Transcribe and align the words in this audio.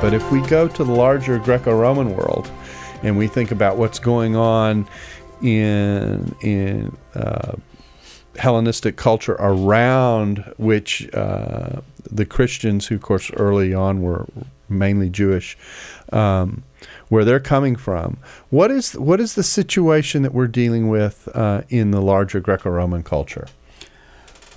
But 0.00 0.12
if 0.12 0.30
we 0.30 0.40
go 0.46 0.68
to 0.68 0.84
the 0.84 0.92
larger 0.92 1.38
Greco 1.38 1.76
Roman 1.76 2.14
world 2.14 2.50
and 3.02 3.16
we 3.16 3.26
think 3.26 3.50
about 3.50 3.76
what's 3.76 3.98
going 3.98 4.36
on 4.36 4.86
in, 5.42 6.34
in 6.42 6.96
uh, 7.14 7.56
Hellenistic 8.36 8.96
culture 8.96 9.36
around 9.38 10.44
which 10.58 11.12
uh, 11.14 11.80
the 12.10 12.26
Christians, 12.26 12.86
who 12.86 12.96
of 12.96 13.02
course 13.02 13.30
early 13.32 13.72
on 13.72 14.02
were 14.02 14.26
mainly 14.68 15.08
Jewish, 15.08 15.56
um, 16.12 16.62
where 17.08 17.24
they're 17.24 17.40
coming 17.40 17.74
from. 17.74 18.18
What 18.50 18.70
is 18.70 18.92
what 18.92 19.20
is 19.20 19.34
the 19.34 19.42
situation 19.42 20.22
that 20.22 20.34
we're 20.34 20.46
dealing 20.46 20.88
with 20.88 21.28
uh, 21.34 21.62
in 21.68 21.90
the 21.90 22.02
larger 22.02 22.40
Greco-Roman 22.40 23.02
culture? 23.02 23.46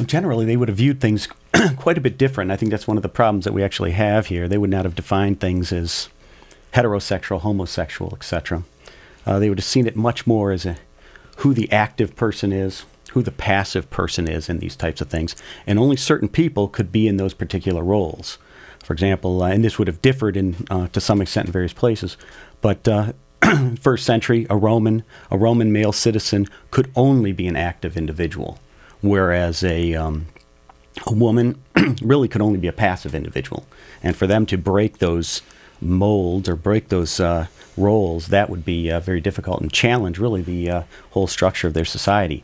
Generally, 0.05 0.45
they 0.45 0.55
would 0.55 0.69
have 0.69 0.77
viewed 0.77 1.01
things 1.01 1.27
quite 1.75 1.97
a 1.97 2.01
bit 2.01 2.17
different. 2.17 2.51
I 2.51 2.55
think 2.55 2.71
that's 2.71 2.87
one 2.87 2.97
of 2.97 3.03
the 3.03 3.09
problems 3.09 3.43
that 3.45 3.53
we 3.53 3.63
actually 3.63 3.91
have 3.91 4.27
here. 4.27 4.47
They 4.47 4.57
would 4.57 4.69
not 4.69 4.85
have 4.85 4.95
defined 4.95 5.39
things 5.39 5.73
as 5.73 6.07
heterosexual, 6.73 7.41
homosexual, 7.41 8.13
etc. 8.15 8.63
Uh, 9.25 9.39
they 9.39 9.49
would 9.49 9.57
have 9.57 9.65
seen 9.65 9.87
it 9.87 9.95
much 9.95 10.25
more 10.25 10.51
as 10.51 10.65
a, 10.65 10.77
who 11.37 11.53
the 11.53 11.69
active 11.71 12.15
person 12.15 12.53
is, 12.53 12.85
who 13.11 13.21
the 13.21 13.31
passive 13.31 13.89
person 13.89 14.27
is 14.27 14.47
in 14.47 14.59
these 14.59 14.75
types 14.75 15.01
of 15.01 15.09
things, 15.09 15.35
and 15.67 15.77
only 15.77 15.97
certain 15.97 16.29
people 16.29 16.67
could 16.67 16.91
be 16.91 17.07
in 17.07 17.17
those 17.17 17.33
particular 17.33 17.83
roles. 17.83 18.37
For 18.83 18.93
example, 18.93 19.43
uh, 19.43 19.49
and 19.49 19.63
this 19.65 19.77
would 19.77 19.87
have 19.87 20.01
differed 20.01 20.37
in 20.37 20.65
uh, 20.69 20.87
to 20.87 21.01
some 21.01 21.21
extent 21.21 21.47
in 21.47 21.51
various 21.51 21.73
places, 21.73 22.15
but 22.61 22.87
uh, 22.87 23.11
first 23.79 24.05
century, 24.05 24.47
a 24.49 24.55
Roman, 24.55 25.03
a 25.29 25.37
Roman 25.37 25.73
male 25.73 25.91
citizen 25.91 26.47
could 26.71 26.89
only 26.95 27.33
be 27.33 27.47
an 27.47 27.57
active 27.57 27.97
individual 27.97 28.59
whereas 29.01 29.63
a 29.63 29.93
um, 29.95 30.27
a 31.05 31.13
woman 31.13 31.61
really 32.01 32.27
could 32.27 32.41
only 32.41 32.59
be 32.59 32.67
a 32.67 32.73
passive 32.73 33.15
individual. 33.15 33.65
And 34.03 34.15
for 34.15 34.27
them 34.27 34.45
to 34.47 34.57
break 34.57 34.99
those 34.99 35.41
molds 35.81 36.49
or 36.49 36.55
break 36.55 36.89
those 36.89 37.19
uh, 37.19 37.47
roles, 37.77 38.27
that 38.27 38.49
would 38.49 38.65
be 38.65 38.91
uh, 38.91 38.99
very 38.99 39.21
difficult 39.21 39.61
and 39.61 39.71
challenge 39.71 40.19
really 40.19 40.41
the 40.41 40.69
uh, 40.69 40.83
whole 41.11 41.27
structure 41.27 41.67
of 41.67 41.73
their 41.73 41.85
society. 41.85 42.43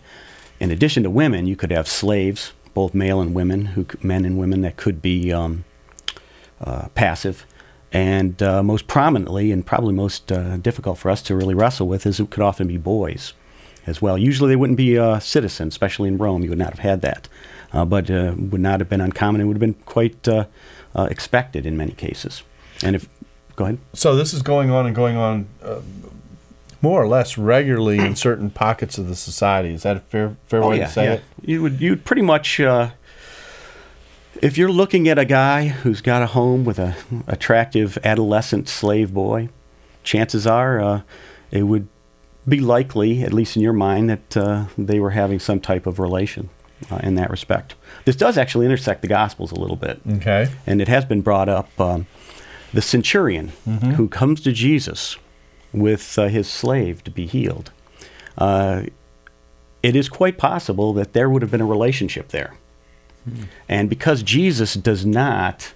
In 0.60 0.72
addition 0.72 1.04
to 1.04 1.10
women, 1.10 1.48
you 1.48 1.56
could 1.56 1.72
have 1.72 1.88
slaves, 1.88 2.54
both 2.74 2.94
male 2.94 3.20
and 3.20 3.34
women, 3.34 3.66
who 3.66 3.86
men 4.02 4.26
and 4.26 4.38
women 4.38 4.62
that 4.62 4.78
could 4.78 5.02
be 5.02 5.34
um, 5.34 5.66
uh, 6.62 6.88
passive. 6.90 7.46
And 7.92 8.42
uh, 8.42 8.64
most 8.64 8.88
prominently, 8.88 9.52
and 9.52 9.66
probably 9.66 9.94
most 9.94 10.32
uh, 10.32 10.58
difficult 10.58 10.98
for 10.98 11.10
us 11.10 11.22
to 11.24 11.36
really 11.36 11.54
wrestle 11.54 11.88
with, 11.88 12.06
is 12.06 12.20
it 12.20 12.30
could 12.30 12.44
often 12.44 12.68
be 12.68 12.78
boys 12.78 13.34
as 13.88 14.02
well. 14.02 14.18
Usually 14.18 14.50
they 14.50 14.56
wouldn't 14.56 14.78
be 14.78 14.96
a 14.96 15.20
citizen, 15.22 15.68
especially 15.68 16.08
in 16.08 16.18
Rome. 16.18 16.44
You 16.44 16.50
would 16.50 16.60
not 16.60 16.72
have 16.72 16.80
had 16.80 17.02
that. 17.02 17.28
Uh, 17.74 17.84
but 17.84 18.10
uh, 18.10 18.34
would 18.38 18.62
not 18.62 18.80
have 18.80 18.88
been 18.88 19.02
uncommon. 19.02 19.42
It 19.42 19.46
would 19.46 19.56
have 19.56 19.60
been 19.62 19.74
quite 19.86 20.28
uh, 20.28 20.46
uh 20.96 21.08
expected 21.12 21.66
in 21.66 21.76
many 21.76 21.92
cases. 21.92 22.42
And 22.82 22.96
if, 22.96 23.10
go 23.56 23.66
ahead. 23.66 23.80
So 23.94 24.16
this 24.16 24.34
is 24.34 24.42
going 24.42 24.72
on 24.72 24.86
and 24.86 24.96
going 24.96 25.18
on 25.18 25.48
uh, 25.62 25.82
more 26.82 27.02
or 27.02 27.08
less 27.08 27.38
regularly 27.38 28.00
in 28.00 28.16
certain 28.28 28.50
pockets 28.50 28.98
of 28.98 29.10
the 29.10 29.16
society. 29.16 29.74
Is 29.74 29.84
that 29.84 29.98
a 29.98 30.00
fair, 30.00 30.38
fair 30.48 30.64
oh, 30.64 30.70
way 30.70 30.78
yeah, 30.78 30.86
to 30.86 30.92
say 30.92 31.04
yeah. 31.06 31.14
it? 31.14 31.24
You 31.42 31.62
would, 31.64 31.82
you'd 31.82 32.06
pretty 32.06 32.22
much, 32.22 32.62
uh, 32.62 32.92
if 34.42 34.58
you're 34.58 34.72
looking 34.72 35.10
at 35.10 35.20
a 35.20 35.26
guy 35.26 35.68
who's 35.68 36.00
got 36.00 36.22
a 36.22 36.28
home 36.28 36.64
with 36.64 36.80
an 36.80 36.96
attractive 37.28 37.98
adolescent 38.06 38.70
slave 38.70 39.14
boy, 39.14 39.50
chances 40.04 40.48
are 40.48 41.04
it 41.52 41.64
would 41.64 41.90
be 42.48 42.60
likely, 42.60 43.24
at 43.24 43.34
least 43.34 43.56
in 43.56 43.62
your 43.62 43.74
mind, 43.74 44.10
that 44.10 44.38
uh, 44.38 44.66
they 44.78 45.00
were 45.00 45.12
having 45.12 45.40
some 45.40 45.60
type 45.60 45.86
of 45.88 46.00
relation 46.00 46.50
uh, 46.92 47.00
in 47.04 47.16
that 47.16 47.30
respect. 47.30 47.76
This 48.06 48.16
does 48.16 48.38
actually 48.38 48.66
intersect 48.66 49.02
the 49.02 49.08
Gospels 49.08 49.52
a 49.52 49.56
little 49.56 49.76
bit. 49.76 50.00
Okay. 50.08 50.50
And 50.68 50.82
it 50.82 50.88
has 50.88 51.06
been 51.06 51.22
brought 51.22 51.50
up. 51.50 51.70
Um, 51.80 52.08
the 52.76 52.82
centurion 52.82 53.54
mm-hmm. 53.66 53.92
who 53.92 54.10
comes 54.10 54.42
to 54.42 54.52
Jesus 54.52 55.16
with 55.72 56.20
uh, 56.20 56.28
his 56.28 56.48
slave 56.48 57.04
to 57.06 57.12
be 57.12 57.26
healed. 57.26 57.72
Uh, 58.38 58.84
it 59.82 59.96
is 59.96 60.10
quite 60.10 60.38
possible 60.38 60.92
that 60.94 61.14
there 61.14 61.30
would 61.30 61.42
have 61.42 61.50
been 61.50 61.62
a 61.62 61.66
relationship 61.66 62.30
there. 62.30 62.56
Mm-hmm. 63.28 63.44
And 63.70 63.90
because 63.90 64.24
Jesus 64.24 64.74
does 64.74 65.06
not 65.06 65.74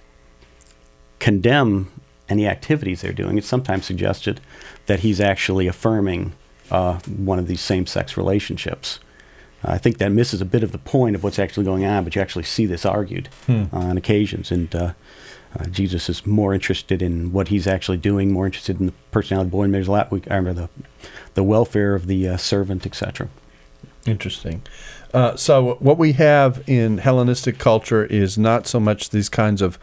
condemn 1.20 1.90
any 2.28 2.46
activities 2.46 3.00
they're 3.00 3.12
doing, 3.14 3.38
it's 3.38 3.46
sometimes 3.46 3.86
suggested 3.86 4.40
that 4.84 5.00
he's 5.00 5.20
actually 5.20 5.66
affirming 5.66 6.34
uh, 6.70 6.98
one 7.00 7.38
of 7.38 7.46
these 7.46 7.60
same 7.60 7.86
sex 7.86 8.16
relationships. 8.16 9.00
I 9.62 9.78
think 9.78 9.98
that 9.98 10.10
misses 10.10 10.40
a 10.40 10.46
bit 10.46 10.62
of 10.62 10.72
the 10.72 10.78
point 10.78 11.14
of 11.14 11.22
what's 11.22 11.38
actually 11.38 11.64
going 11.64 11.84
on, 11.84 12.04
but 12.04 12.16
you 12.16 12.22
actually 12.22 12.44
see 12.44 12.64
this 12.64 12.86
argued 12.86 13.28
hmm. 13.46 13.64
on 13.72 13.98
occasions. 13.98 14.50
And 14.50 14.74
uh, 14.74 14.92
uh, 15.58 15.64
Jesus 15.66 16.08
is 16.08 16.26
more 16.26 16.54
interested 16.54 17.02
in 17.02 17.32
what 17.32 17.48
he's 17.48 17.66
actually 17.66 17.98
doing, 17.98 18.32
more 18.32 18.46
interested 18.46 18.80
in 18.80 18.86
the 18.86 18.92
personality 19.10 19.48
of 19.48 19.50
the 19.50 19.56
boy. 19.56 19.64
And 19.64 19.76
a 19.76 19.90
lot, 19.90 20.10
we, 20.10 20.22
I 20.30 20.36
remember 20.36 20.68
the, 20.68 21.08
the 21.34 21.42
welfare 21.42 21.94
of 21.94 22.06
the 22.06 22.28
uh, 22.28 22.36
servant, 22.38 22.86
etc. 22.86 23.28
Interesting. 24.06 24.62
Uh, 25.12 25.36
so, 25.36 25.74
what 25.80 25.98
we 25.98 26.12
have 26.12 26.62
in 26.66 26.98
Hellenistic 26.98 27.58
culture 27.58 28.04
is 28.06 28.38
not 28.38 28.66
so 28.66 28.80
much 28.80 29.10
these 29.10 29.28
kinds 29.28 29.60
of 29.60 29.78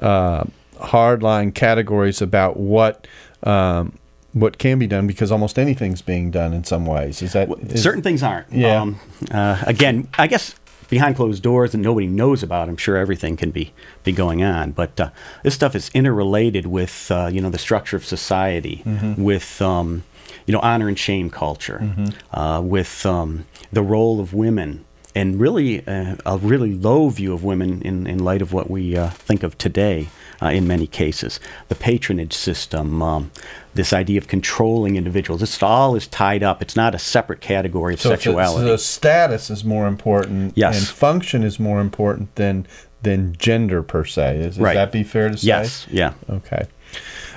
uh, 0.00 0.44
hardline 0.74 1.54
categories 1.54 2.20
about 2.20 2.56
what 2.56 3.06
um, 3.44 3.96
what 4.34 4.58
can 4.58 4.78
be 4.78 4.86
done 4.86 5.06
because 5.06 5.32
almost 5.32 5.58
anything's 5.58 6.02
being 6.02 6.30
done 6.30 6.52
in 6.52 6.64
some 6.64 6.84
ways. 6.84 7.22
Is 7.22 7.32
that 7.32 7.48
is, 7.70 7.82
certain 7.82 8.02
things 8.02 8.22
aren't? 8.22 8.52
Yeah. 8.52 8.82
Um, 8.82 9.00
uh, 9.30 9.62
again, 9.66 10.08
I 10.18 10.26
guess 10.26 10.56
behind 10.90 11.16
closed 11.16 11.42
doors 11.42 11.72
and 11.72 11.82
nobody 11.82 12.06
knows 12.06 12.42
about. 12.42 12.68
I'm 12.68 12.76
sure 12.76 12.96
everything 12.96 13.36
can 13.36 13.50
be 13.52 13.72
be 14.02 14.12
going 14.12 14.42
on, 14.42 14.72
but 14.72 15.00
uh, 15.00 15.10
this 15.44 15.54
stuff 15.54 15.74
is 15.74 15.88
interrelated 15.94 16.66
with 16.66 17.10
uh, 17.10 17.30
you 17.32 17.40
know 17.40 17.50
the 17.50 17.58
structure 17.58 17.96
of 17.96 18.04
society, 18.04 18.82
mm-hmm. 18.84 19.22
with 19.22 19.62
um, 19.62 20.02
you 20.46 20.52
know 20.52 20.60
honor 20.60 20.88
and 20.88 20.98
shame 20.98 21.30
culture, 21.30 21.78
mm-hmm. 21.80 22.38
Uh, 22.38 22.60
with 22.60 23.06
um, 23.06 23.46
the 23.72 23.82
role 23.82 24.20
of 24.20 24.34
women. 24.34 24.84
And 25.16 25.38
really, 25.38 25.86
uh, 25.86 26.16
a 26.26 26.38
really 26.38 26.74
low 26.74 27.08
view 27.08 27.32
of 27.32 27.44
women 27.44 27.80
in, 27.82 28.04
in 28.04 28.18
light 28.18 28.42
of 28.42 28.52
what 28.52 28.68
we 28.68 28.96
uh, 28.96 29.10
think 29.10 29.44
of 29.44 29.56
today 29.56 30.08
uh, 30.44 30.50
in 30.50 30.66
many 30.66 30.86
cases. 30.86 31.40
The 31.68 31.74
patronage 31.74 32.32
system, 32.32 33.02
um, 33.02 33.30
this 33.74 33.92
idea 33.92 34.18
of 34.18 34.28
controlling 34.28 34.96
individuals, 34.96 35.40
this 35.40 35.62
all 35.62 35.96
is 35.96 36.06
tied 36.06 36.42
up. 36.42 36.60
It's 36.60 36.76
not 36.76 36.94
a 36.94 36.98
separate 36.98 37.40
category 37.40 37.94
of 37.94 38.00
so 38.00 38.10
sexuality. 38.10 38.66
So 38.66 38.76
status 38.76 39.50
is 39.50 39.64
more 39.64 39.86
important, 39.86 40.56
yes. 40.56 40.78
and 40.78 40.86
function 40.86 41.42
is 41.42 41.58
more 41.58 41.80
important 41.80 42.34
than 42.34 42.66
than 43.02 43.36
gender 43.36 43.82
per 43.82 44.04
se. 44.04 44.38
Is, 44.38 44.58
right. 44.58 44.74
that 44.74 44.90
be 44.90 45.02
fair 45.02 45.28
to 45.28 45.36
say? 45.36 45.46
Yes. 45.46 45.86
Yeah. 45.90 46.14
Okay. 46.28 46.66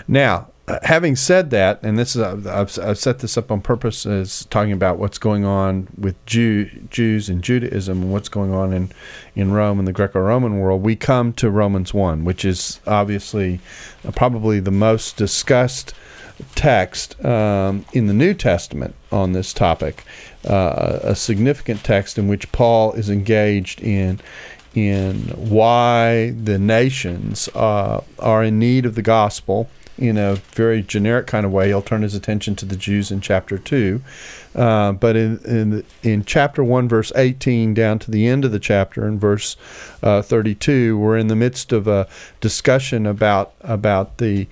Now, 0.07 0.47
having 0.83 1.15
said 1.15 1.49
that, 1.51 1.81
and 1.81 1.97
this 1.97 2.15
is 2.15 2.21
I've, 2.21 2.77
I've, 2.79 2.97
set 2.97 3.19
this 3.19 3.37
up 3.37 3.51
on 3.51 3.61
purpose 3.61 4.05
as 4.05 4.45
talking 4.45 4.73
about 4.73 4.97
what's 4.97 5.17
going 5.17 5.45
on 5.45 5.87
with 5.97 6.23
Jew, 6.25 6.65
Jews 6.89 7.29
and 7.29 7.41
Judaism 7.41 8.01
and 8.03 8.11
what's 8.11 8.27
going 8.27 8.53
on 8.53 8.73
in 8.73 8.91
in 9.35 9.53
Rome 9.53 9.79
and 9.79 9.87
the 9.87 9.93
Greco-Roman 9.93 10.59
world. 10.59 10.83
We 10.83 10.95
come 10.97 11.31
to 11.33 11.49
Romans 11.49 11.93
one, 11.93 12.25
which 12.25 12.43
is 12.43 12.81
obviously 12.85 13.61
uh, 14.05 14.11
probably 14.11 14.59
the 14.59 14.71
most 14.71 15.15
discussed 15.15 15.93
text 16.53 17.23
um, 17.23 17.85
in 17.93 18.07
the 18.07 18.13
New 18.13 18.33
Testament 18.33 18.93
on 19.09 19.31
this 19.31 19.53
topic. 19.53 20.03
Uh, 20.45 20.99
a 21.01 21.15
significant 21.15 21.83
text 21.83 22.17
in 22.17 22.27
which 22.27 22.51
Paul 22.51 22.91
is 22.93 23.09
engaged 23.09 23.81
in 23.81 24.19
in 24.75 25.15
why 25.29 26.31
the 26.31 26.59
nations 26.59 27.47
uh, 27.55 28.01
are 28.19 28.43
in 28.43 28.59
need 28.59 28.85
of 28.85 28.95
the 28.95 29.01
gospel 29.01 29.69
in 29.97 30.17
a 30.17 30.35
very 30.35 30.81
generic 30.81 31.27
kind 31.27 31.45
of 31.45 31.51
way. 31.51 31.67
He'll 31.67 31.81
turn 31.81 32.03
his 32.03 32.15
attention 32.15 32.55
to 32.57 32.65
the 32.65 32.75
Jews 32.75 33.11
in 33.11 33.21
chapter 33.21 33.57
2. 33.57 34.01
Uh, 34.55 34.91
but 34.91 35.15
in, 35.15 35.39
in, 35.45 35.83
in 36.03 36.23
chapter 36.23 36.63
1, 36.63 36.87
verse 36.87 37.11
18, 37.15 37.73
down 37.73 37.99
to 37.99 38.11
the 38.11 38.27
end 38.27 38.45
of 38.45 38.51
the 38.51 38.59
chapter, 38.59 39.07
in 39.07 39.19
verse 39.19 39.55
uh, 40.03 40.21
32, 40.21 40.97
we're 40.97 41.17
in 41.17 41.27
the 41.27 41.35
midst 41.35 41.71
of 41.71 41.87
a 41.87 42.07
discussion 42.41 43.05
about, 43.05 43.53
about 43.61 44.17
the, 44.17 44.47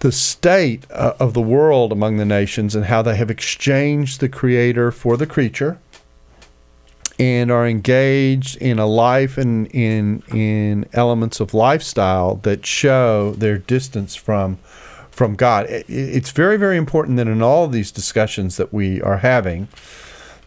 the 0.00 0.12
state 0.12 0.84
uh, 0.90 1.14
of 1.20 1.34
the 1.34 1.40
world 1.40 1.92
among 1.92 2.16
the 2.16 2.24
nations 2.24 2.74
and 2.74 2.86
how 2.86 3.02
they 3.02 3.16
have 3.16 3.30
exchanged 3.30 4.20
the 4.20 4.28
Creator 4.28 4.90
for 4.90 5.16
the 5.16 5.26
creature 5.26 5.78
and 7.22 7.52
are 7.52 7.68
engaged 7.68 8.56
in 8.56 8.80
a 8.80 8.86
life 8.86 9.38
and 9.38 9.68
in 9.68 10.24
in 10.34 10.84
elements 10.92 11.38
of 11.38 11.54
lifestyle 11.54 12.34
that 12.42 12.66
show 12.66 13.32
their 13.38 13.58
distance 13.58 14.16
from 14.16 14.56
from 15.12 15.36
God. 15.36 15.66
It, 15.66 15.86
it's 15.88 16.32
very 16.32 16.56
very 16.56 16.76
important 16.76 17.16
that 17.18 17.28
in 17.28 17.40
all 17.40 17.66
of 17.66 17.72
these 17.72 17.92
discussions 17.92 18.56
that 18.56 18.72
we 18.72 19.00
are 19.02 19.18
having, 19.18 19.68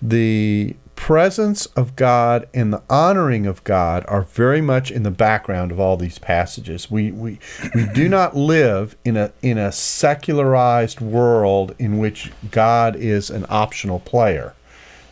the 0.02 0.76
presence 0.98 1.66
of 1.78 1.96
God 1.96 2.48
and 2.54 2.74
the 2.74 2.84
honoring 2.90 3.46
of 3.46 3.64
God 3.64 4.04
are 4.10 4.24
very 4.24 4.62
much 4.62 4.92
in 4.92 5.04
the 5.04 5.12
background 5.12 5.72
of 5.72 5.80
all 5.80 5.96
these 5.96 6.20
passages. 6.20 6.92
We 6.92 7.10
we, 7.10 7.40
we 7.74 7.86
do 7.94 8.10
not 8.18 8.36
live 8.36 8.98
in 9.06 9.16
a 9.16 9.32
in 9.42 9.58
a 9.58 9.72
secularized 9.72 11.00
world 11.00 11.74
in 11.80 12.00
which 12.00 12.34
God 12.52 12.98
is 12.98 13.30
an 13.30 13.46
optional 13.48 14.02
player. 14.02 14.56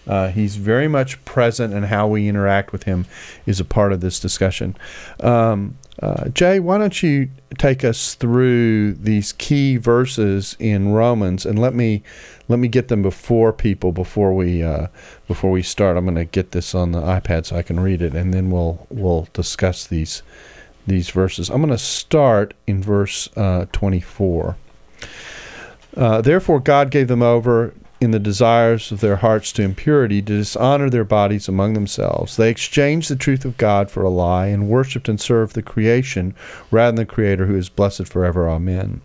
Uh, 0.08 0.30
he's 0.30 0.58
very 0.58 0.88
much 0.88 1.24
present, 1.26 1.74
and 1.74 1.86
how 1.86 2.08
we 2.08 2.28
interact 2.28 2.72
with 2.72 2.84
him 2.84 3.06
is 3.46 3.60
a 3.60 3.66
part 3.66 3.94
of 3.94 4.02
this 4.02 4.20
discussion. 4.20 4.76
Um, 5.20 5.78
uh, 6.02 6.30
Jay, 6.30 6.60
why 6.60 6.78
don't 6.78 7.04
you 7.04 7.30
take 7.58 7.84
us 7.84 8.16
through 8.16 8.94
these 8.94 9.32
key 9.34 9.78
verses 9.78 10.58
in 10.60 10.92
Romans, 10.92 11.46
and 11.46 11.60
let 11.60 11.74
me 11.74 12.04
let 12.50 12.60
me 12.60 12.68
get 12.68 12.88
them 12.88 13.02
before 13.02 13.54
people 13.54 13.92
before 13.92 14.34
we 14.34 14.64
uh, 14.64 14.88
before 15.28 15.52
we 15.52 15.62
start. 15.62 15.96
I'm 15.96 16.06
going 16.06 16.16
to 16.16 16.26
get 16.26 16.52
this 16.52 16.76
on 16.76 16.92
the 16.92 17.02
iPad 17.02 17.46
so 17.46 17.56
I 17.56 17.62
can 17.62 17.80
read 17.80 18.02
it, 18.02 18.16
and 18.16 18.34
then 18.34 18.50
we'll 18.50 18.88
we'll 18.90 19.28
discuss 19.34 19.88
these 19.88 20.24
these 20.86 21.10
verses. 21.10 21.50
I'm 21.50 21.62
going 21.62 21.70
to 21.70 21.78
start 21.78 22.54
in 22.68 22.82
verse 22.82 23.30
uh, 23.38 23.68
24. 23.72 24.58
Uh, 25.96 26.22
Therefore, 26.22 26.60
God 26.60 26.92
gave 26.92 27.08
them 27.08 27.22
over 27.22 27.74
in 28.04 28.12
the 28.12 28.20
desires 28.20 28.92
of 28.92 29.00
their 29.00 29.16
hearts 29.16 29.52
to 29.54 29.64
impurity 29.64 30.22
to 30.22 30.38
dishonor 30.38 30.90
their 30.90 31.06
bodies 31.06 31.48
among 31.48 31.74
themselves. 31.74 32.36
They 32.36 32.50
exchanged 32.50 33.10
the 33.10 33.16
truth 33.16 33.46
of 33.46 33.58
God 33.58 33.90
for 33.90 34.04
a 34.04 34.10
lie 34.10 34.48
and 34.48 34.68
worshipped 34.68 35.08
and 35.08 35.20
served 35.20 35.56
the 35.56 35.64
creation 35.64 36.36
rather 36.70 36.96
than 36.96 37.08
the 37.08 37.14
Creator 37.14 37.46
who 37.46 37.56
is 37.56 37.70
blessed 37.70 38.08
forever. 38.08 38.50
Amen. 38.50 39.02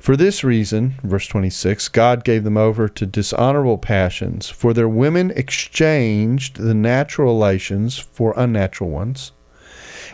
For 0.00 0.16
this 0.16 0.42
reason, 0.42 0.94
verse 1.02 1.26
26, 1.26 1.88
God 1.88 2.24
gave 2.24 2.44
them 2.44 2.56
over 2.56 2.88
to 2.88 3.06
dishonorable 3.06 3.78
passions, 3.78 4.48
for 4.48 4.72
their 4.72 4.88
women 4.88 5.32
exchanged 5.36 6.56
the 6.56 6.74
natural 6.74 7.34
relations 7.34 7.98
for 7.98 8.32
unnatural 8.36 8.90
ones. 8.90 9.32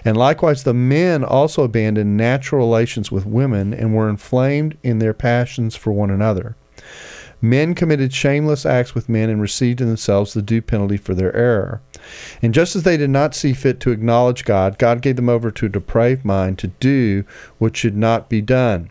And 0.05 0.17
likewise, 0.17 0.65
the 0.65 0.75
men 0.75 1.25
also 1.25 1.63
abandoned 1.63 2.17
natural 2.17 2.67
relations 2.67 3.11
with 3.11 3.25
women 3.25 3.73
and 3.73 3.95
were 3.95 4.09
inflamed 4.09 4.77
in 4.83 4.99
their 4.99 5.15
passions 5.15 5.75
for 5.77 5.93
one 5.93 6.11
another. 6.11 6.57
Men 7.45 7.75
committed 7.75 8.15
shameless 8.15 8.65
acts 8.65 8.95
with 8.95 9.11
men 9.11 9.29
and 9.29 9.39
received 9.39 9.83
in 9.83 9.89
themselves 9.89 10.33
the 10.33 10.41
due 10.41 10.63
penalty 10.63 10.97
for 10.97 11.15
their 11.15 11.37
error. 11.37 11.83
And 12.41 12.55
just 12.55 12.75
as 12.75 12.85
they 12.85 12.97
did 12.97 13.11
not 13.11 13.35
see 13.35 13.53
fit 13.53 13.81
to 13.81 13.91
acknowledge 13.91 14.47
God, 14.47 14.79
God 14.79 15.03
gave 15.03 15.17
them 15.17 15.29
over 15.29 15.51
to 15.51 15.67
a 15.67 15.69
depraved 15.69 16.25
mind 16.25 16.59
to 16.61 16.69
do 16.69 17.27
what 17.59 17.77
should 17.77 17.99
not 17.99 18.31
be 18.31 18.41
done. 18.41 18.91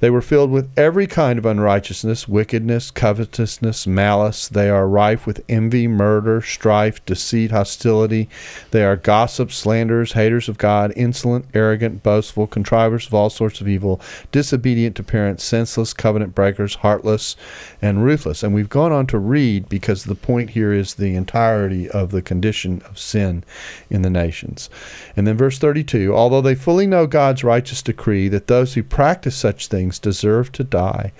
They 0.00 0.10
were 0.10 0.22
filled 0.22 0.50
with 0.50 0.70
every 0.76 1.06
kind 1.08 1.38
of 1.38 1.46
unrighteousness, 1.46 2.28
wickedness, 2.28 2.90
covetousness, 2.92 3.86
malice. 3.86 4.46
They 4.46 4.70
are 4.70 4.86
rife 4.86 5.26
with 5.26 5.44
envy, 5.48 5.88
murder, 5.88 6.40
strife, 6.40 7.04
deceit, 7.04 7.50
hostility. 7.50 8.28
They 8.70 8.84
are 8.84 8.96
gossips, 8.96 9.56
slanderers, 9.56 10.12
haters 10.12 10.48
of 10.48 10.56
God, 10.56 10.92
insolent, 10.94 11.46
arrogant, 11.52 12.02
boastful, 12.02 12.46
contrivers 12.46 13.06
of 13.08 13.14
all 13.14 13.28
sorts 13.28 13.60
of 13.60 13.68
evil, 13.68 14.00
disobedient 14.30 14.94
to 14.96 15.02
parents, 15.02 15.42
senseless, 15.42 15.92
covenant 15.92 16.34
breakers, 16.34 16.76
heartless, 16.76 17.36
and 17.82 18.04
ruthless. 18.04 18.44
And 18.44 18.54
we've 18.54 18.68
gone 18.68 18.92
on 18.92 19.06
to 19.08 19.18
read 19.18 19.68
because 19.68 20.04
the 20.04 20.14
point 20.14 20.50
here 20.50 20.72
is 20.72 20.94
the 20.94 21.16
entirety 21.16 21.90
of 21.90 22.10
the 22.10 22.22
condition 22.22 22.82
of 22.82 22.98
sin 22.98 23.42
in 23.90 24.02
the 24.02 24.10
nations. 24.10 24.70
And 25.16 25.26
then 25.26 25.36
verse 25.36 25.58
32 25.58 26.14
Although 26.14 26.40
they 26.40 26.54
fully 26.54 26.86
know 26.86 27.06
God's 27.06 27.42
righteous 27.42 27.82
decree 27.82 28.28
that 28.28 28.46
those 28.46 28.74
who 28.74 28.82
practice 28.82 29.36
such 29.36 29.66
things 29.66 29.87
deserve 29.96 30.50
to 30.52 30.64
die, 30.64 31.12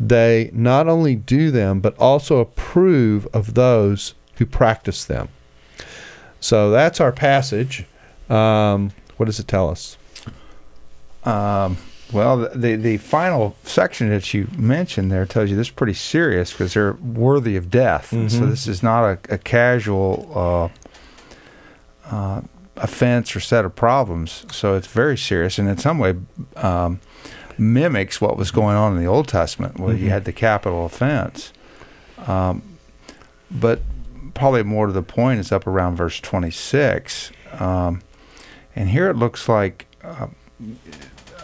they 0.00 0.50
not 0.52 0.88
only 0.88 1.14
do 1.14 1.50
them, 1.50 1.80
but 1.80 1.96
also 1.98 2.38
approve 2.38 3.26
of 3.32 3.54
those 3.54 4.14
who 4.36 4.46
practice 4.46 5.04
them. 5.04 5.28
So 6.40 6.70
that's 6.70 7.00
our 7.00 7.12
passage. 7.12 7.84
Um, 8.28 8.92
what 9.16 9.26
does 9.26 9.38
it 9.38 9.46
tell 9.46 9.68
us? 9.68 9.96
Um, 11.24 11.76
well, 12.12 12.48
the 12.54 12.76
the 12.76 12.96
final 12.96 13.56
section 13.62 14.08
that 14.08 14.32
you 14.34 14.48
mentioned 14.56 15.12
there 15.12 15.26
tells 15.26 15.50
you 15.50 15.56
this 15.56 15.68
is 15.68 15.72
pretty 15.72 15.94
serious 15.94 16.50
because 16.50 16.74
they're 16.74 16.94
worthy 16.94 17.56
of 17.56 17.70
death. 17.70 18.10
Mm-hmm. 18.10 18.28
So 18.28 18.46
this 18.46 18.66
is 18.66 18.82
not 18.82 19.04
a, 19.04 19.34
a 19.34 19.38
casual 19.38 20.72
uh, 22.10 22.14
uh, 22.14 22.40
offense 22.76 23.36
or 23.36 23.40
set 23.40 23.64
of 23.64 23.76
problems. 23.76 24.46
So 24.50 24.74
it's 24.74 24.86
very 24.86 25.18
serious, 25.18 25.58
and 25.58 25.68
in 25.68 25.78
some 25.78 25.98
way 25.98 26.16
um, 26.56 27.00
mimics 27.60 28.20
what 28.20 28.36
was 28.36 28.50
going 28.50 28.76
on 28.76 28.96
in 28.96 29.02
the 29.02 29.08
Old 29.08 29.28
Testament, 29.28 29.78
where 29.78 29.94
mm-hmm. 29.94 30.04
you 30.04 30.10
had 30.10 30.24
the 30.24 30.32
capital 30.32 30.86
offense. 30.86 31.52
Um, 32.26 32.62
but 33.50 33.80
probably 34.34 34.62
more 34.62 34.86
to 34.86 34.92
the 34.92 35.02
point 35.02 35.40
is 35.40 35.52
up 35.52 35.66
around 35.66 35.96
verse 35.96 36.20
26. 36.20 37.30
Um, 37.58 38.02
and 38.74 38.88
here 38.88 39.10
it 39.10 39.16
looks 39.16 39.48
like 39.48 39.86
uh, 40.02 40.28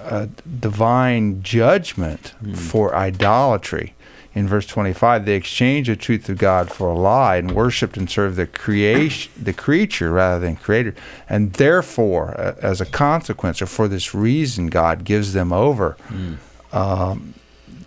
a 0.02 0.26
divine 0.26 1.42
judgment 1.42 2.34
mm. 2.42 2.56
for 2.56 2.94
idolatry. 2.94 3.94
In 4.36 4.46
verse 4.46 4.66
25, 4.66 5.24
they 5.24 5.34
exchanged 5.34 5.88
the 5.88 5.96
truth 5.96 6.28
of 6.28 6.36
God 6.36 6.70
for 6.70 6.88
a 6.88 6.94
lie 6.94 7.36
and 7.36 7.52
worshipped 7.52 7.96
and 7.96 8.08
served 8.08 8.36
the 8.36 8.46
creation, 8.46 9.32
the 9.42 9.54
creature 9.54 10.10
rather 10.10 10.44
than 10.44 10.56
creator. 10.56 10.94
And 11.26 11.54
therefore, 11.54 12.38
as 12.60 12.82
a 12.82 12.84
consequence, 12.84 13.62
or 13.62 13.66
for 13.66 13.88
this 13.88 14.14
reason, 14.14 14.66
God 14.66 15.04
gives 15.04 15.32
them 15.32 15.54
over 15.54 15.96
mm. 16.08 16.36
um, 16.70 17.32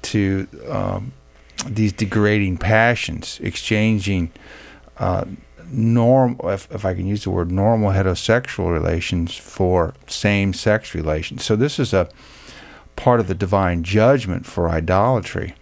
to 0.02 0.48
um, 0.68 1.14
these 1.68 1.94
degrading 1.94 2.58
passions, 2.58 3.40
exchanging 3.44 4.32
uh, 4.98 5.26
normal, 5.72 6.50
if, 6.50 6.68
if 6.72 6.84
I 6.84 6.96
can 6.96 7.06
use 7.06 7.26
the 7.26 7.30
word 7.30 7.52
normal 7.52 7.92
heterosexual 7.92 8.74
relations 8.74 9.38
for 9.38 9.94
same 10.08 10.54
sex 10.54 10.96
relations. 10.96 11.44
So 11.44 11.56
this 11.56 11.78
is 11.78 11.94
a 11.94 12.10
part 12.96 13.20
of 13.20 13.28
the 13.28 13.36
divine 13.36 13.84
judgment 13.84 14.48
for 14.48 14.68
idolatry. 14.68 15.54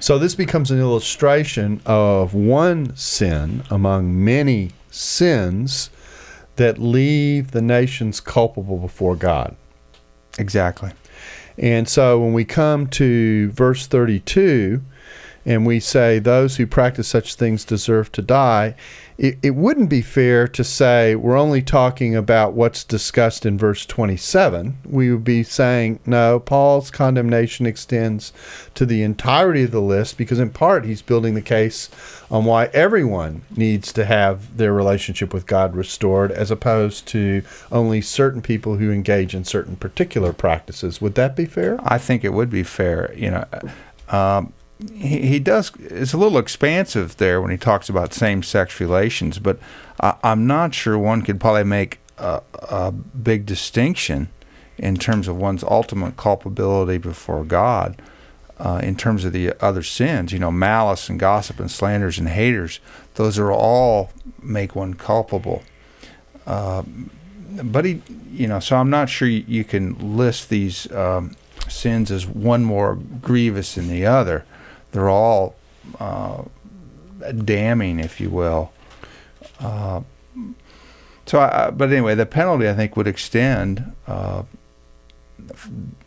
So 0.00 0.18
this 0.18 0.34
becomes 0.34 0.70
an 0.70 0.78
illustration 0.78 1.80
of 1.86 2.34
one 2.34 2.94
sin 2.96 3.62
among 3.70 4.24
many 4.24 4.72
sins 4.90 5.90
that 6.56 6.78
leave 6.78 7.52
the 7.52 7.62
nations 7.62 8.20
culpable 8.20 8.78
before 8.78 9.16
God. 9.16 9.56
Exactly. 10.38 10.92
And 11.58 11.88
so 11.88 12.18
when 12.18 12.32
we 12.32 12.44
come 12.44 12.86
to 12.88 13.50
verse 13.50 13.86
32 13.86 14.82
and 15.44 15.66
we 15.66 15.80
say 15.80 16.18
those 16.18 16.56
who 16.56 16.66
practice 16.66 17.08
such 17.08 17.34
things 17.34 17.64
deserve 17.64 18.12
to 18.12 18.22
die, 18.22 18.74
it, 19.18 19.38
it 19.42 19.54
wouldn't 19.54 19.88
be 19.88 20.00
fair 20.00 20.48
to 20.48 20.64
say 20.64 21.14
we're 21.14 21.36
only 21.36 21.62
talking 21.62 22.16
about 22.16 22.54
what's 22.54 22.82
discussed 22.82 23.44
in 23.44 23.58
verse 23.58 23.84
27. 23.86 24.78
We 24.84 25.12
would 25.12 25.24
be 25.24 25.42
saying, 25.42 26.00
no, 26.06 26.40
Paul's 26.40 26.90
condemnation 26.90 27.66
extends 27.66 28.32
to 28.74 28.86
the 28.86 29.02
entirety 29.02 29.64
of 29.64 29.70
the 29.70 29.80
list 29.80 30.16
because, 30.16 30.38
in 30.38 30.50
part, 30.50 30.84
he's 30.84 31.02
building 31.02 31.34
the 31.34 31.42
case 31.42 31.90
on 32.30 32.44
why 32.44 32.66
everyone 32.66 33.42
needs 33.56 33.92
to 33.92 34.04
have 34.04 34.56
their 34.56 34.72
relationship 34.72 35.34
with 35.34 35.46
God 35.46 35.76
restored 35.76 36.32
as 36.32 36.50
opposed 36.50 37.06
to 37.08 37.42
only 37.70 38.00
certain 38.00 38.42
people 38.42 38.76
who 38.76 38.90
engage 38.90 39.34
in 39.34 39.44
certain 39.44 39.76
particular 39.76 40.32
practices. 40.32 41.00
Would 41.00 41.14
that 41.16 41.36
be 41.36 41.46
fair? 41.46 41.78
I 41.82 41.98
think 41.98 42.24
it 42.24 42.32
would 42.32 42.50
be 42.50 42.62
fair. 42.62 43.12
You 43.14 43.30
know, 43.30 43.44
um, 44.08 44.52
he, 44.94 45.38
does 45.38 45.72
it's 45.78 46.12
a 46.12 46.18
little 46.18 46.38
expansive 46.38 47.16
there 47.16 47.40
when 47.40 47.50
he 47.50 47.56
talks 47.56 47.88
about 47.88 48.12
same-sex 48.12 48.80
relations 48.80 49.38
but 49.38 49.58
I, 50.00 50.16
am 50.22 50.46
not 50.46 50.74
sure 50.74 50.98
one 50.98 51.22
could 51.22 51.40
probably 51.40 51.64
make 51.64 51.98
a, 52.18 52.42
a, 52.54 52.92
big 52.92 53.46
distinction 53.46 54.28
in 54.78 54.96
terms 54.96 55.28
of 55.28 55.36
one's 55.36 55.64
ultimate 55.64 56.16
culpability 56.16 56.98
before 56.98 57.44
god 57.44 58.00
uh, 58.58 58.80
in 58.82 58.94
terms 58.94 59.24
of 59.24 59.32
the 59.32 59.52
other 59.64 59.82
sins 59.82 60.32
you 60.32 60.38
know 60.38 60.50
malice 60.50 61.08
and 61.08 61.18
gossip 61.18 61.58
and 61.58 61.70
slanders 61.70 62.18
and 62.18 62.28
haters. 62.28 62.80
Those 63.14 63.38
are 63.38 63.52
all 63.52 64.10
make 64.40 64.74
one 64.74 64.94
culpable. 64.94 65.62
Uh, 66.46 66.82
but 67.62 67.84
he 67.84 68.02
you 68.30 68.46
know 68.46 68.58
so 68.58 68.76
i'm 68.76 68.88
not 68.88 69.08
sure 69.08 69.28
you, 69.28 69.44
you 69.46 69.62
can 69.64 70.16
list 70.16 70.48
these 70.48 70.90
um, 70.92 71.36
sins 71.68 72.10
as 72.10 72.26
one 72.26 72.64
more 72.64 72.96
grievous 73.20 73.74
than 73.74 73.88
the 73.88 74.06
other 74.06 74.44
they're 74.92 75.08
all 75.10 75.56
uh, 75.98 76.42
damning, 77.44 77.98
if 77.98 78.20
you 78.20 78.30
will. 78.30 78.72
Uh, 79.60 80.02
so, 81.26 81.40
I, 81.40 81.70
but 81.70 81.90
anyway, 81.90 82.14
the 82.14 82.26
penalty 82.26 82.68
I 82.68 82.74
think 82.74 82.96
would 82.96 83.06
extend 83.06 83.92
uh, 84.06 84.42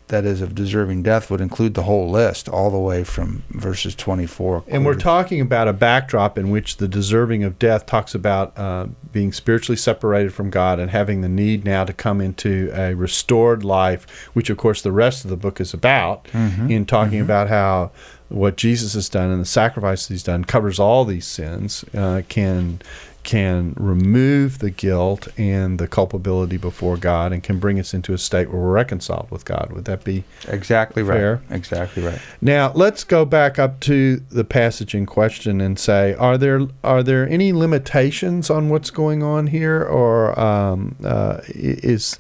that 0.07 0.23
is 0.23 0.41
of 0.41 0.53
deserving 0.53 1.01
death 1.01 1.31
would 1.31 1.41
include 1.41 1.73
the 1.73 1.83
whole 1.83 2.09
list, 2.09 2.47
all 2.47 2.69
the 2.69 2.77
way 2.77 3.03
from 3.03 3.43
verses 3.49 3.95
24. 3.95 4.63
And 4.67 4.85
we're 4.85 4.93
talking 4.95 5.41
about 5.41 5.67
a 5.67 5.73
backdrop 5.73 6.37
in 6.37 6.51
which 6.51 6.77
the 6.77 6.87
deserving 6.87 7.43
of 7.43 7.57
death 7.57 7.87
talks 7.87 8.13
about 8.13 8.57
uh, 8.57 8.87
being 9.11 9.31
spiritually 9.31 9.77
separated 9.77 10.31
from 10.33 10.51
God 10.51 10.79
and 10.79 10.91
having 10.91 11.21
the 11.21 11.29
need 11.29 11.65
now 11.65 11.85
to 11.85 11.93
come 11.93 12.21
into 12.21 12.71
a 12.75 12.93
restored 12.93 13.63
life, 13.63 14.29
which, 14.33 14.49
of 14.51 14.57
course, 14.57 14.81
the 14.83 14.91
rest 14.91 15.23
of 15.23 15.31
the 15.31 15.37
book 15.37 15.59
is 15.59 15.73
about, 15.73 16.27
in 16.69 16.85
talking 16.85 17.19
about 17.19 17.49
how 17.49 17.91
what 18.35 18.57
Jesus 18.57 18.93
has 18.93 19.07
done 19.07 19.31
and 19.31 19.41
the 19.41 19.45
sacrifice 19.45 20.07
He's 20.07 20.23
done 20.23 20.43
covers 20.43 20.77
all 20.77 21.05
these 21.05 21.25
sins, 21.25 21.85
uh, 21.95 22.21
can 22.27 22.81
can 23.23 23.73
remove 23.75 24.59
the 24.59 24.69
guilt 24.69 25.27
and 25.35 25.79
the 25.79 25.87
culpability 25.87 26.57
before 26.57 26.95
God, 26.95 27.33
and 27.33 27.41
can 27.41 27.59
bring 27.59 27.79
us 27.79 27.91
into 27.93 28.13
a 28.13 28.19
state 28.19 28.51
where 28.51 28.61
we're 28.61 28.71
reconciled 28.71 29.31
with 29.31 29.45
God. 29.45 29.71
Would 29.71 29.85
that 29.85 30.03
be 30.03 30.25
exactly 30.47 31.01
right. 31.01 31.39
Exactly 31.49 32.03
right. 32.03 32.19
now 32.41 32.71
let's 32.75 33.03
go 33.03 33.25
back 33.25 33.57
up 33.57 33.79
to 33.81 34.17
the 34.29 34.43
passage 34.43 34.93
in 34.93 35.05
question 35.05 35.59
and 35.59 35.79
say, 35.79 36.13
are 36.13 36.37
there 36.37 36.67
are 36.83 37.01
there 37.01 37.27
any 37.27 37.53
limitations 37.53 38.49
on 38.49 38.69
what's 38.69 38.91
going 38.91 39.23
on 39.23 39.47
here, 39.47 39.81
or 39.81 40.37
um, 40.39 40.95
uh, 41.03 41.39
is 41.47 42.19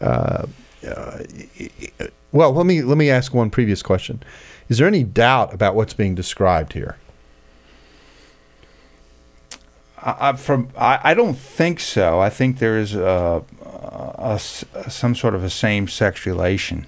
uh, 0.00 0.46
uh, 0.86 1.18
well? 2.32 2.52
Let 2.52 2.66
me 2.66 2.82
let 2.82 2.98
me 2.98 3.10
ask 3.10 3.32
one 3.34 3.50
previous 3.50 3.82
question: 3.82 4.22
Is 4.68 4.78
there 4.78 4.86
any 4.88 5.04
doubt 5.04 5.52
about 5.52 5.74
what's 5.74 5.94
being 5.94 6.14
described 6.14 6.72
here? 6.72 6.96
I, 9.98 10.30
I, 10.30 10.32
from 10.34 10.68
I, 10.76 11.00
I 11.02 11.14
don't 11.14 11.34
think 11.36 11.80
so. 11.80 12.20
I 12.20 12.30
think 12.30 12.58
there 12.58 12.78
is 12.78 12.94
a, 12.94 13.42
a 13.62 14.32
s- 14.34 14.64
some 14.88 15.14
sort 15.14 15.34
of 15.34 15.44
a 15.44 15.50
same-sex 15.50 16.26
relation. 16.26 16.86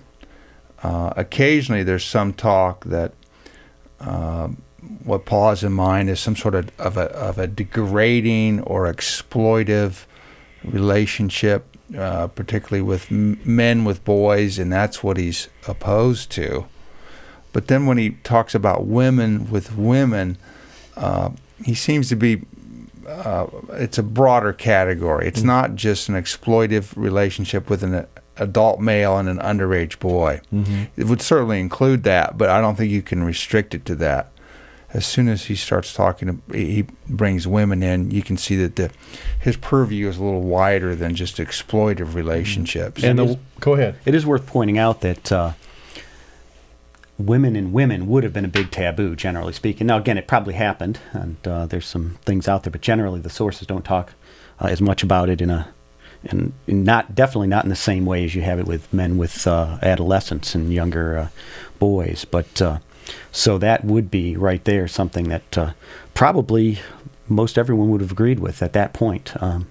Uh, 0.83 1.13
occasionally, 1.17 1.83
there's 1.83 2.05
some 2.05 2.33
talk 2.33 2.85
that 2.85 3.13
um 4.01 4.63
what 5.03 5.25
Paul 5.25 5.49
has 5.51 5.65
in 5.65 5.73
mind 5.73 6.09
is 6.11 6.21
some 6.21 6.37
sort 6.37 6.55
of, 6.55 6.71
of, 6.79 6.97
a, 6.97 7.07
of 7.13 7.39
a 7.39 7.47
degrading 7.49 8.61
or 8.61 8.93
exploitive 8.93 10.05
relationship, 10.63 11.65
uh, 11.99 12.29
particularly 12.29 12.83
with 12.83 13.11
m- 13.11 13.41
men 13.45 13.85
with 13.85 14.05
boys, 14.05 14.61
and 14.61 14.73
that's 14.73 15.03
what 15.03 15.17
he's 15.17 15.49
opposed 15.67 16.31
to. 16.33 16.67
But 17.57 17.69
then 17.69 17.87
when 17.87 17.97
he 17.97 18.11
talks 18.23 18.55
about 18.55 18.85
women 18.85 19.51
with 19.51 19.75
women, 19.79 20.37
uh, 20.95 21.31
he 21.65 21.75
seems 21.75 22.11
to 22.11 22.15
be 22.15 22.43
uh, 23.09 23.47
it's 23.71 23.97
a 23.97 24.03
broader 24.03 24.53
category. 24.53 25.27
It's 25.27 25.43
not 25.43 25.75
just 25.75 26.11
an 26.11 26.17
exploitive 26.17 26.93
relationship 26.97 27.71
with 27.71 27.83
an 27.83 28.07
adult 28.37 28.81
male 28.81 29.17
and 29.17 29.27
an 29.27 29.39
underage 29.39 29.99
boy. 30.01 30.43
It 30.99 31.05
would 31.05 31.23
certainly 31.23 31.59
include 31.59 32.03
that, 32.03 32.37
but 32.37 32.51
I 32.51 32.61
don't 32.61 32.77
think 32.77 32.93
you 32.93 33.01
can 33.01 33.25
restrict 33.25 33.75
it 33.75 33.87
to 33.87 33.95
that. 33.95 34.33
As 34.93 35.07
soon 35.07 35.27
as 35.27 35.47
he 35.47 35.55
starts 35.57 35.95
talking, 35.95 36.43
he 36.53 36.85
brings 37.09 37.49
women 37.49 37.83
in. 37.83 38.11
You 38.11 38.23
can 38.23 38.37
see 38.37 38.57
that 38.57 38.77
the 38.77 38.91
his 39.41 39.57
purview 39.57 40.11
is 40.11 40.19
a 40.19 40.23
little 40.23 40.43
wider 40.43 40.95
than 40.95 41.15
just 41.15 41.39
exploitive 41.39 42.13
relationships. 42.13 43.03
And 43.03 43.19
is- 43.19 43.37
the, 43.37 43.41
go 43.61 43.73
ahead. 43.73 43.95
It 44.05 44.15
is 44.15 44.27
worth 44.27 44.47
pointing 44.47 44.77
out 44.77 45.01
that 45.01 45.33
uh, 45.33 45.53
women 47.19 47.57
and 47.57 47.73
women 47.73 48.07
would 48.07 48.25
have 48.25 48.33
been 48.33 48.45
a 48.45 48.49
big 48.49 48.71
taboo, 48.71 49.17
generally 49.17 49.53
speaking. 49.53 49.87
Now, 49.87 49.99
again, 49.99 50.19
it 50.19 50.27
probably 50.27 50.55
happened, 50.55 50.99
and 51.13 51.37
uh, 51.47 51.67
there's 51.67 51.87
some 51.87 52.19
things 52.25 52.49
out 52.49 52.63
there, 52.65 52.71
but 52.71 52.81
generally 52.81 53.21
the 53.21 53.31
sources 53.31 53.67
don't 53.67 53.85
talk 53.85 54.13
uh, 54.61 54.67
as 54.67 54.81
much 54.81 55.03
about 55.03 55.29
it 55.29 55.41
in 55.41 55.51
a, 55.51 55.69
in, 56.25 56.53
in 56.67 56.85
not 56.85 57.15
definitely 57.15 57.49
not 57.49 57.65
in 57.65 57.71
the 57.71 57.77
same 57.77 58.05
way 58.05 58.25
as 58.25 58.35
you 58.35 58.43
have 58.43 58.59
it 58.59 58.67
with 58.67 58.93
men 58.93 59.17
with 59.17 59.47
uh, 59.47 59.79
adolescents 59.83 60.55
and 60.55 60.73
younger 60.73 61.19
uh, 61.19 61.29
boys. 61.79 62.25
But 62.25 62.61
uh, 62.61 62.79
so 63.33 63.59
that 63.59 63.85
would 63.85 64.11
be 64.11 64.37
right 64.37 64.65
there 64.65 64.89
something 64.89 65.29
that 65.29 65.59
uh, 65.59 65.73
probably 66.15 66.81
most 67.29 67.59
everyone 67.59 67.91
would 67.91 68.01
have 68.01 68.13
agreed 68.13 68.41
with 68.41 68.63
at 68.63 68.73
that 68.75 68.93
point. 68.93 69.33
Um, 69.43 69.67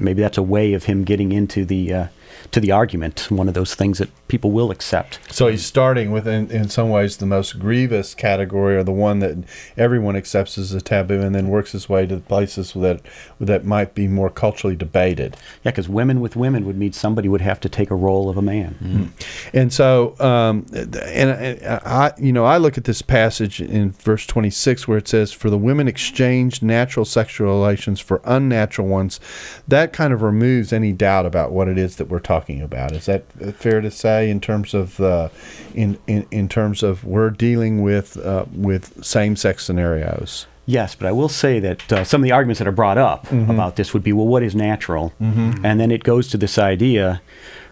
Maybe 0.00 0.22
that's 0.22 0.38
a 0.38 0.42
way 0.42 0.74
of 0.74 0.84
him 0.84 1.04
getting 1.04 1.32
into 1.32 1.64
the 1.64 1.92
uh, 1.92 2.06
to 2.52 2.60
the 2.60 2.72
argument. 2.72 3.30
One 3.30 3.48
of 3.48 3.54
those 3.54 3.74
things 3.74 3.98
that 3.98 4.10
people 4.28 4.50
will 4.50 4.70
accept. 4.70 5.18
So 5.30 5.48
he's 5.48 5.64
starting 5.64 6.10
with, 6.10 6.26
in, 6.26 6.50
in 6.50 6.68
some 6.68 6.90
ways, 6.90 7.16
the 7.16 7.26
most 7.26 7.58
grievous 7.58 8.14
category, 8.14 8.76
or 8.76 8.82
the 8.82 8.92
one 8.92 9.18
that 9.20 9.38
everyone 9.76 10.16
accepts 10.16 10.58
as 10.58 10.72
a 10.72 10.80
taboo, 10.80 11.20
and 11.20 11.34
then 11.34 11.48
works 11.48 11.72
his 11.72 11.88
way 11.88 12.06
to 12.06 12.16
the 12.16 12.22
places 12.22 12.72
that 12.72 13.00
that 13.40 13.64
might 13.64 13.94
be 13.94 14.08
more 14.08 14.30
culturally 14.30 14.76
debated. 14.76 15.36
Yeah, 15.64 15.72
because 15.72 15.88
women 15.88 16.20
with 16.20 16.36
women 16.36 16.64
would 16.66 16.76
mean 16.76 16.92
somebody 16.92 17.28
would 17.28 17.40
have 17.40 17.60
to 17.60 17.68
take 17.68 17.90
a 17.90 17.94
role 17.94 18.28
of 18.28 18.36
a 18.36 18.42
man. 18.42 18.76
Mm-hmm. 18.82 19.39
And 19.52 19.72
so, 19.72 20.14
um, 20.20 20.66
and, 20.72 20.94
and 20.96 21.64
I, 21.84 22.12
you 22.18 22.32
know, 22.32 22.44
I 22.44 22.58
look 22.58 22.78
at 22.78 22.84
this 22.84 23.02
passage 23.02 23.60
in 23.60 23.92
verse 23.92 24.26
26 24.26 24.86
where 24.86 24.98
it 24.98 25.08
says, 25.08 25.32
"For 25.32 25.50
the 25.50 25.58
women 25.58 25.88
exchanged 25.88 26.62
natural 26.62 27.04
sexual 27.04 27.48
relations 27.48 28.00
for 28.00 28.20
unnatural 28.24 28.88
ones." 28.88 29.20
That 29.66 29.92
kind 29.92 30.12
of 30.12 30.22
removes 30.22 30.72
any 30.72 30.92
doubt 30.92 31.26
about 31.26 31.52
what 31.52 31.68
it 31.68 31.78
is 31.78 31.96
that 31.96 32.06
we're 32.06 32.20
talking 32.20 32.60
about. 32.62 32.92
Is 32.92 33.06
that 33.06 33.24
fair 33.56 33.80
to 33.80 33.90
say 33.90 34.30
in 34.30 34.40
terms 34.40 34.74
of 34.74 35.00
uh, 35.00 35.28
in, 35.74 35.98
in 36.06 36.26
in 36.30 36.48
terms 36.48 36.82
of 36.82 37.04
we're 37.04 37.30
dealing 37.30 37.82
with 37.82 38.16
uh, 38.18 38.44
with 38.54 39.04
same-sex 39.04 39.64
scenarios? 39.64 40.46
Yes, 40.66 40.94
but 40.94 41.08
I 41.08 41.12
will 41.12 41.28
say 41.28 41.58
that 41.58 41.92
uh, 41.92 42.04
some 42.04 42.20
of 42.20 42.24
the 42.24 42.30
arguments 42.30 42.60
that 42.60 42.68
are 42.68 42.72
brought 42.72 42.98
up 42.98 43.28
about 43.32 43.74
this 43.74 43.92
would 43.92 44.04
be, 44.04 44.12
well, 44.12 44.28
what 44.28 44.44
is 44.44 44.54
natural? 44.54 45.12
And 45.18 45.80
then 45.80 45.90
it 45.90 46.04
goes 46.04 46.28
to 46.28 46.36
this 46.38 46.58
idea. 46.58 47.22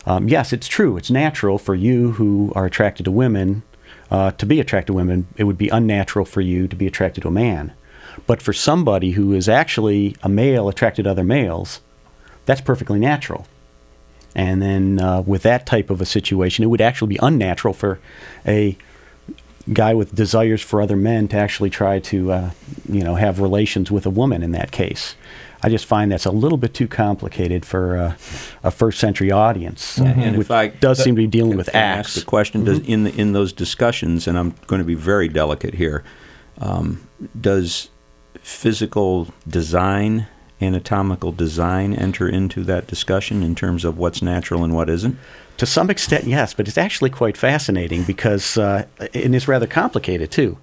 Um, 0.06 0.28
yes, 0.28 0.52
it's 0.52 0.68
true. 0.68 0.96
It's 0.96 1.10
natural 1.10 1.58
for 1.58 1.74
you 1.74 2.12
who 2.12 2.52
are 2.54 2.64
attracted 2.66 3.04
to 3.04 3.10
women 3.10 3.62
uh, 4.10 4.30
to 4.32 4.46
be 4.46 4.60
attracted 4.60 4.88
to 4.88 4.92
women. 4.94 5.26
It 5.36 5.44
would 5.44 5.58
be 5.58 5.68
unnatural 5.68 6.24
for 6.24 6.40
you 6.40 6.68
to 6.68 6.76
be 6.76 6.86
attracted 6.86 7.22
to 7.22 7.28
a 7.28 7.32
man. 7.32 7.72
But 8.26 8.42
for 8.42 8.52
somebody 8.52 9.12
who 9.12 9.32
is 9.32 9.48
actually 9.48 10.16
a 10.22 10.28
male 10.28 10.68
attracted 10.68 11.04
to 11.04 11.10
other 11.10 11.24
males, 11.24 11.80
that's 12.46 12.60
perfectly 12.60 12.98
natural. 12.98 13.46
And 14.34 14.62
then 14.62 15.00
uh, 15.00 15.22
with 15.22 15.42
that 15.42 15.66
type 15.66 15.90
of 15.90 16.00
a 16.00 16.06
situation, 16.06 16.64
it 16.64 16.68
would 16.68 16.80
actually 16.80 17.08
be 17.08 17.18
unnatural 17.22 17.74
for 17.74 17.98
a 18.46 18.76
guy 19.72 19.94
with 19.94 20.14
desires 20.14 20.62
for 20.62 20.80
other 20.80 20.96
men 20.96 21.28
to 21.28 21.36
actually 21.36 21.70
try 21.70 21.98
to, 21.98 22.32
uh, 22.32 22.50
you 22.88 23.02
know, 23.02 23.14
have 23.14 23.40
relations 23.40 23.90
with 23.90 24.06
a 24.06 24.10
woman 24.10 24.42
in 24.42 24.52
that 24.52 24.70
case. 24.70 25.14
I 25.62 25.68
just 25.68 25.86
find 25.86 26.12
that's 26.12 26.26
a 26.26 26.30
little 26.30 26.58
bit 26.58 26.72
too 26.74 26.86
complicated 26.86 27.64
for 27.64 27.96
uh, 27.96 28.16
a 28.62 28.70
first 28.70 29.00
century 29.00 29.32
audience, 29.32 29.98
And 29.98 30.36
which 30.36 30.46
if 30.46 30.50
I 30.50 30.68
does 30.68 31.02
seem 31.02 31.16
to 31.16 31.22
be 31.22 31.26
dealing 31.26 31.56
with 31.56 31.68
Can 31.70 31.76
I 31.82 31.86
ask 31.98 31.98
acts. 32.10 32.14
the 32.14 32.24
question: 32.24 32.64
Does 32.64 32.78
in 32.80 33.04
the, 33.04 33.14
in 33.20 33.32
those 33.32 33.52
discussions, 33.52 34.28
and 34.28 34.38
I'm 34.38 34.54
going 34.66 34.78
to 34.80 34.84
be 34.86 34.94
very 34.94 35.28
delicate 35.28 35.74
here, 35.74 36.04
um, 36.60 37.06
does 37.40 37.88
physical 38.42 39.28
design, 39.48 40.26
anatomical 40.60 41.32
design, 41.32 41.92
enter 41.94 42.28
into 42.28 42.62
that 42.64 42.86
discussion 42.86 43.42
in 43.42 43.54
terms 43.54 43.84
of 43.84 43.98
what's 43.98 44.22
natural 44.22 44.64
and 44.64 44.74
what 44.74 44.88
isn't? 44.88 45.18
To 45.58 45.66
some 45.66 45.90
extent, 45.90 46.24
yes, 46.24 46.54
but 46.54 46.68
it's 46.68 46.78
actually 46.78 47.10
quite 47.10 47.36
fascinating 47.36 48.04
because, 48.04 48.56
uh, 48.56 48.86
and 49.12 49.34
it's 49.34 49.48
rather 49.48 49.66
complicated 49.66 50.30
too. 50.30 50.56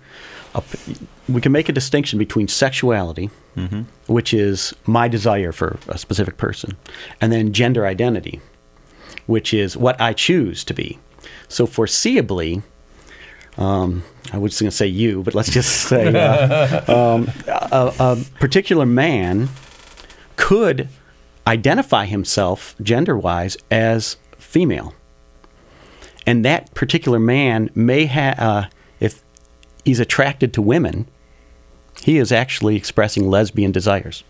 Uh, 0.56 0.62
we 1.28 1.42
can 1.42 1.52
make 1.52 1.70
a 1.70 1.74
distinction 1.74 2.18
between 2.18 2.48
sexuality, 2.48 3.30
which 4.08 4.34
is 4.34 4.74
my 4.86 5.08
desire 5.08 5.52
for 5.52 5.78
a 5.90 5.98
specific 5.98 6.38
person, 6.38 6.78
and 7.22 7.32
then 7.32 7.52
gender 7.54 7.86
identity, 7.86 8.40
which 9.28 9.54
is 9.54 9.76
what 9.76 10.00
I 10.00 10.14
choose 10.14 10.64
to 10.64 10.74
be. 10.74 10.98
So, 11.50 11.68
foreseeably, 11.68 12.64
um, 13.58 14.04
I 14.34 14.38
was 14.38 14.60
going 14.60 14.70
to 14.70 14.76
say 14.76 14.88
you, 14.88 15.24
but 15.24 15.36
let's 15.36 15.52
just 15.52 15.88
say 15.90 16.08
uh, 16.08 16.94
um, 17.16 17.30
a, 17.48 17.94
a 18.00 18.18
particular 18.40 18.86
man 18.86 19.50
could 20.36 20.90
identify 21.48 22.06
himself 22.06 22.76
gender 22.82 23.18
wise 23.18 23.58
as 23.70 24.18
female. 24.38 24.94
And 26.26 26.44
that 26.44 26.74
particular 26.74 27.20
man 27.20 27.70
may 27.76 28.06
have, 28.06 28.40
uh, 28.40 28.66
he's 29.86 30.00
attracted 30.00 30.52
to 30.54 30.62
women, 30.62 31.08
he 32.02 32.18
is 32.18 32.32
actually 32.32 32.76
expressing 32.76 33.30
lesbian 33.30 33.72
desires. 33.72 34.24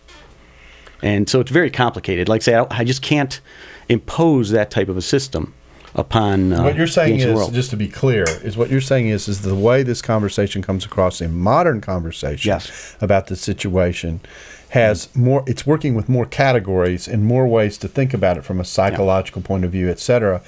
And 1.01 1.27
so 1.29 1.39
it's 1.39 1.51
very 1.51 1.71
complicated. 1.71 2.29
Like 2.29 2.41
I 2.41 2.43
say, 2.43 2.55
I, 2.55 2.67
I 2.69 2.83
just 2.83 3.01
can't 3.01 3.39
impose 3.89 4.51
that 4.51 4.69
type 4.71 4.89
of 4.89 4.97
a 4.97 5.01
system 5.01 5.53
upon 5.93 6.51
uh, 6.53 6.63
what 6.63 6.75
you're 6.75 6.87
saying 6.87 7.19
is, 7.19 7.33
world. 7.33 7.53
just 7.53 7.69
to 7.69 7.77
be 7.77 7.87
clear, 7.87 8.25
is 8.43 8.57
what 8.57 8.69
you're 8.69 8.81
saying 8.81 9.07
is, 9.07 9.27
is 9.27 9.41
the 9.41 9.55
way 9.55 9.81
this 9.83 10.01
conversation 10.01 10.61
comes 10.61 10.85
across 10.85 11.21
in 11.21 11.33
modern 11.33 11.79
conversation 11.81 12.49
Yes. 12.49 12.95
about 13.01 13.27
the 13.27 13.35
situation 13.35 14.19
has 14.69 15.13
more. 15.15 15.43
It's 15.47 15.65
working 15.65 15.95
with 15.95 16.09
more 16.09 16.25
categories 16.25 17.07
and 17.07 17.23
more 17.23 17.47
ways 17.47 17.77
to 17.77 17.87
think 17.87 18.13
about 18.13 18.37
it 18.37 18.43
from 18.43 18.59
a 18.59 18.65
psychological 18.65 19.41
point 19.41 19.63
of 19.63 19.71
view, 19.71 19.89
etc. 19.89 20.41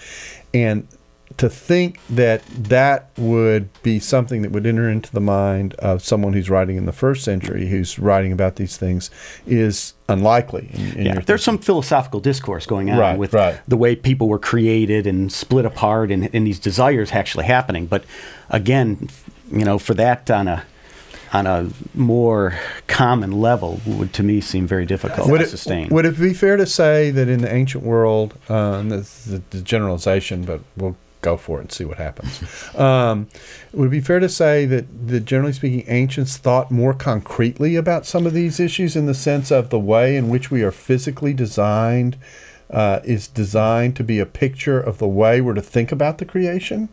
And 0.54 0.88
to 1.36 1.50
think 1.50 2.00
that 2.10 2.42
that 2.48 3.10
would 3.18 3.70
be 3.84 4.00
something 4.00 4.42
that 4.44 4.52
would 4.52 4.66
enter 4.66 4.90
into 4.90 5.12
the 5.12 5.20
mind 5.20 5.74
of 5.76 6.02
someone 6.04 6.34
who's 6.34 6.50
writing 6.50 6.78
in 6.78 6.86
the 6.86 6.94
first 6.94 7.24
century, 7.24 7.68
who's 7.68 8.00
writing 8.00 8.32
about 8.32 8.56
these 8.56 8.78
things, 8.78 9.12
is 9.46 9.94
unlikely. 10.08 10.70
In, 10.74 10.94
in 10.94 11.06
yeah, 11.06 11.20
there's 11.20 11.44
some 11.44 11.58
philosophical 11.58 12.22
discourse 12.22 12.66
going 12.66 12.90
on 12.90 12.98
Right, 12.98 13.20
with 13.20 13.34
right. 13.34 13.60
the 13.68 13.78
way 13.78 13.96
people 13.96 14.30
were 14.30 14.40
created 14.40 15.06
and 15.06 15.32
split 15.32 15.66
apart, 15.66 16.12
and, 16.12 16.30
and 16.34 16.48
these 16.48 16.60
desires 16.60 17.12
actually 17.12 17.46
happening. 17.46 17.88
But 17.88 18.06
again, 18.50 19.10
you 19.52 19.66
know, 19.66 19.78
for 19.78 19.94
that 19.96 20.32
on 20.32 20.48
a 20.48 20.64
on 21.34 21.46
a 21.46 21.70
more 21.94 22.58
common 22.88 23.34
level 23.34 23.82
would 23.86 24.14
to 24.14 24.24
me 24.24 24.40
seem 24.40 24.66
very 24.66 24.86
difficult 24.86 25.30
Would 25.30 25.40
to 25.40 25.44
it, 25.44 25.50
sustain. 25.50 25.90
would 25.90 26.06
it 26.06 26.18
be 26.18 26.34
fair 26.34 26.56
to 26.56 26.66
say 26.66 27.12
that 27.12 27.28
in 27.28 27.42
the 27.42 27.54
ancient 27.54 27.84
world, 27.84 28.36
uh, 28.50 28.78
and 28.80 28.90
this 28.90 29.28
is 29.28 29.42
the 29.50 29.62
generalization, 29.62 30.44
but 30.46 30.62
we'll 30.78 30.96
go 31.28 31.38
for 31.38 31.60
it 31.60 31.62
and 31.62 31.72
see 31.72 31.86
what 31.86 31.98
happens. 31.98 32.44
Um, 32.78 33.28
would 33.74 33.88
it 33.88 33.92
be 33.92 34.02
fair 34.02 34.20
to 34.20 34.30
say 34.30 34.66
that, 34.66 35.08
that 35.08 35.26
generally 35.26 35.54
speaking, 35.54 35.84
ancients 35.88 36.38
thought 36.38 36.70
more 36.70 36.94
concretely 36.94 37.76
about 37.76 38.06
some 38.06 38.28
of 38.28 38.34
these 38.34 38.60
issues 38.60 38.96
in 38.96 39.08
the 39.08 39.14
sense 39.14 39.52
of 39.52 39.70
the 39.70 39.80
way 39.80 40.16
in 40.16 40.30
which 40.30 40.52
we 40.52 40.62
are 40.64 40.72
physically 40.72 41.34
designed 41.34 42.18
uh, 42.70 43.00
is 43.04 43.28
designed 43.28 43.96
to 43.96 44.04
be 44.04 44.20
a 44.20 44.26
picture 44.26 44.80
of 44.80 45.00
the 45.00 45.08
way 45.08 45.42
we're 45.42 45.54
to 45.54 45.62
think 45.62 45.92
about 45.92 46.20
the 46.20 46.26
creation? 46.26 46.90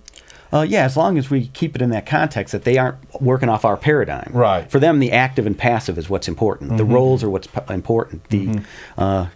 Uh, 0.53 0.63
yeah, 0.63 0.85
as 0.85 0.97
long 0.97 1.19
as 1.19 1.31
we 1.31 1.49
keep 1.49 1.75
it 1.75 1.83
in 1.83 1.91
that 1.91 2.07
context 2.07 2.53
that 2.53 2.65
they 2.65 2.79
aren't 2.79 2.97
working 3.21 3.49
off 3.49 3.65
our 3.65 3.77
paradigm. 3.77 4.31
Right. 4.33 4.61
Mm-hmm. 4.61 4.71
For 4.71 4.79
them, 4.79 5.01
the 5.01 5.13
active 5.13 5.47
and 5.47 5.59
passive 5.59 5.99
is 5.99 6.09
what's 6.09 6.29
important. 6.29 6.77
The 6.79 6.85
roles 6.85 7.25
are 7.25 7.31
what's 7.31 7.49
p- 7.49 7.61
important. 7.71 8.29
The, 8.29 8.61
uh, 8.97 9.27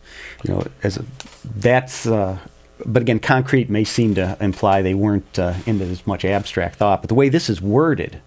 you 0.44 0.54
know, 0.54 0.64
as 0.82 0.96
a, 0.96 1.04
that's. 1.44 2.06
Uh, 2.06 2.38
but 2.84 3.02
again, 3.02 3.18
concrete 3.18 3.68
may 3.70 3.84
seem 3.84 4.14
to 4.14 4.36
imply 4.40 4.82
they 4.82 4.94
weren't 4.94 5.38
uh, 5.38 5.54
into 5.66 5.84
as 5.84 6.06
much 6.06 6.24
abstract 6.24 6.76
thought. 6.76 7.02
But 7.02 7.08
the 7.08 7.14
way 7.14 7.28
this 7.28 7.50
is 7.50 7.60
worded, 7.60 8.20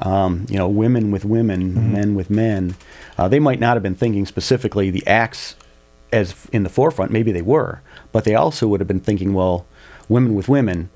um, 0.00 0.46
you 0.48 0.58
know, 0.58 0.68
women 0.68 1.10
with 1.10 1.24
women, 1.24 1.92
men 1.92 2.14
with 2.14 2.30
men, 2.30 2.74
uh, 3.18 3.28
they 3.28 3.38
might 3.38 3.60
not 3.60 3.74
have 3.76 3.82
been 3.82 3.94
thinking 3.94 4.26
specifically 4.26 4.90
the 4.90 5.06
acts 5.06 5.56
as 6.12 6.46
in 6.52 6.62
the 6.62 6.68
forefront. 6.68 7.10
Maybe 7.10 7.32
they 7.32 7.42
were, 7.42 7.80
but 8.12 8.24
they 8.24 8.34
also 8.34 8.68
would 8.68 8.80
have 8.80 8.88
been 8.88 9.00
thinking, 9.00 9.34
well, 9.34 9.66
women 10.08 10.34
with 10.34 10.48
women, 10.48 10.90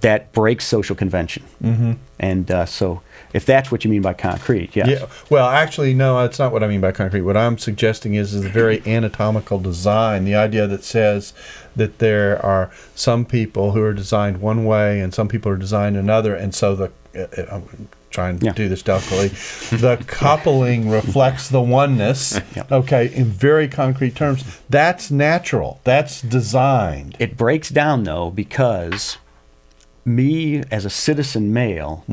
that 0.00 0.32
breaks 0.32 0.66
social 0.66 0.94
convention. 0.94 1.42
Mm-hmm. 1.62 1.92
And 2.18 2.50
uh, 2.50 2.66
so, 2.66 3.00
if 3.34 3.44
that's 3.44 3.70
what 3.70 3.84
you 3.84 3.90
mean 3.90 4.00
by 4.00 4.14
concrete, 4.14 4.74
yes. 4.74 4.88
Yeah. 4.88 5.06
Well, 5.28 5.46
actually, 5.48 5.92
no, 5.92 6.18
that's 6.22 6.38
not 6.38 6.52
what 6.52 6.62
I 6.62 6.68
mean 6.68 6.80
by 6.80 6.92
concrete. 6.92 7.20
What 7.22 7.36
I'm 7.36 7.58
suggesting 7.58 8.14
is, 8.14 8.32
is 8.32 8.42
the 8.42 8.48
very 8.48 8.80
anatomical 8.86 9.58
design, 9.58 10.24
the 10.24 10.34
idea 10.36 10.66
that 10.66 10.84
says 10.84 11.34
that 11.76 11.98
there 11.98 12.42
are 12.44 12.70
some 12.94 13.26
people 13.26 13.72
who 13.72 13.82
are 13.82 13.92
designed 13.92 14.40
one 14.40 14.64
way 14.64 15.00
and 15.00 15.12
some 15.12 15.28
people 15.28 15.52
are 15.52 15.56
designed 15.56 15.96
another, 15.96 16.34
and 16.34 16.54
so 16.54 16.74
the 16.74 16.90
uh, 17.16 17.26
uh, 17.36 17.46
I'm 17.56 17.88
trying 18.10 18.38
to 18.38 18.46
Yeah. 18.46 18.52
do 18.52 18.68
this 18.68 18.82
delicately. 18.82 19.28
the 19.76 20.02
coupling 20.06 20.88
reflects 20.88 21.48
the 21.48 21.60
oneness. 21.60 22.40
Yeah. 22.56 22.62
Okay, 22.70 23.12
in 23.12 23.24
very 23.26 23.66
concrete 23.66 24.14
terms, 24.14 24.44
that's 24.70 25.10
natural. 25.10 25.80
That's 25.82 26.22
designed. 26.22 27.16
It 27.18 27.36
breaks 27.36 27.68
down 27.70 28.04
though 28.04 28.30
because 28.30 29.16
me 30.04 30.62
as 30.70 30.84
a 30.84 30.90
citizen 30.90 31.52
male, 31.52 32.04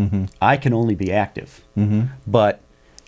I 0.42 0.58
can 0.58 0.74
only 0.74 0.96
be 0.96 1.12
active, 1.12 1.62
but 2.28 2.62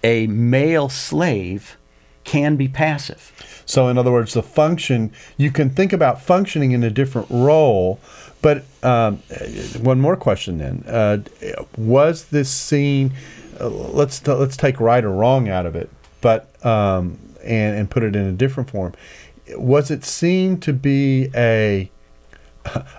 a 0.03 0.27
male 0.27 0.89
slave 0.89 1.77
can 2.23 2.55
be 2.55 2.67
passive. 2.67 3.31
So, 3.65 3.87
in 3.87 3.97
other 3.97 4.11
words, 4.11 4.33
the 4.33 4.43
function, 4.43 5.11
you 5.37 5.51
can 5.51 5.69
think 5.69 5.93
about 5.93 6.21
functioning 6.21 6.71
in 6.71 6.83
a 6.83 6.89
different 6.89 7.27
role. 7.29 7.99
But 8.41 8.65
um, 8.81 9.17
one 9.81 10.01
more 10.01 10.17
question 10.17 10.57
then. 10.57 10.83
Uh, 10.85 11.19
was 11.77 12.25
this 12.25 12.49
seen, 12.49 13.13
uh, 13.59 13.69
let's, 13.69 14.19
t- 14.19 14.31
let's 14.31 14.57
take 14.57 14.79
right 14.81 15.03
or 15.03 15.11
wrong 15.11 15.47
out 15.47 15.65
of 15.65 15.75
it, 15.77 15.89
but 16.19 16.53
um, 16.65 17.17
and, 17.43 17.77
and 17.77 17.89
put 17.89 18.03
it 18.03 18.15
in 18.15 18.25
a 18.25 18.33
different 18.33 18.69
form. 18.69 18.93
Was 19.55 19.91
it 19.91 20.03
seen 20.03 20.59
to 20.61 20.73
be 20.73 21.29
a 21.35 21.89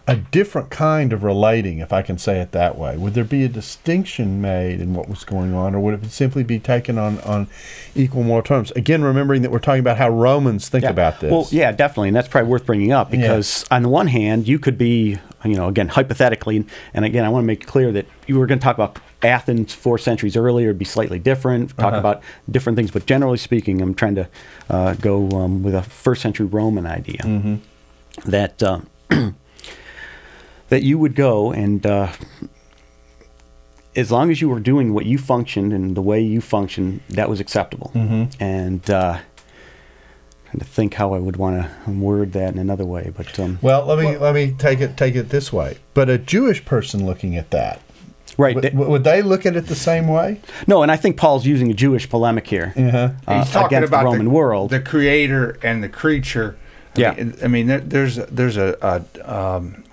a 0.07 0.17
different 0.17 0.71
kind 0.71 1.13
of 1.13 1.23
relating, 1.25 1.79
if 1.79 1.93
I 1.93 2.03
can 2.03 2.19
say 2.19 2.41
it 2.41 2.53
that 2.53 2.77
way? 2.79 2.97
Would 2.97 3.15
there 3.15 3.25
be 3.25 3.45
a 3.45 3.49
distinction 3.49 4.41
made 4.41 4.81
in 4.81 4.93
what 4.95 5.09
was 5.09 5.25
going 5.25 5.55
on, 5.55 5.75
or 5.75 5.81
would 5.81 6.05
it 6.05 6.11
simply 6.11 6.45
be 6.45 6.59
taken 6.59 6.99
on, 6.99 7.19
on 7.21 7.49
equal 7.95 8.23
moral 8.23 8.43
terms? 8.43 8.71
Again, 8.73 9.03
remembering 9.03 9.43
that 9.43 9.51
we're 9.51 9.59
talking 9.59 9.81
about 9.81 9.97
how 9.97 10.09
Romans 10.11 10.69
think 10.69 10.85
Yeah. 10.85 10.91
about 10.91 11.21
this. 11.21 11.31
Well, 11.33 11.49
yeah, 11.51 11.73
definitely, 11.73 12.09
and 12.09 12.17
that's 12.17 12.29
probably 12.29 12.51
worth 12.51 12.67
bringing 12.67 12.93
up 12.93 13.11
because 13.11 13.65
on 13.71 13.83
the 13.83 13.89
one 13.89 14.09
hand, 14.09 14.47
you 14.47 14.59
could 14.59 14.77
be, 14.77 15.19
you 15.45 15.55
know, 15.57 15.69
again 15.69 15.89
hypothetically, 15.89 16.65
and 16.93 17.05
again, 17.05 17.25
I 17.25 17.29
want 17.31 17.43
to 17.45 17.47
make 17.47 17.67
clear 17.67 17.91
that 17.93 18.07
you 18.27 18.39
were 18.39 18.47
going 18.47 18.59
to 18.59 18.65
talk 18.65 18.77
about 18.77 18.99
Athens 19.23 19.73
four 19.73 19.97
centuries 19.97 20.37
earlier, 20.37 20.69
it'd 20.69 20.79
be 20.79 20.85
slightly 20.85 21.19
different. 21.19 21.71
Talk 21.79 21.93
Uh-huh. 21.93 21.99
about 22.01 22.23
different 22.51 22.77
things, 22.77 22.91
but 22.91 23.07
generally 23.07 23.39
speaking, 23.39 23.81
I'm 23.81 23.95
trying 23.95 24.17
to 24.17 24.29
uh, 24.69 24.93
go 24.95 25.31
um, 25.31 25.63
with 25.63 25.75
a 25.75 25.83
first 25.83 26.21
century 26.21 26.45
Roman 26.47 26.85
idea 26.85 27.21
Mm-hmm. 27.25 28.31
that 28.31 28.63
uh, 28.63 28.81
that 30.69 30.83
you 30.83 30.99
would 30.99 31.15
go 31.15 31.53
and. 31.53 31.85
Uh, 31.87 32.13
as 33.97 34.11
long 34.11 34.29
as 34.31 34.41
you 34.41 34.49
were 34.49 34.59
doing 34.59 34.93
what 34.93 35.07
you 35.07 35.17
functioned 35.19 35.73
and 35.73 35.97
the 35.97 36.03
way 36.03 36.21
you 36.21 36.41
functioned, 36.41 37.01
that 37.11 37.29
was 37.29 37.39
acceptable. 37.39 37.93
Mm-hmm. 37.95 38.43
And 38.43 38.91
uh, 38.91 39.19
trying 40.47 40.59
to 40.59 40.65
think 40.65 40.95
how 40.95 41.15
I 41.15 41.19
would 41.21 41.37
want 41.37 41.63
to 41.87 41.91
word 41.93 42.33
that 42.33 42.53
in 42.53 42.59
another 42.59 42.85
way, 42.85 43.13
but 43.17 43.39
um, 43.39 43.61
Well, 43.63 43.87
let 43.87 43.99
me 43.99 44.17
let 44.17 44.35
me 44.35 44.53
take 44.59 44.81
it 44.81 44.97
take 44.97 45.15
it 45.15 45.29
this 45.29 45.53
way. 45.53 45.79
But 45.95 46.09
a 46.11 46.19
Jewish 46.19 46.65
person 46.65 47.07
looking 47.07 47.37
at 47.37 47.51
that, 47.53 47.81
right. 48.37 48.57
would, 48.57 48.63
th- 48.63 48.75
would 48.75 49.05
they 49.05 49.23
look 49.23 49.47
at 49.47 49.55
it 49.55 49.69
the 49.69 49.77
same 49.77 50.09
way? 50.09 50.41
no, 50.67 50.83
and 50.83 50.91
I 50.91 50.97
think 50.97 51.17
Paul's 51.17 51.47
using 51.47 51.71
a 51.71 51.75
Jewish 51.75 52.09
polemic 52.11 52.49
here 52.49 52.73
Uh-huh. 52.77 53.11
uh, 53.29 53.39
He's 53.45 53.53
talking 53.53 53.77
against 53.79 53.91
about 53.91 54.01
the 54.01 54.05
Roman 54.07 54.25
the, 54.25 54.31
world. 54.33 54.71
the 54.71 54.81
creator 54.81 55.57
and 55.63 55.85
the 55.85 55.89
creature. 55.89 56.57
I 56.97 57.01
Yeah. 57.01 57.15
mean, 57.15 57.35
I 57.45 57.47
mean, 57.47 57.67
there, 57.69 57.79
there's 57.81 58.17
there's 58.17 58.57
a, 58.57 58.77
a 59.23 59.33
um, 59.33 59.85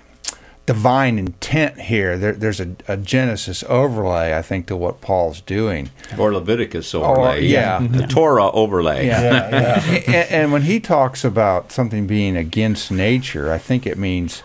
divine 0.66 1.18
intent 1.18 1.80
here. 1.80 2.16
There, 2.16 2.32
there's 2.32 2.60
a, 2.60 2.76
a 2.86 2.96
Genesis 2.96 3.64
overlay, 3.68 4.36
I 4.36 4.42
think, 4.42 4.66
to 4.68 4.76
what 4.76 5.00
Paul's 5.00 5.40
doing. 5.40 5.90
Or 6.18 6.32
Leviticus 6.32 6.94
overlay. 6.94 7.44
yeah. 7.46 7.80
The 7.80 8.06
Torah 8.06 8.50
overlay. 8.50 9.06
Yeah, 9.06 9.22
yeah. 9.50 10.02
and, 10.06 10.30
and 10.30 10.52
when 10.52 10.62
he 10.62 10.78
talks 10.78 11.24
about 11.24 11.72
something 11.72 12.06
being 12.06 12.36
against 12.36 12.90
nature, 12.90 13.52
I 13.52 13.58
think 13.58 13.86
it 13.86 13.98
means, 13.98 14.42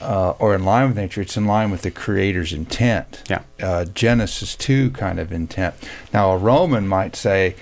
uh, 0.00 0.30
or 0.38 0.54
in 0.54 0.64
line 0.64 0.88
with 0.88 0.96
nature, 0.96 1.20
it's 1.20 1.36
in 1.36 1.46
line 1.46 1.70
with 1.70 1.82
the 1.82 1.90
Creator's 1.90 2.52
intent. 2.52 3.22
Yeah. 3.28 3.42
Uh, 3.60 3.84
Genesis 3.84 4.56
2 4.56 4.90
kind 4.92 5.18
of 5.18 5.32
intent. 5.32 5.74
Now, 6.14 6.30
a 6.32 6.38
Roman 6.38 6.88
might 6.88 7.14
say 7.14 7.56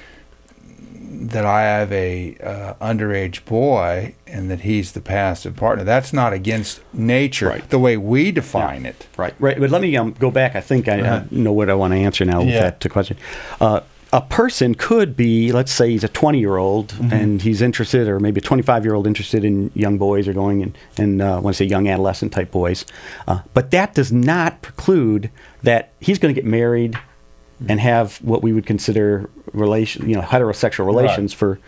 that 1.15 1.45
I 1.45 1.63
have 1.63 1.93
a 1.93 2.37
uh, 2.43 2.75
underage 2.81 3.45
boy 3.45 4.15
and 4.27 4.51
that 4.51 4.61
he's 4.61 4.93
the 4.93 5.01
passive 5.01 5.57
partner. 5.57 5.85
That's 5.85 6.13
not 6.13 6.33
against 6.33 6.81
nature 6.93 7.49
Right. 7.49 7.69
the 7.71 7.79
way 7.79 7.97
we 7.97 8.33
define 8.33 8.85
it. 8.87 9.07
Right, 9.17 9.35
right. 9.39 9.59
But 9.59 9.71
let 9.71 9.81
me 9.83 9.97
um, 9.97 10.13
go 10.13 10.31
back. 10.31 10.57
I 10.57 10.61
think 10.61 10.89
I 10.89 11.01
uh, 11.01 11.25
know 11.31 11.53
what 11.53 11.71
I 11.71 11.75
want 11.75 11.93
to 11.93 11.99
answer 11.99 12.25
now 12.25 12.41
with 12.41 12.49
Yeah. 12.49 12.71
that 12.71 12.91
question. 12.91 13.17
Uh, 13.61 13.81
a 14.13 14.21
person 14.21 14.77
could 14.77 15.17
be, 15.17 15.51
let's 15.51 15.73
say, 15.73 15.91
he's 15.91 16.05
a 16.05 16.09
20 16.09 16.39
year 16.39 16.57
old 16.57 16.95
and 17.11 17.43
he's 17.43 17.61
interested, 17.61 18.07
or 18.07 18.21
maybe 18.21 18.39
a 18.39 18.43
25 18.43 18.85
year 18.85 18.95
old 18.95 19.09
interested 19.09 19.45
in 19.45 19.73
young 19.75 19.99
boys 19.99 20.29
or 20.29 20.33
going 20.33 20.61
in, 20.61 20.75
and 20.97 21.21
uh, 21.21 21.37
I 21.37 21.39
want 21.41 21.57
to 21.57 21.65
say 21.65 21.69
young 21.69 21.89
adolescent 21.89 22.33
type 22.33 22.53
boys. 22.53 22.85
Uh, 23.27 23.41
but 23.55 23.73
that 23.73 23.95
does 23.95 24.13
not 24.13 24.63
preclude 24.63 25.31
that 25.65 25.93
he's 25.99 26.21
going 26.21 26.33
to 26.33 26.41
get 26.41 26.49
married 26.49 26.97
and 27.69 27.81
have 27.81 28.19
what 28.19 28.43
we 28.43 28.53
would 28.53 28.67
consider 28.67 29.29
relation, 29.53 30.09
you 30.09 30.17
know, 30.17 30.23
heterosexual 30.23 30.87
relations 30.87 31.33
for 31.33 31.59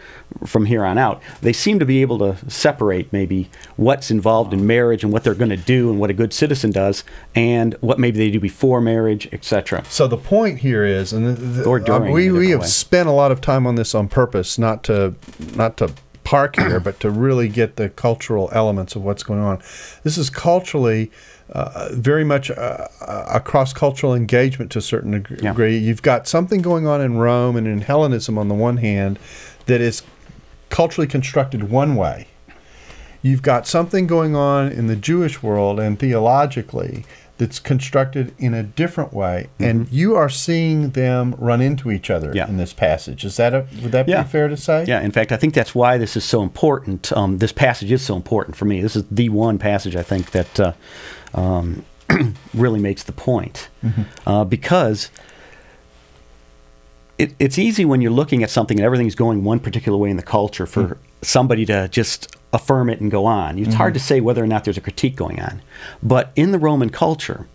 from 0.45 0.67
here 0.67 0.85
on 0.85 0.99
out. 0.99 1.23
They 1.41 1.53
seem 1.53 1.79
to 1.79 1.87
be 1.87 2.03
able 2.03 2.19
to 2.19 2.51
separate 2.51 3.13
maybe 3.13 3.49
what's 3.77 4.11
involved 4.11 4.53
in 4.53 4.67
marriage 4.67 5.05
and 5.05 5.13
what 5.13 5.25
they're 5.25 5.35
going 5.35 5.51
to 5.51 5.57
do 5.57 5.91
and 5.91 6.01
what 6.01 6.11
a 6.11 6.15
good 6.15 6.33
citizen 6.33 6.73
does, 6.73 7.05
and 7.35 7.75
what 7.81 7.99
maybe 7.99 8.19
they 8.19 8.31
do 8.31 8.41
before 8.41 8.81
marriage, 8.81 9.29
etc. 9.33 9.85
So 9.89 10.07
the 10.07 10.17
point 10.17 10.59
here 10.59 10.85
is, 10.85 11.13
and 11.13 11.27
the, 11.27 11.33
the, 11.33 11.65
Or 11.65 11.79
during, 11.79 12.11
uh, 12.11 12.15
we 12.15 12.31
we 12.31 12.51
have 12.51 12.61
way. 12.61 12.67
spent 12.67 13.09
a 13.09 13.13
lot 13.13 13.31
of 13.33 13.41
time 13.41 13.67
on 13.67 13.77
this 13.77 13.95
on 13.95 14.09
purpose, 14.09 14.59
not 14.59 14.83
to 14.85 15.15
not 15.55 15.77
to 15.79 15.93
park 16.25 16.57
here, 16.57 16.81
but 16.81 16.99
to 17.01 17.09
really 17.09 17.49
get 17.49 17.77
the 17.77 17.89
cultural 17.89 18.51
elements 18.53 18.97
of 18.97 19.03
what's 19.03 19.23
going 19.23 19.41
on. 19.41 19.59
This 20.03 20.19
is 20.19 20.29
culturally. 20.29 21.11
Uh, 21.53 21.91
very 21.93 22.25
much 22.25 22.51
uh, 22.51 22.89
a 23.07 23.39
cross 23.41 23.73
cultural 23.73 24.15
engagement 24.15 24.71
to 24.73 24.79
a 24.81 24.83
certain 24.83 25.13
deg- 25.13 25.41
Yeah. 25.43 25.51
degree. 25.51 25.77
You've 25.77 26.03
got 26.03 26.27
something 26.27 26.61
going 26.61 26.87
on 26.89 27.01
in 27.01 27.19
Rome 27.19 27.55
and 27.57 27.69
in 27.69 27.83
Hellenism 27.83 28.37
on 28.37 28.49
the 28.49 28.55
one 28.55 28.79
hand 28.79 29.19
that 29.67 29.81
is 29.81 30.03
culturally 30.71 31.07
constructed 31.07 31.71
one 31.71 31.95
way. 31.95 32.27
You've 33.23 33.43
got 33.43 33.67
something 33.67 34.07
going 34.09 34.35
on 34.35 34.73
in 34.73 34.89
the 34.89 34.97
Jewish 34.97 35.41
world 35.43 35.79
and 35.79 35.99
theologically 35.99 37.05
that's 37.39 37.59
constructed 37.61 38.35
in 38.39 38.55
a 38.55 38.63
different 38.63 39.13
way, 39.13 39.49
and 39.61 39.87
you 39.93 40.17
are 40.17 40.29
seeing 40.31 40.91
them 40.91 41.35
run 41.37 41.61
into 41.61 41.91
each 41.91 42.09
other 42.09 42.29
Mm-hmm. 42.29 42.37
Yeah. 42.39 42.49
in 42.49 42.57
this 42.57 42.73
passage. 42.73 43.25
Is 43.27 43.37
that 43.37 43.53
a 43.55 43.67
would 43.83 43.93
that 43.93 44.09
Yeah. 44.09 44.23
be 44.23 44.29
fair 44.31 44.49
to 44.49 44.57
say? 44.57 44.85
Yeah, 44.89 45.01
in 45.03 45.11
fact, 45.11 45.33
I 45.33 45.37
think 45.37 45.53
that's 45.53 45.75
why 45.75 45.99
this 45.99 46.17
is 46.17 46.25
so 46.25 46.43
important. 46.43 47.13
Um, 47.13 47.39
this 47.39 47.53
passage 47.53 47.93
is 47.93 48.01
so 48.03 48.17
important 48.17 48.57
for 48.57 48.65
me. 48.65 48.81
This 48.81 48.97
is 48.97 49.05
the 49.11 49.29
one 49.29 49.59
passage 49.59 49.95
I 49.97 50.03
think 50.03 50.31
that 50.31 50.59
uh, 50.59 50.73
um, 51.37 51.85
really 52.55 52.81
makes 52.81 53.03
the 53.05 53.13
point. 53.13 53.69
Uh, 54.27 54.45
because 54.45 55.11
it, 57.19 57.35
it's 57.39 57.59
easy 57.59 57.85
when 57.85 58.01
you're 58.01 58.11
looking 58.13 58.43
at 58.43 58.51
something 58.51 58.79
and 58.79 58.85
everything's 58.85 59.15
going 59.15 59.45
one 59.45 59.61
particular 59.61 59.97
way 59.97 60.11
in 60.11 60.17
the 60.17 60.23
culture 60.23 60.67
for 60.67 60.99
somebody 61.23 61.65
to 61.67 61.89
just 61.89 62.35
affirm 62.53 62.91
it 62.91 63.01
and 63.01 63.11
go 63.11 63.27
on. 63.27 63.59
It's 63.59 63.75
hard 63.75 63.95
to 63.95 64.01
say 64.01 64.21
whether 64.21 64.43
or 64.43 64.47
not 64.47 64.65
there's 64.65 64.77
a 64.77 64.81
critique 64.83 65.17
going 65.17 65.41
on. 65.41 65.63
But 66.03 66.31
in 66.37 66.53
the 66.53 66.59
Roman 66.59 66.91
culture, 66.91 67.47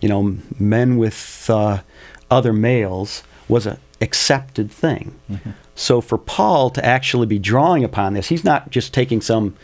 you 0.00 0.08
know, 0.08 0.36
men 0.58 0.96
with 0.98 1.46
uh, 1.48 1.80
other 2.30 2.52
males 2.52 3.22
was 3.48 3.66
an 3.66 3.78
accepted 4.00 4.70
thing. 4.70 5.14
So 5.74 6.00
for 6.00 6.18
Paul 6.18 6.70
to 6.70 6.84
actually 6.84 7.26
be 7.26 7.38
drawing 7.38 7.84
upon 7.84 8.14
this, 8.14 8.28
he's 8.28 8.44
not 8.44 8.70
just 8.70 8.92
taking 8.92 9.20
some, 9.20 9.56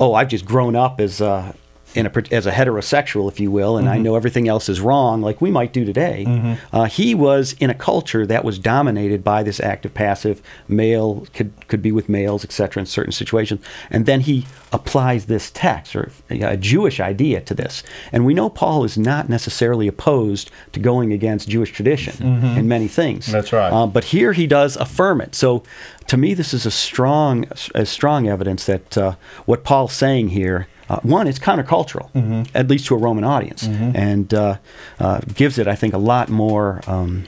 oh, 0.00 0.14
I've 0.14 0.28
just 0.28 0.44
grown 0.44 0.74
up 0.74 0.98
as 1.00 1.20
a, 1.20 1.54
in 1.94 2.06
a, 2.06 2.12
as 2.30 2.46
a 2.46 2.52
heterosexual, 2.52 3.30
if 3.30 3.40
you 3.40 3.50
will, 3.50 3.76
and 3.78 3.88
I 3.88 3.98
know 3.98 4.14
everything 4.14 4.46
else 4.48 4.68
is 4.68 4.80
wrong, 4.80 5.22
like 5.22 5.40
we 5.40 5.50
might 5.50 5.72
do 5.72 5.84
today. 5.84 6.26
Uh, 6.72 6.84
he 6.84 7.14
was 7.14 7.54
in 7.60 7.70
a 7.70 7.74
culture 7.74 8.26
that 8.26 8.44
was 8.44 8.58
dominated 8.58 9.24
by 9.24 9.42
this 9.42 9.58
active 9.60 9.94
passive 9.94 10.42
male 10.68 11.26
could 11.34 11.52
could 11.68 11.82
be 11.82 11.92
with 11.92 12.08
males, 12.08 12.44
etc. 12.44 12.80
In 12.82 12.86
certain 12.86 13.12
situations, 13.12 13.60
and 13.90 14.06
then 14.06 14.20
he 14.20 14.46
applies 14.72 15.26
this 15.26 15.50
text 15.50 15.96
or 15.96 16.10
a 16.30 16.56
Jewish 16.56 17.00
idea 17.00 17.40
to 17.40 17.54
this. 17.54 17.82
And 18.12 18.26
we 18.26 18.34
know 18.34 18.50
Paul 18.50 18.84
is 18.84 18.98
not 18.98 19.28
necessarily 19.28 19.88
opposed 19.88 20.50
to 20.72 20.80
going 20.80 21.12
against 21.12 21.48
Jewish 21.48 21.72
tradition 21.72 22.22
in 22.58 22.68
many 22.68 22.86
things. 22.88 23.26
That's 23.26 23.52
right. 23.52 23.72
Uh, 23.72 23.86
but 23.86 24.04
here 24.04 24.34
he 24.34 24.46
does 24.46 24.76
affirm 24.76 25.20
it. 25.22 25.34
So 25.34 25.62
to 26.08 26.16
me, 26.16 26.34
this 26.34 26.52
is 26.52 26.66
a 26.66 26.70
strong, 26.70 27.46
a 27.74 27.86
strong 27.86 28.28
evidence 28.28 28.66
that 28.66 28.98
uh, 28.98 29.14
what 29.46 29.64
Paul's 29.64 29.94
saying 29.94 30.28
here. 30.30 30.68
Uh, 30.88 31.00
one, 31.02 31.26
it's 31.28 31.38
countercultural, 31.38 32.10
Mm-hmm. 32.12 32.42
at 32.56 32.68
least 32.68 32.86
to 32.86 32.94
a 32.94 32.98
Roman 32.98 33.24
audience, 33.24 33.64
and 33.66 34.32
uh, 34.32 34.56
uh, 34.98 35.20
gives 35.34 35.58
it, 35.58 35.66
I 35.68 35.74
think, 35.74 35.92
a 35.94 35.98
lot 35.98 36.28
more 36.30 36.80
um, 36.86 37.26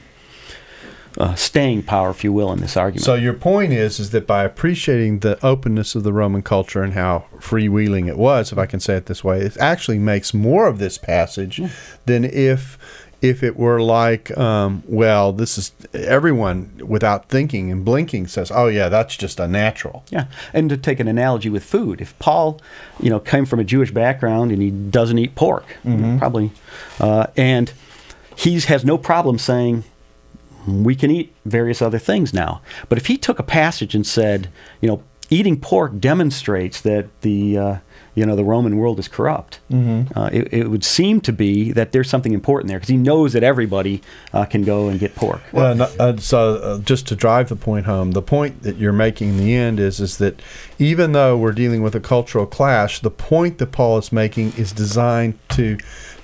uh, 1.17 1.35
staying 1.35 1.83
power, 1.83 2.09
if 2.09 2.23
you 2.23 2.31
will, 2.33 2.51
in 2.53 2.59
this 2.59 2.77
argument. 2.77 3.03
So 3.05 3.15
your 3.15 3.33
point 3.33 3.73
is 3.73 3.99
is 3.99 4.11
that 4.11 4.25
by 4.25 4.43
appreciating 4.45 5.19
the 5.19 5.37
openness 5.45 5.93
of 5.93 6.03
the 6.03 6.13
Roman 6.13 6.41
culture 6.41 6.81
and 6.83 6.93
how 6.93 7.25
freewheeling 7.37 8.07
it 8.07 8.17
was, 8.17 8.51
if 8.51 8.57
I 8.57 8.65
can 8.65 8.79
say 8.79 8.95
it 8.95 9.05
this 9.07 9.23
way, 9.23 9.41
it 9.41 9.57
actually 9.57 9.99
makes 9.99 10.33
more 10.33 10.67
of 10.67 10.79
this 10.79 10.97
passage 10.97 11.61
than 12.05 12.23
if 12.23 12.77
if 13.21 13.43
it 13.43 13.55
were 13.55 13.79
like, 13.79 14.35
um, 14.37 14.81
well, 14.87 15.31
this 15.31 15.57
is 15.57 15.71
everyone 15.93 16.81
without 16.83 17.29
thinking 17.29 17.71
and 17.71 17.85
blinking 17.85 18.27
says, 18.27 18.51
oh 18.51 18.67
yeah, 18.67 18.89
that's 18.89 19.15
just 19.15 19.39
unnatural. 19.39 20.03
Yeah, 20.09 20.25
and 20.53 20.69
to 20.69 20.77
take 20.77 20.99
an 20.99 21.07
analogy 21.07 21.49
with 21.49 21.63
food, 21.63 22.01
if 22.01 22.17
Paul, 22.19 22.59
you 22.99 23.09
know, 23.09 23.19
came 23.19 23.45
from 23.45 23.59
a 23.59 23.63
Jewish 23.63 23.91
background 23.91 24.51
and 24.51 24.61
he 24.61 24.71
doesn't 24.71 25.17
eat 25.19 25.35
pork, 25.35 25.77
probably, 26.17 26.51
uh, 26.99 27.27
and 27.37 27.71
he 28.35 28.59
has 28.61 28.83
no 28.83 28.97
problem 28.97 29.37
saying 29.37 29.83
we 30.67 30.95
can 30.95 31.11
eat 31.11 31.33
various 31.45 31.81
other 31.81 31.99
things 31.99 32.33
now. 32.33 32.61
But 32.89 32.97
if 32.97 33.07
he 33.07 33.17
took 33.17 33.39
a 33.39 33.43
passage 33.43 33.95
and 33.95 34.05
said, 34.05 34.49
you 34.79 34.87
know, 34.87 35.03
eating 35.29 35.59
pork 35.59 35.99
demonstrates 35.99 36.81
that 36.81 37.07
the 37.21 37.57
uh, 37.57 37.77
you 38.15 38.25
know 38.25 38.35
the 38.35 38.43
Roman 38.43 38.77
world 38.77 38.99
is 38.99 39.07
corrupt, 39.07 39.59
uh, 39.71 40.29
it, 40.33 40.53
it 40.53 40.69
would 40.69 40.83
seem 40.83 41.21
to 41.21 41.31
be 41.31 41.71
that 41.71 41.91
there's 41.91 42.09
something 42.09 42.33
important 42.33 42.67
there 42.67 42.77
because 42.77 42.89
he 42.89 42.97
knows 42.97 43.33
that 43.33 43.43
everybody 43.43 44.01
uh, 44.33 44.45
can 44.45 44.63
go 44.63 44.89
and 44.89 44.99
get 44.99 45.15
pork. 45.15 45.41
Well, 45.51 45.89
uh, 45.99 46.17
so 46.17 46.55
uh, 46.55 46.79
just 46.79 47.07
to 47.07 47.15
drive 47.15 47.49
the 47.49 47.55
point 47.55 47.85
home, 47.85 48.11
the 48.11 48.21
point 48.21 48.63
that 48.63 48.77
you're 48.77 48.93
making 48.93 49.29
in 49.29 49.37
the 49.37 49.55
end 49.55 49.79
is 49.79 49.99
is 49.99 50.17
that 50.17 50.41
even 50.77 51.13
though 51.13 51.37
we're 51.37 51.53
dealing 51.53 51.81
with 51.81 51.95
a 51.95 51.99
cultural 51.99 52.45
clash, 52.45 52.99
the 52.99 53.11
point 53.11 53.57
that 53.59 53.71
Paul 53.71 53.97
is 53.97 54.11
making 54.11 54.53
is 54.57 54.71
designed 54.71 55.39
to 55.49 55.77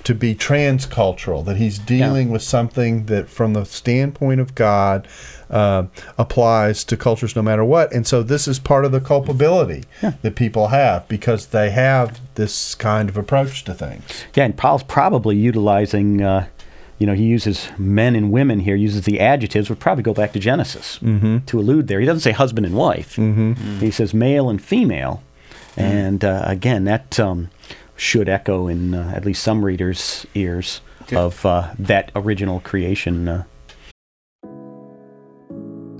to 0.04 0.14
be 0.14 0.34
transcultural. 0.34 1.44
That 1.44 1.58
he's 1.58 1.78
dealing 1.78 2.30
with 2.30 2.42
something 2.42 3.06
that, 3.06 3.28
from 3.28 3.52
the 3.52 3.64
standpoint 3.64 4.40
of 4.40 4.54
God, 4.54 5.06
uh, 5.50 5.84
applies 6.16 6.84
to 6.84 6.96
cultures 6.96 7.34
no 7.34 7.42
matter 7.42 7.64
what. 7.64 7.92
And 7.92 8.06
so 8.06 8.22
this 8.22 8.46
is 8.46 8.58
part 8.58 8.84
of 8.84 8.92
the 8.92 9.00
culpability 9.00 9.84
that 10.22 10.34
people 10.34 10.68
have 10.68 11.08
because 11.08 11.46
they 11.46 11.70
have 11.70 12.20
this 12.34 12.74
kind 12.74 13.08
of 13.08 13.16
approach 13.16 13.64
to 13.64 13.74
things. 13.74 14.02
Yeah, 14.34 14.44
and 14.44 14.56
Paul's 14.56 14.82
probably 14.82 15.36
utilizing, 15.36 16.22
uh, 16.22 16.46
you 16.98 17.06
know, 17.06 17.14
he 17.14 17.24
uses 17.24 17.68
men 17.78 18.14
and 18.14 18.30
women 18.30 18.60
here, 18.60 18.76
uses 18.76 19.02
the 19.02 19.20
adjectives, 19.20 19.68
would 19.68 19.80
probably 19.80 20.02
go 20.02 20.14
back 20.14 20.32
to 20.32 20.38
Genesis 20.38 20.98
Mm-hmm. 20.98 21.38
to 21.46 21.58
allude 21.58 21.88
there. 21.88 22.00
He 22.00 22.06
doesn't 22.06 22.20
say 22.20 22.32
husband 22.32 22.66
and 22.66 22.74
wife, 22.74 23.16
mm-hmm. 23.16 23.78
he 23.78 23.90
says 23.90 24.12
male 24.12 24.50
and 24.50 24.60
female. 24.62 25.22
And 25.76 26.24
uh, 26.24 26.42
again, 26.44 26.84
that 26.84 27.20
um, 27.20 27.50
should 27.96 28.28
echo 28.28 28.66
in 28.66 28.94
uh, 28.94 29.12
at 29.14 29.24
least 29.24 29.42
some 29.42 29.64
readers' 29.64 30.26
ears 30.34 30.80
of 31.12 31.46
uh, 31.46 31.70
that 31.78 32.10
original 32.16 32.60
creation. 32.60 33.44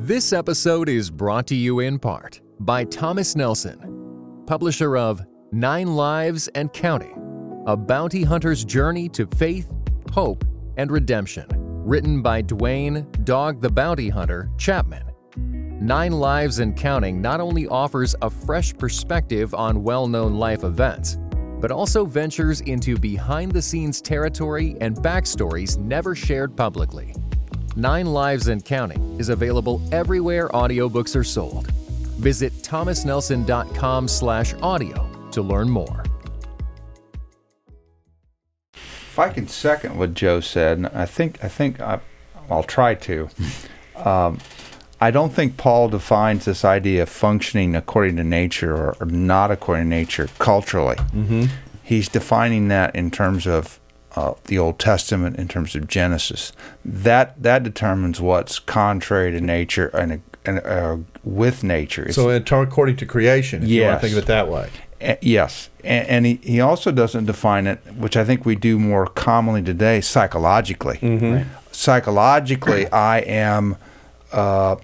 This 0.09 0.33
episode 0.33 0.89
is 0.89 1.11
brought 1.11 1.47
to 1.49 1.55
you 1.55 1.81
in 1.81 1.99
part 1.99 2.41
by 2.61 2.85
Thomas 2.85 3.37
Nelson, 3.37 4.43
publisher 4.47 4.97
of 4.97 5.21
Nine 5.53 5.97
Lives 5.97 6.49
and 6.55 6.73
Counting 6.73 7.63
A 7.67 7.77
Bounty 7.77 8.23
Hunter's 8.23 8.65
Journey 8.65 9.11
to 9.11 9.27
Faith, 9.27 9.71
Hope, 10.13 10.47
and 10.79 10.91
Redemption, 10.91 11.45
written 11.51 12.23
by 12.23 12.41
Duane 12.41 13.07
Dog 13.25 13.61
the 13.61 13.69
Bounty 13.69 14.09
Hunter 14.09 14.49
Chapman. 14.57 15.05
Nine 15.79 16.13
Lives 16.13 16.61
and 16.61 16.75
Counting 16.75 17.21
not 17.21 17.43
only 17.43 17.69
offers 17.69 18.17
a 18.23 18.31
fresh 18.31 18.73
perspective 18.73 19.53
on 19.53 19.83
well 19.85 20.09
known 20.09 20.37
life 20.37 20.65
events, 20.65 21.19
but 21.61 21.71
also 21.71 22.07
ventures 22.07 22.63
into 22.63 22.97
behind 22.97 23.53
the 23.53 23.61
scenes 23.61 24.01
territory 24.01 24.75
and 24.81 24.97
backstories 24.97 25.77
never 25.77 26.15
shared 26.15 26.57
publicly. 26.57 27.13
Nine 27.79 28.07
Lives 28.07 28.49
and 28.49 28.65
Counting 28.65 29.21
is 29.21 29.29
available 29.29 29.81
everywhere 29.93 30.49
audiobooks 30.49 31.15
are 31.15 31.23
sold. 31.23 31.71
Visit 32.19 32.53
thomasnelson.com 32.55 34.09
slash 34.09 34.53
audio 34.55 35.09
to 35.31 35.43
learn 35.43 35.71
more. 35.71 36.03
If 38.75 39.17
I 39.17 39.29
can 39.29 39.47
second 39.47 39.97
what 39.97 40.15
Joe 40.15 40.41
said, 40.41 40.91
I 40.93 41.07
think 41.07 41.45
I 41.45 41.47
think 41.47 41.81
I, 41.81 42.01
I'll 42.51 42.65
try 42.65 42.95
to. 42.95 43.29
Um, 43.97 44.39
I 45.01 45.11
don't 45.11 45.33
think 45.33 45.57
Paul 45.57 45.89
defines 45.89 46.45
this 46.45 46.65
idea 46.65 47.03
of 47.03 47.09
functioning 47.09 47.75
according 47.75 48.15
to 48.15 48.23
nature 48.23 48.77
or, 48.77 48.97
or 49.01 49.07
not 49.07 49.51
according 49.51 49.87
to 49.87 49.89
nature 49.91 50.29
culturally. 50.39 50.95
Mm-hmm. 50.95 51.47
He's 51.83 52.09
defining 52.09 52.69
that 52.69 52.95
in 52.95 53.11
terms 53.11 53.45
of 53.49 53.81
uh, 54.17 54.35
the 54.45 54.59
Old 54.59 54.79
Testament, 54.79 55.37
in 55.37 55.49
terms 55.49 55.75
of 55.75 55.87
Genesis. 55.89 56.53
That 56.85 57.43
that 57.43 57.63
determines 57.63 58.21
what's 58.21 58.59
contrary 58.59 59.31
to 59.33 59.41
nature 59.41 59.89
and, 59.89 60.23
and 60.45 60.59
uh, 60.61 60.97
with 61.25 61.63
nature. 61.63 62.03
It's- 62.03 62.15
So, 62.17 62.31
in- 62.31 62.43
according 62.43 62.97
to 62.97 63.07
creation, 63.07 63.63
if 63.63 63.69
you 63.69 63.83
want 63.85 64.01
to 64.01 64.07
think 64.07 64.17
of 64.19 64.25
it 64.25 64.27
that 64.27 64.49
way. 64.49 64.69
uh, 65.01 65.15
yes, 65.21 65.69
and, 65.85 66.09
and 66.09 66.27
he, 66.27 66.35
he 66.43 66.61
also 66.61 66.91
doesn't 66.91 67.27
define 67.27 67.67
it, 67.67 67.79
which 67.97 68.17
I 68.17 68.25
think 68.25 68.45
we 68.47 68.57
do 68.57 68.79
more 68.79 69.07
commonly 69.07 69.63
today, 69.63 70.01
psychologically. 70.01 70.99
Psychologically, 71.71 72.89
I 72.93 73.19
am 73.21 73.77
uh, 74.33 74.77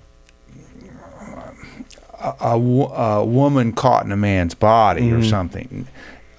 a, 2.20 2.34
a, 2.40 2.52
a 2.58 3.24
woman 3.24 3.72
caught 3.72 4.04
in 4.04 4.12
a 4.12 4.16
man's 4.16 4.54
body 4.54 5.12
or 5.12 5.22
something. 5.22 5.86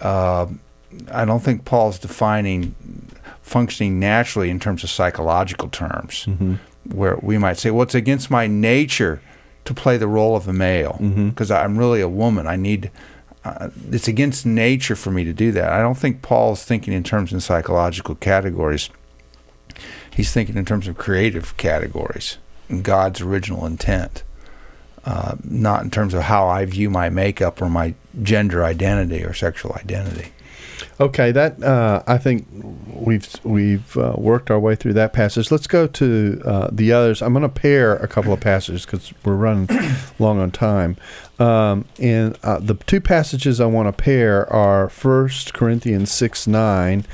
Uh, 0.01 0.47
I 1.11 1.25
don't 1.25 1.41
think 1.43 1.65
Paul's 1.65 1.99
defining 1.99 2.75
functioning 3.41 3.99
naturally 3.99 4.49
in 4.49 4.59
terms 4.59 4.83
of 4.83 4.89
psychological 4.89 5.69
terms, 5.69 6.27
where 6.85 7.17
we 7.21 7.37
might 7.37 7.57
say, 7.57 7.69
well, 7.71 7.83
it's 7.83 7.95
against 7.95 8.31
my 8.31 8.47
nature 8.47 9.21
to 9.65 9.73
play 9.73 9.97
the 9.97 10.07
role 10.07 10.35
of 10.35 10.47
a 10.47 10.53
male 10.53 10.97
because 11.29 11.49
I'm 11.51 11.77
really 11.77 12.01
a 12.01 12.09
woman. 12.09 12.47
I 12.47 12.55
need. 12.55 12.91
Uh, 13.43 13.69
it's 13.91 14.07
against 14.07 14.43
nature 14.45 14.95
for 14.95 15.11
me 15.11 15.23
to 15.23 15.31
do 15.33 15.51
that. 15.51 15.71
I 15.71 15.79
don't 15.79 15.97
think 15.97 16.23
Paul's 16.23 16.63
thinking 16.63 16.93
in 16.93 17.03
terms 17.03 17.31
of 17.31 17.43
psychological 17.43 18.15
categories. 18.15 18.89
He's 20.09 20.31
thinking 20.31 20.57
in 20.57 20.65
terms 20.65 20.87
of 20.87 20.97
creative 20.97 21.55
categories 21.57 22.37
and 22.69 22.83
God's 22.83 23.21
original 23.21 23.65
intent, 23.67 24.23
uh, 25.03 25.35
not 25.43 25.83
in 25.83 25.91
terms 25.91 26.13
of 26.15 26.23
how 26.23 26.47
I 26.47 26.65
view 26.65 26.89
my 26.89 27.09
makeup 27.09 27.61
or 27.61 27.69
my 27.69 27.93
gender 28.23 28.63
identity 28.63 29.23
or 29.23 29.33
sexual 29.33 29.73
identity. 29.73 30.31
Okay, 30.99 31.31
that 31.31 31.61
uh, 31.61 32.03
I 32.07 32.17
think 32.17 32.47
we've 32.93 33.27
we've 33.43 33.97
uh, 33.97 34.15
worked 34.17 34.49
our 34.49 34.59
way 34.59 34.75
through 34.75 34.93
that 34.93 35.13
passage. 35.13 35.51
Let's 35.51 35.67
go 35.67 35.87
to 35.87 36.41
uh, 36.45 36.69
the 36.71 36.91
others. 36.91 37.21
I'm 37.21 37.33
going 37.33 37.43
to 37.43 37.49
pair 37.49 37.95
a 37.95 38.07
couple 38.07 38.33
of 38.33 38.39
passages 38.39 38.85
because 38.85 39.13
we're 39.23 39.35
running 39.35 39.69
long 40.19 40.39
on 40.39 40.51
time. 40.51 40.97
Um, 41.37 41.85
and 41.99 42.37
uh, 42.43 42.59
the 42.59 42.75
two 42.75 43.01
passages 43.01 43.59
I 43.59 43.65
want 43.65 43.87
to 43.87 44.03
pair 44.03 44.51
are 44.51 44.89
First 44.89 45.53
Corinthians 45.53 46.11
six 46.11 46.47
nine 46.47 47.05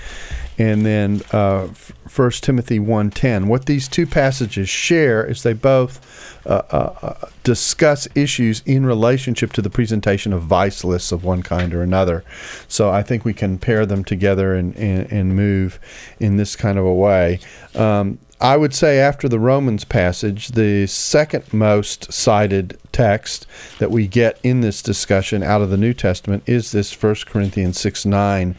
and 0.61 0.85
then 0.85 1.21
uh, 1.31 1.67
First 2.07 2.43
Timothy 2.43 2.77
1.10. 2.77 3.47
What 3.47 3.65
these 3.65 3.87
two 3.87 4.05
passages 4.05 4.69
share 4.69 5.25
is 5.25 5.41
they 5.41 5.53
both 5.53 6.45
uh, 6.45 6.61
uh, 6.69 6.95
uh, 7.01 7.29
discuss 7.43 8.07
issues 8.13 8.61
in 8.67 8.85
relationship 8.85 9.53
to 9.53 9.63
the 9.63 9.71
presentation 9.71 10.33
of 10.33 10.43
vice 10.43 10.83
lists 10.83 11.11
of 11.11 11.23
one 11.23 11.41
kind 11.41 11.73
or 11.73 11.81
another. 11.81 12.23
So 12.67 12.91
I 12.91 13.01
think 13.01 13.25
we 13.25 13.33
can 13.33 13.57
pair 13.57 13.87
them 13.87 14.03
together 14.03 14.53
and, 14.53 14.75
and, 14.75 15.11
and 15.11 15.35
move 15.35 15.79
in 16.19 16.37
this 16.37 16.55
kind 16.55 16.77
of 16.77 16.85
a 16.85 16.93
way. 16.93 17.39
Um, 17.73 18.19
I 18.39 18.55
would 18.55 18.75
say 18.75 18.99
after 18.99 19.27
the 19.27 19.39
Romans 19.39 19.83
passage, 19.83 20.49
the 20.49 20.85
second 20.85 21.51
most 21.51 22.13
cited 22.13 22.77
text 22.91 23.47
that 23.79 23.89
we 23.89 24.05
get 24.05 24.39
in 24.43 24.61
this 24.61 24.83
discussion 24.83 25.41
out 25.41 25.61
of 25.61 25.71
the 25.71 25.77
New 25.77 25.93
Testament 25.95 26.43
is 26.45 26.71
this 26.71 26.91
1 27.01 27.15
Corinthians 27.25 27.79
6 27.79 28.05
9 28.05 28.55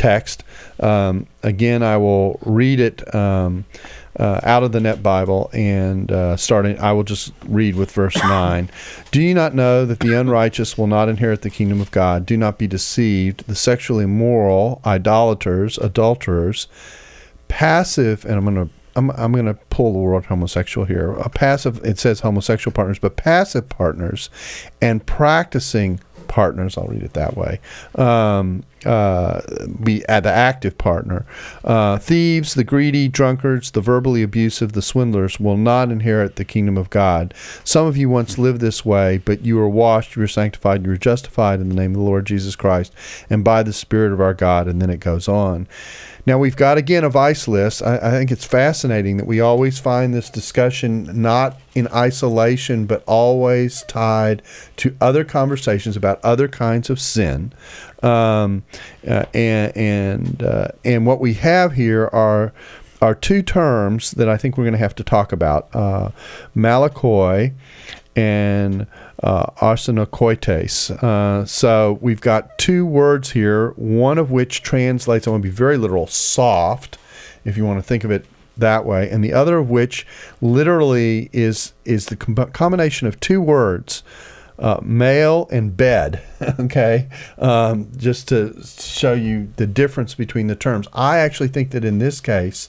text. 0.00 0.44
Um, 0.80 1.26
again, 1.42 1.82
I 1.82 1.98
will 1.98 2.38
read 2.42 2.80
it 2.80 3.14
um, 3.14 3.66
uh, 4.18 4.40
out 4.42 4.62
of 4.62 4.72
the 4.72 4.80
Net 4.80 5.02
Bible 5.02 5.50
and 5.52 6.10
uh, 6.10 6.36
starting, 6.36 6.78
I 6.80 6.92
will 6.92 7.04
just 7.04 7.32
read 7.46 7.76
with 7.76 7.92
verse 7.92 8.16
9. 8.22 8.70
Do 9.10 9.22
you 9.22 9.34
not 9.34 9.54
know 9.54 9.84
that 9.84 10.00
the 10.00 10.18
unrighteous 10.18 10.78
will 10.78 10.86
not 10.86 11.08
inherit 11.08 11.42
the 11.42 11.50
kingdom 11.50 11.80
of 11.80 11.90
God? 11.90 12.24
Do 12.26 12.36
not 12.36 12.58
be 12.58 12.66
deceived. 12.66 13.46
The 13.46 13.54
sexually 13.54 14.04
immoral, 14.04 14.80
idolaters, 14.84 15.76
adulterers, 15.78 16.66
passive, 17.48 18.24
and 18.24 18.34
I'm 18.34 18.44
going 18.44 18.68
to 18.68 18.72
I'm, 18.96 19.10
I'm 19.12 19.30
going 19.32 19.46
to 19.46 19.54
pull 19.54 19.92
the 19.92 20.00
word 20.00 20.24
homosexual 20.24 20.84
here. 20.84 21.12
A 21.12 21.28
passive, 21.28 21.80
it 21.84 22.00
says 22.00 22.20
homosexual 22.20 22.74
partners, 22.74 22.98
but 22.98 23.16
passive 23.16 23.68
partners 23.68 24.30
and 24.82 25.06
practicing 25.06 26.00
partners, 26.30 26.78
I'll 26.78 26.86
read 26.86 27.02
it 27.02 27.14
that 27.14 27.36
way, 27.36 27.60
um, 27.96 28.62
uh, 28.86 29.40
be 29.82 30.06
uh, 30.06 30.20
the 30.20 30.30
active 30.30 30.78
partner. 30.78 31.26
Uh, 31.64 31.98
thieves, 31.98 32.54
the 32.54 32.62
greedy, 32.62 33.08
drunkards, 33.08 33.72
the 33.72 33.80
verbally 33.80 34.22
abusive, 34.22 34.72
the 34.72 34.80
swindlers 34.80 35.40
will 35.40 35.56
not 35.56 35.90
inherit 35.90 36.36
the 36.36 36.44
kingdom 36.44 36.78
of 36.78 36.88
God. 36.88 37.34
Some 37.64 37.86
of 37.86 37.96
you 37.96 38.08
once 38.08 38.38
lived 38.38 38.60
this 38.60 38.84
way, 38.84 39.18
but 39.18 39.44
you 39.44 39.56
were 39.56 39.68
washed, 39.68 40.14
you 40.14 40.20
were 40.20 40.28
sanctified, 40.28 40.84
you 40.84 40.90
were 40.90 40.96
justified 40.96 41.60
in 41.60 41.68
the 41.68 41.74
name 41.74 41.90
of 41.90 41.98
the 41.98 42.04
Lord 42.04 42.26
Jesus 42.26 42.54
Christ 42.54 42.94
and 43.28 43.42
by 43.42 43.64
the 43.64 43.72
Spirit 43.72 44.12
of 44.12 44.20
our 44.20 44.34
God. 44.34 44.68
And 44.68 44.80
then 44.80 44.88
it 44.88 45.00
goes 45.00 45.26
on. 45.26 45.66
Now, 46.26 46.38
we've 46.38 46.56
got 46.56 46.78
again 46.78 47.04
a 47.04 47.08
vice 47.08 47.48
list. 47.48 47.82
I, 47.82 47.96
I, 47.96 48.10
think 48.10 48.30
it's 48.30 48.44
fascinating 48.44 49.16
that 49.16 49.26
we 49.26 49.40
always 49.40 49.78
find 49.78 50.12
this 50.12 50.30
discussion 50.30 51.22
not 51.22 51.58
in 51.74 51.88
isolation, 51.88 52.86
but 52.86 53.02
always 53.06 53.82
tied 53.84 54.42
to 54.76 54.96
other 55.00 55.24
conversations 55.24 55.96
about 55.96 56.22
other 56.24 56.48
kinds 56.48 56.90
of 56.90 57.00
sin. 57.00 57.52
Um, 58.02 58.64
uh, 59.06 59.24
and 59.34 59.76
and, 59.76 60.42
uh, 60.42 60.68
and 60.84 61.06
what 61.06 61.20
we 61.20 61.34
have 61.34 61.72
here 61.72 62.08
are 62.12 62.52
are 63.02 63.14
two 63.14 63.42
terms 63.42 64.10
that 64.12 64.28
I 64.28 64.36
think 64.36 64.58
we're 64.58 64.64
going 64.64 64.72
to 64.72 64.78
have 64.78 64.94
to 64.96 65.04
talk 65.04 65.32
about 65.32 65.74
uh, 65.74 66.10
malakoi 66.54 67.52
and 68.16 68.86
uh, 69.22 69.46
arsenokoites. 69.60 70.90
Uh, 71.02 71.44
so 71.44 71.98
we've 72.00 72.20
got 72.20 72.58
two 72.58 72.86
words 72.86 73.32
here, 73.32 73.70
one 73.76 74.18
of 74.18 74.30
which 74.30 74.62
translates, 74.62 75.26
I 75.26 75.30
want 75.30 75.42
to 75.42 75.48
be 75.48 75.54
very 75.54 75.76
literal, 75.76 76.06
soft, 76.06 76.98
if 77.44 77.56
you 77.56 77.64
want 77.64 77.78
to 77.78 77.82
think 77.82 78.04
of 78.04 78.10
it 78.10 78.26
that 78.56 78.84
way, 78.84 79.10
and 79.10 79.24
the 79.24 79.32
other 79.32 79.58
of 79.58 79.70
which 79.70 80.06
literally 80.40 81.30
is 81.32 81.72
is 81.84 82.06
the 82.06 82.16
com- 82.16 82.34
combination 82.52 83.06
of 83.06 83.18
two 83.20 83.40
words, 83.40 84.02
uh, 84.58 84.80
male 84.82 85.48
and 85.50 85.76
bed. 85.76 86.22
okay, 86.60 87.08
um, 87.38 87.90
just 87.96 88.28
to 88.28 88.62
show 88.62 89.14
you 89.14 89.52
the 89.56 89.66
difference 89.66 90.14
between 90.14 90.46
the 90.46 90.56
terms. 90.56 90.86
I 90.92 91.18
actually 91.18 91.48
think 91.48 91.70
that 91.70 91.84
in 91.84 91.98
this 91.98 92.20
case, 92.20 92.68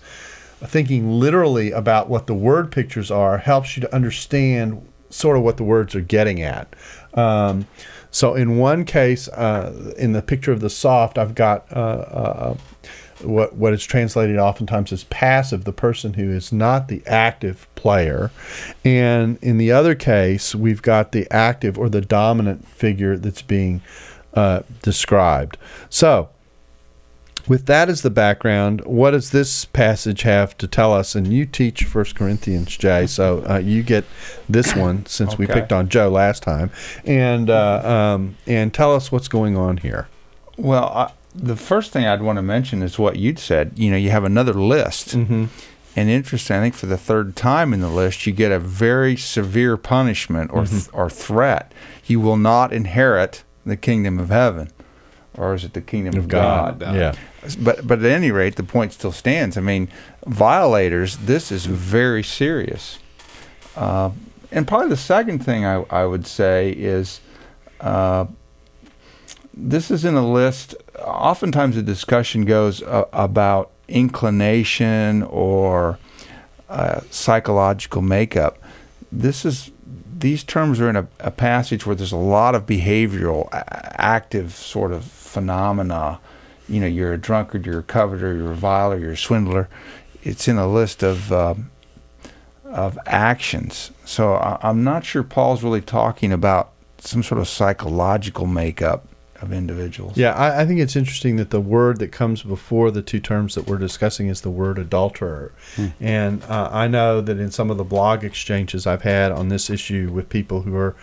thinking 0.64 1.20
literally 1.20 1.72
about 1.72 2.10
what 2.10 2.28
the 2.28 2.34
word 2.34 2.72
pictures 2.72 3.12
are 3.12 3.38
helps 3.38 3.76
you 3.76 3.82
to 3.82 3.96
understand 3.96 4.88
sort 5.12 5.38
of 5.38 5.44
what 5.44 5.58
the 5.58 5.64
words 5.64 5.96
are 5.96 6.02
getting 6.02 6.42
at. 6.42 6.74
Um, 7.14 7.68
so 8.12 8.36
in 8.36 8.58
one 8.58 8.84
case, 8.86 9.28
uh, 9.30 9.94
in 9.98 10.12
the 10.12 10.22
picture 10.22 10.52
of 10.52 10.60
the 10.60 10.70
soft, 10.70 11.18
I've 11.18 11.36
got 11.36 11.66
uh, 11.72 11.76
uh, 11.76 12.58
what 13.22 13.56
what 13.56 13.74
is 13.74 13.86
translated 13.86 14.38
oftentimes 14.38 14.92
as 14.92 15.04
passive, 15.06 15.64
the 15.64 15.72
person 15.72 16.14
who 16.14 16.32
is 16.32 16.52
not 16.52 16.88
the 16.88 17.04
active 17.06 17.68
player, 17.76 18.32
and 18.84 19.38
in 19.42 19.58
the 19.58 19.72
other 19.72 19.96
case, 19.96 20.54
we've 20.54 20.82
got 20.82 21.12
the 21.12 21.32
active 21.32 21.78
or 21.78 21.88
the 21.88 22.02
dominant 22.02 22.68
figure 22.68 23.18
that's 23.18 23.42
being 23.42 23.82
uh, 24.34 24.64
described. 24.82 25.58
So 25.90 26.30
with 27.48 27.66
that 27.68 27.90
as 27.90 28.02
the 28.02 28.10
background, 28.10 28.82
what 28.86 29.12
does 29.12 29.32
this 29.32 29.66
passage 29.66 30.22
have 30.24 30.58
to 30.58 30.68
tell 30.68 30.94
us? 30.94 31.16
And 31.16 31.32
you 31.32 31.46
teach 31.46 31.84
First 31.84 32.16
Corinthians, 32.16 32.76
Jay, 32.78 33.08
so 33.08 33.44
uh, 33.50 33.58
you 33.58 33.84
get 33.84 34.06
this 34.50 34.76
one 34.76 35.06
since 35.06 35.34
okay. 35.34 35.46
we 35.46 35.48
picked 35.48 35.72
on 35.72 35.90
Joe 35.90 36.10
last 36.10 36.44
time, 36.44 36.72
and 37.06 37.50
uh, 37.50 38.16
um, 38.16 38.38
and 38.48 38.74
tell 38.74 38.96
us 38.96 39.12
what's 39.12 39.28
going 39.28 39.58
on 39.58 39.78
here. 39.78 40.08
Well, 40.58 40.86
I, 40.86 41.14
the 41.34 41.56
first 41.56 41.92
thing 41.92 42.06
I'd 42.06 42.22
want 42.22 42.38
to 42.38 42.44
mention 42.44 42.84
is 42.84 43.00
what 43.00 43.18
you'd 43.18 43.40
said. 43.40 43.74
You 43.76 43.92
know, 43.92 43.98
you 43.98 44.10
have 44.12 44.24
another 44.24 44.54
list. 44.54 45.10
Mm-hmm. 45.10 45.46
And 45.94 46.10
interesting, 46.10 46.56
I 46.56 46.62
think 46.62 46.76
for 46.76 46.86
the 46.86 46.98
third 46.98 47.36
time 47.36 47.74
in 47.74 47.82
the 47.82 47.90
list, 47.90 48.26
you 48.26 48.32
get 48.32 48.50
a 48.54 48.60
very 48.60 49.18
severe 49.18 49.76
punishment 49.76 50.50
or 50.52 50.64
mm-hmm. 50.64 50.78
th- 50.78 50.90
or 50.94 51.10
threat. 51.10 51.74
You 52.06 52.22
will 52.22 52.38
not 52.38 52.72
inherit 52.72 53.44
the 53.66 53.76
kingdom 53.76 54.18
of 54.18 54.30
heaven 54.30 54.72
or 55.36 55.54
is 55.54 55.64
it 55.64 55.74
the 55.74 55.82
kingdom 55.82 56.18
of, 56.18 56.26
of 56.26 56.30
God? 56.30 56.80
God? 56.80 56.96
Yeah. 56.96 57.16
But 57.60 57.88
but 57.88 58.00
at 58.00 58.06
any 58.06 58.32
rate, 58.32 58.56
the 58.56 58.64
point 58.64 58.94
still 58.94 59.12
stands. 59.12 59.58
I 59.58 59.62
mean, 59.62 59.90
violators. 60.26 61.18
This 61.18 61.52
is 61.52 61.66
very 61.66 62.24
serious. 62.24 63.00
Uh, 63.76 64.12
and 64.52 64.68
probably 64.68 64.90
the 64.90 64.98
second 64.98 65.40
thing 65.40 65.66
I, 65.66 65.84
I 65.90 66.06
would 66.06 66.28
say 66.28 66.72
is 66.72 67.22
uh, 67.80 68.26
this 69.54 69.90
is 69.90 70.06
in 70.06 70.16
a 70.16 70.28
list. 70.28 70.76
Oftentimes, 71.00 71.76
the 71.76 71.82
discussion 71.82 72.46
goes 72.46 72.84
uh, 72.84 73.06
about 73.12 73.72
inclination 73.88 75.24
or 75.24 75.98
uh, 76.70 77.02
psychological 77.10 78.02
makeup. 78.02 78.58
This 79.12 79.46
is 79.46 79.72
these 80.18 80.44
terms 80.44 80.80
are 80.80 80.90
in 80.90 80.96
a, 80.96 81.08
a, 81.20 81.32
passage 81.32 81.86
where 81.86 81.96
there's 81.96 82.12
a 82.12 82.18
lot 82.18 82.54
of 82.54 82.68
behavioral, 82.68 83.50
active 83.52 84.54
sort 84.54 84.92
of 84.92 85.04
phenomena. 85.04 86.20
You 86.72 86.80
know, 86.80 86.88
you're 86.88 87.14
a 87.14 87.18
drunkard, 87.18 87.66
you're 87.66 87.80
a 87.80 87.84
coveter, 87.84 88.34
you're 88.34 88.52
a 88.52 88.56
viler, 88.56 88.98
you're 88.98 89.12
a 89.12 89.18
swindler. 89.18 89.68
It's 90.24 90.48
in 90.48 90.58
a 90.58 90.68
list 90.68 91.04
of 91.04 91.32
uh, 91.32 91.56
of 92.66 92.98
actions. 93.06 93.92
So 94.06 94.36
I, 94.36 94.58
I'm 94.62 94.84
not 94.84 95.04
sure 95.06 95.24
Paul's 95.24 95.64
really 95.64 95.82
talking 95.82 96.32
about 96.32 96.72
some 97.00 97.24
sort 97.24 97.42
of 97.42 97.48
psychological 97.48 98.48
makeup 98.48 99.08
of 99.42 99.52
individuals. 99.52 100.16
Yeah, 100.16 100.34
I, 100.34 100.62
I, 100.62 100.66
think 100.66 100.80
it's 100.80 100.96
interesting 100.96 101.36
that 101.38 101.50
the 101.50 101.60
word 101.60 102.00
that 102.00 102.12
comes 102.12 102.44
before 102.44 102.92
the 102.92 103.02
two 103.02 103.20
terms 103.20 103.56
that 103.56 103.68
we're 103.68 103.80
discussing 103.80 104.28
is 104.28 104.42
the 104.42 104.52
word 104.52 104.78
adulterer. 104.78 105.52
Hmm. 105.76 105.88
And 106.00 106.44
uh, 106.44 106.70
I 106.72 106.88
know 106.88 107.22
that 107.22 107.40
in 107.40 107.50
some 107.50 107.72
of 107.72 107.78
the 107.78 107.84
blog 107.84 108.24
exchanges 108.24 108.86
I've 108.86 109.02
had 109.02 109.32
on 109.32 109.50
this 109.50 109.70
issue 109.70 110.12
with 110.14 110.30
people 110.30 110.62
who 110.62 110.76
are 110.76 110.96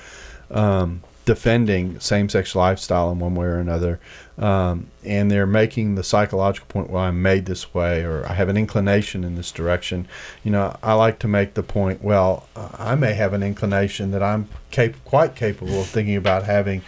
um, 0.51 1.03
defending 1.29 2.01
same-sex 2.01 2.55
lifestyle 2.55 3.13
in 3.13 3.19
one 3.19 3.35
way 3.35 3.45
or 3.45 3.59
another, 3.59 4.01
um, 4.39 4.87
and 5.05 5.31
they're 5.31 5.47
making 5.47 5.95
the 5.95 6.03
psychological 6.03 6.67
point, 6.69 6.89
well, 6.89 7.03
I'm 7.03 7.21
made 7.21 7.45
this 7.45 7.75
way, 7.75 8.03
or 8.03 8.25
I 8.27 8.33
have 8.33 8.49
an 8.49 8.57
inclination 8.57 9.25
in 9.25 9.35
this 9.35 9.53
direction. 9.53 10.09
You 10.43 10.53
know, 10.53 10.75
I 10.83 10.95
like 10.95 11.19
to 11.19 11.29
make 11.29 11.53
the 11.53 11.63
point, 11.63 12.03
well, 12.03 12.49
I 12.57 12.95
may 12.95 13.13
have 13.13 13.35
an 13.35 13.43
inclination 13.43 14.11
that 14.13 14.23
I'm 14.23 14.49
cap- 14.71 14.95
quite 15.05 15.35
capable 15.35 15.83
of 15.83 15.87
thinking 15.87 16.17
about 16.17 16.45
having 16.45 16.81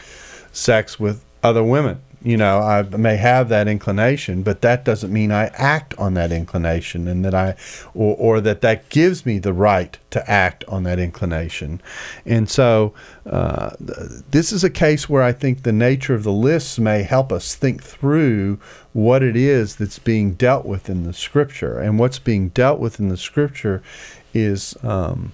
sex 0.53 0.98
with 0.98 1.22
other 1.42 1.62
women 1.62 2.00
you 2.22 2.37
know, 2.37 2.59
I 2.59 2.83
may 2.83 3.16
have 3.16 3.48
that 3.48 3.66
inclination, 3.66 4.42
but 4.42 4.61
that 4.61 4.85
doesn't 4.85 5.12
mean 5.12 5.33
I 5.33 5.46
act 5.54 5.94
on 5.98 6.14
that 6.14 6.33
inclination 6.33 7.09
and 7.09 7.24
that 7.24 7.35
I, 7.35 7.56
or, 7.94 8.14
or 8.16 8.40
that 8.42 8.61
that 8.61 8.90
gives 8.90 9.24
me 9.24 9.38
the 9.38 9.54
right 9.54 9.96
to 10.11 10.30
act 10.30 10.62
on 10.68 10.83
that 10.83 10.98
inclination. 10.98 11.80
And 12.26 12.48
so 12.48 12.92
uh, 13.24 13.70
this 13.78 14.52
is 14.52 14.62
a 14.62 14.70
case 14.70 15.09
where 15.09 15.22
I 15.22 15.33
think 15.33 15.62
the 15.62 15.72
nature 15.72 16.14
of 16.14 16.24
the 16.24 16.33
lists 16.33 16.78
may 16.78 17.04
help 17.04 17.33
us 17.33 17.54
think 17.54 17.83
through 17.83 18.59
what 18.92 19.22
it 19.22 19.37
is 19.37 19.76
that's 19.76 19.98
being 19.98 20.35
dealt 20.35 20.66
with 20.66 20.90
in 20.90 21.04
the 21.04 21.14
scripture. 21.14 21.78
And 21.78 21.98
what's 21.98 22.18
being 22.18 22.50
dealt 22.50 22.80
with 22.80 23.00
in 23.00 23.09
the 23.09 23.16
scripture 23.16 23.83
is. 24.35 24.76
Um, 24.83 25.33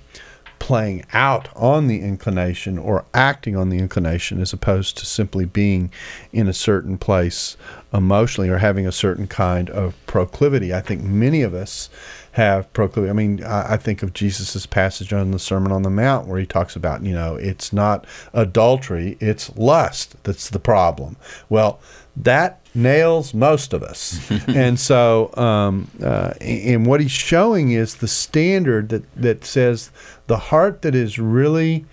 playing 0.67 1.05
out 1.13 1.49
on 1.55 1.87
the 1.87 2.01
inclination 2.01 2.77
or 2.77 3.05
acting 3.15 3.57
on 3.57 3.69
the 3.69 3.79
inclination 3.79 4.41
as 4.41 4.53
opposed 4.53 4.99
to 4.99 5.07
simply 5.07 5.45
being 5.45 5.93
in 6.33 6.49
a 6.49 6.53
certain 6.53 6.99
place 6.99 7.57
emotionally 7.95 8.49
or 8.49 8.59
having 8.59 8.85
a 8.85 8.91
certain 8.91 9.29
kind 9.29 9.71
of 9.71 9.95
proclivity. 10.09 10.75
I 10.75 10.81
think 10.81 11.05
many 11.05 11.43
of 11.43 11.55
us 11.55 11.89
have 12.33 12.73
proclivity. 12.73 13.11
I 13.11 13.13
mean, 13.13 13.45
I, 13.45 13.77
think 13.77 14.03
of 14.03 14.13
Jesus' 14.13 14.67
passage 14.67 15.13
on 15.13 15.31
the 15.31 15.39
Sermon 15.39 15.71
on 15.71 15.83
the 15.83 15.89
Mount 15.89 16.27
where 16.27 16.41
he 16.41 16.47
talks 16.47 16.75
about, 16.75 17.05
you 17.05 17.15
know, 17.15 17.37
it's 17.37 17.73
not 17.73 18.05
adultery, 18.33 19.17
it's 19.21 19.57
lust 19.57 20.17
that's 20.25 20.51
the 20.51 20.59
problem. 20.59 21.17
Well, 21.49 21.79
that 22.17 22.66
nails 22.77 23.35
most 23.35 23.73
of 23.73 23.83
us. 23.83 24.31
and 24.49 24.79
so, 24.79 25.35
um, 25.37 25.91
uh, 26.03 26.35
and 26.41 26.87
what 26.87 27.01
he's 27.01 27.11
showing 27.11 27.73
is 27.73 27.97
the 27.97 28.09
standard 28.09 28.91
that, 28.91 29.15
that 29.17 29.45
says 29.45 29.91
the 30.27 30.37
heart 30.37 30.83
that 30.83 30.95
is 30.95 31.19
really 31.19 31.87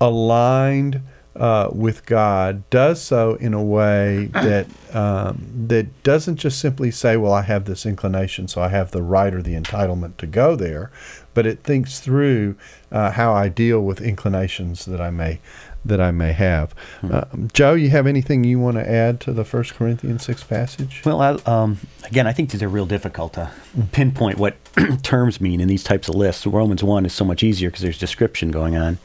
aligned 0.00 1.02
uh, 1.34 1.70
with 1.72 2.04
God 2.04 2.68
does 2.68 3.00
so 3.00 3.34
in 3.36 3.54
a 3.54 3.62
way 3.62 4.26
that 4.32 4.66
um, 4.92 5.50
that 5.68 6.02
doesn't 6.02 6.36
just 6.36 6.58
simply 6.58 6.90
say, 6.90 7.16
"Well, 7.16 7.32
I 7.32 7.42
have 7.42 7.64
this 7.64 7.86
inclination, 7.86 8.48
so 8.48 8.60
I 8.60 8.68
have 8.68 8.90
the 8.90 9.02
right 9.02 9.32
or 9.32 9.40
the 9.40 9.54
entitlement 9.54 10.18
to 10.18 10.26
go 10.26 10.56
there," 10.56 10.90
but 11.32 11.46
it 11.46 11.62
thinks 11.62 12.00
through 12.00 12.56
uh, 12.90 13.12
how 13.12 13.32
I 13.32 13.48
deal 13.48 13.80
with 13.80 14.00
inclinations 14.00 14.84
that 14.84 15.00
I 15.00 15.10
may 15.10 15.40
that 15.84 16.00
I 16.00 16.10
may 16.10 16.32
have. 16.32 16.74
Uh, 17.02 17.24
Joe, 17.52 17.74
you 17.74 17.90
have 17.90 18.06
anything 18.06 18.44
you 18.44 18.58
want 18.58 18.76
to 18.76 18.88
add 18.88 19.20
to 19.22 19.32
the 19.32 19.44
First 19.44 19.74
Corinthians 19.74 20.24
six 20.24 20.44
passage? 20.44 21.02
Well, 21.04 21.20
I, 21.20 21.32
um, 21.44 21.78
again, 22.04 22.26
I 22.26 22.32
think 22.32 22.50
these 22.50 22.62
are 22.62 22.68
real 22.68 22.86
difficult 22.86 23.34
to 23.34 23.50
pinpoint 23.90 24.38
what 24.38 24.56
terms 25.02 25.40
mean 25.40 25.60
in 25.60 25.68
these 25.68 25.82
types 25.82 26.08
of 26.08 26.14
lists. 26.14 26.46
Romans 26.46 26.84
1 26.84 27.06
is 27.06 27.12
so 27.12 27.24
much 27.24 27.42
easier 27.42 27.68
because 27.70 27.82
there's 27.82 27.98
description 27.98 28.50
going 28.50 28.76
on. 28.76 28.98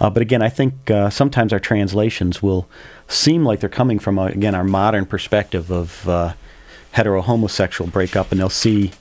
Uh, 0.00 0.08
but 0.08 0.22
again, 0.22 0.40
I 0.40 0.48
think 0.48 0.90
uh, 0.90 1.10
sometimes 1.10 1.52
our 1.52 1.60
translations 1.60 2.42
will 2.42 2.68
seem 3.08 3.44
like 3.44 3.60
they're 3.60 3.68
coming 3.68 3.98
from, 3.98 4.18
uh, 4.18 4.26
again, 4.26 4.54
our 4.54 4.64
modern 4.64 5.04
perspective 5.04 5.70
of 5.70 6.08
uh, 6.08 6.32
hetero 6.92 7.20
homosexual 7.20 7.90
breakup, 7.90 8.30
and 8.30 8.40
they'll 8.40 8.48
see 8.48 8.92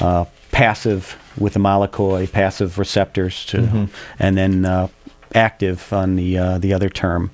uh, 0.00 0.24
passive 0.52 1.18
with 1.38 1.52
the 1.52 1.60
malakoi, 1.60 2.30
passive 2.30 2.78
receptors, 2.78 3.44
to, 3.46 3.88
and 4.18 4.38
then 4.38 4.64
uh, 4.64 4.88
active 5.36 5.92
on 5.92 6.16
the, 6.16 6.38
uh, 6.38 6.58
the 6.58 6.72
other 6.72 6.88
term. 6.88 7.30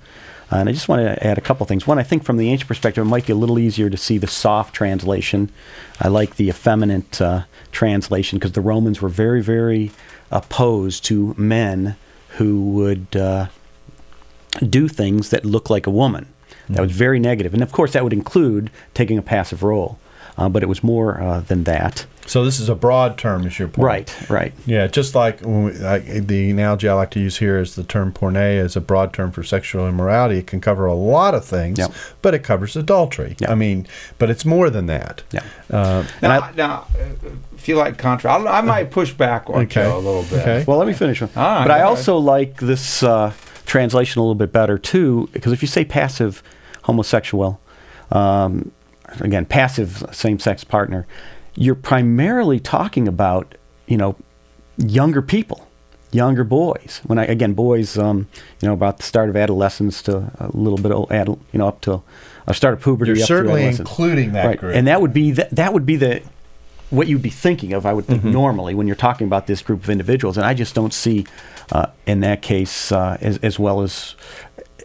Uh, 0.50 0.56
and 0.56 0.68
I 0.68 0.72
just 0.72 0.88
want 0.88 1.00
to 1.02 1.26
add 1.26 1.38
a 1.38 1.40
couple 1.40 1.64
things. 1.64 1.86
One, 1.86 1.98
I 1.98 2.02
think 2.02 2.24
from 2.24 2.36
the 2.36 2.50
ancient 2.50 2.68
perspective, 2.68 3.06
it 3.06 3.08
might 3.08 3.26
be 3.26 3.32
a 3.32 3.36
little 3.36 3.58
easier 3.58 3.88
to 3.88 3.96
see 3.96 4.18
the 4.18 4.26
soft 4.26 4.74
translation. 4.74 5.50
I 5.98 6.08
like 6.08 6.36
the 6.36 6.48
effeminate 6.48 7.22
uh, 7.22 7.44
translation 7.70 8.38
because 8.38 8.52
the 8.52 8.60
Romans 8.60 9.00
were 9.00 9.08
very, 9.08 9.42
very 9.42 9.92
opposed 10.30 11.04
to 11.06 11.34
men 11.38 11.96
who 12.36 12.70
would 12.70 13.16
uh, 13.16 13.46
do 14.68 14.88
things 14.88 15.30
that 15.30 15.44
look 15.44 15.70
like 15.70 15.86
a 15.86 15.90
woman. 15.90 16.26
That 16.68 16.82
was 16.82 16.92
very 16.92 17.18
negative. 17.18 17.52
And 17.54 17.62
of 17.62 17.72
course, 17.72 17.92
that 17.92 18.04
would 18.04 18.12
include 18.12 18.70
taking 18.94 19.18
a 19.18 19.22
passive 19.22 19.62
role. 19.62 19.98
Uh, 20.38 20.48
but 20.48 20.62
it 20.62 20.66
was 20.66 20.82
more 20.82 21.20
uh, 21.20 21.40
than 21.40 21.64
that. 21.64 22.06
So 22.26 22.44
this 22.44 22.60
is 22.60 22.68
a 22.68 22.74
broad 22.76 23.18
term, 23.18 23.46
is 23.46 23.58
your 23.58 23.66
point? 23.68 23.84
Right, 23.84 24.30
right. 24.30 24.52
Yeah, 24.64 24.86
just 24.86 25.14
like, 25.14 25.40
when 25.40 25.64
we, 25.64 25.72
like 25.72 26.04
the 26.06 26.50
analogy 26.52 26.88
I 26.88 26.94
like 26.94 27.10
to 27.12 27.20
use 27.20 27.36
here 27.38 27.58
is 27.58 27.74
the 27.74 27.82
term 27.82 28.12
porneia 28.12 28.58
is 28.64 28.76
a 28.76 28.80
broad 28.80 29.12
term 29.12 29.32
for 29.32 29.42
sexual 29.42 29.88
immorality. 29.88 30.38
It 30.38 30.46
can 30.46 30.60
cover 30.60 30.86
a 30.86 30.94
lot 30.94 31.34
of 31.34 31.44
things, 31.44 31.78
Yep. 31.78 31.92
but 32.22 32.32
it 32.32 32.44
covers 32.44 32.76
adultery. 32.76 33.34
Yep. 33.40 33.50
I 33.50 33.54
mean, 33.56 33.88
but 34.18 34.30
it's 34.30 34.44
more 34.44 34.70
than 34.70 34.86
that. 34.86 35.24
Yeah. 35.32 35.42
Uh, 35.70 36.04
And 36.22 36.30
now, 36.30 36.40
I- 36.42 36.52
now, 36.56 36.86
uh, 36.94 37.28
if 37.56 37.66
you 37.68 37.76
like 37.76 37.98
contra, 37.98 38.32
I, 38.32 38.58
I 38.58 38.60
might 38.60 38.90
push 38.92 39.12
back 39.12 39.50
on 39.50 39.56
Okay. 39.62 39.82
Joe 39.82 39.96
a 39.96 39.98
little 39.98 40.22
bit. 40.22 40.40
Okay. 40.40 40.64
Well, 40.66 40.78
let 40.78 40.86
me 40.86 40.94
finish. 40.94 41.20
Ah, 41.22 41.26
but 41.26 41.66
go 41.66 41.72
I 41.72 41.76
ahead. 41.78 41.82
also 41.86 42.18
like 42.18 42.58
this 42.58 43.02
uh, 43.02 43.32
translation 43.66 44.20
a 44.20 44.22
little 44.22 44.36
bit 44.36 44.52
better 44.52 44.78
too, 44.78 45.28
because 45.32 45.52
if 45.52 45.60
you 45.60 45.68
say 45.68 45.84
passive 45.84 46.40
homosexual, 46.84 47.60
um, 48.12 48.70
again, 49.20 49.44
passive 49.44 50.04
same-sex 50.12 50.62
partner, 50.64 51.06
you're 51.54 51.74
primarily 51.74 52.60
talking 52.60 53.08
about 53.08 53.54
you 53.86 53.96
know 53.96 54.16
younger 54.76 55.22
people, 55.22 55.68
younger 56.10 56.44
boys. 56.44 57.00
When 57.04 57.18
I 57.18 57.24
again 57.24 57.54
boys, 57.54 57.98
um, 57.98 58.28
you 58.60 58.68
know, 58.68 58.74
about 58.74 58.98
the 58.98 59.02
start 59.02 59.28
of 59.28 59.36
adolescence 59.36 60.02
to 60.02 60.30
a 60.38 60.50
little 60.54 60.78
bit 60.78 60.92
of 60.92 61.10
adult, 61.10 61.40
you 61.52 61.58
know, 61.58 61.68
up 61.68 61.80
to 61.82 62.02
a 62.46 62.54
start 62.54 62.74
of 62.74 62.82
puberty. 62.82 63.12
You're 63.12 63.26
certainly 63.26 63.64
including 63.64 64.32
that 64.32 64.46
right. 64.46 64.58
group. 64.58 64.74
and 64.74 64.86
that 64.86 65.00
would 65.00 65.12
be 65.12 65.30
the, 65.32 65.48
that 65.52 65.72
would 65.72 65.86
be 65.86 65.96
the 65.96 66.22
what 66.90 67.08
you'd 67.08 67.22
be 67.22 67.30
thinking 67.30 67.72
of, 67.72 67.86
I 67.86 67.92
would 67.94 68.04
think, 68.04 68.20
Mm-hmm. 68.20 68.32
normally 68.32 68.74
when 68.74 68.86
you're 68.86 68.96
talking 68.96 69.26
about 69.26 69.46
this 69.46 69.62
group 69.62 69.82
of 69.82 69.88
individuals. 69.88 70.36
And 70.36 70.44
I 70.44 70.52
just 70.52 70.74
don't 70.74 70.92
see, 70.92 71.24
uh, 71.70 71.86
in 72.06 72.20
that 72.20 72.42
case, 72.42 72.92
uh, 72.92 73.16
as, 73.20 73.38
as 73.38 73.58
well 73.58 73.80
as 73.80 74.14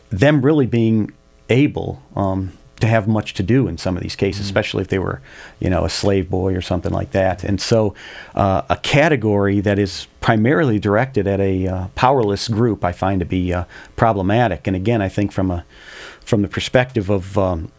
them 0.09 0.41
really 0.41 0.67
being 0.67 1.11
able 1.49 2.01
um, 2.15 2.53
to 2.79 2.87
have 2.87 3.07
much 3.07 3.33
to 3.33 3.43
do 3.43 3.67
in 3.67 3.77
some 3.77 3.97
of 3.97 4.03
these 4.03 4.15
cases, 4.15 4.41
Mm-hmm. 4.41 4.49
especially 4.49 4.81
if 4.81 4.87
they 4.89 4.99
were, 4.99 5.21
you 5.59 5.69
know, 5.69 5.83
a 5.85 5.89
slave 5.89 6.29
boy 6.29 6.53
or 6.55 6.61
something 6.61 6.91
like 6.91 7.11
that. 7.11 7.43
And 7.43 7.59
so, 7.59 7.95
uh, 8.35 8.61
a 8.69 8.77
category 8.77 9.59
that 9.61 9.79
is 9.79 10.07
primarily 10.21 10.79
directed 10.79 11.27
at 11.27 11.39
a 11.39 11.67
uh, 11.67 11.87
powerless 11.95 12.47
group, 12.47 12.85
I 12.85 12.91
find 12.91 13.19
to 13.19 13.25
be 13.25 13.53
uh, 13.53 13.65
problematic. 13.95 14.67
And 14.67 14.75
again, 14.75 15.01
I 15.01 15.09
think 15.09 15.31
from 15.31 15.51
a 15.51 15.65
from 16.19 16.41
the 16.41 16.47
perspective 16.49 17.09
of 17.09 17.37
um, 17.37 17.71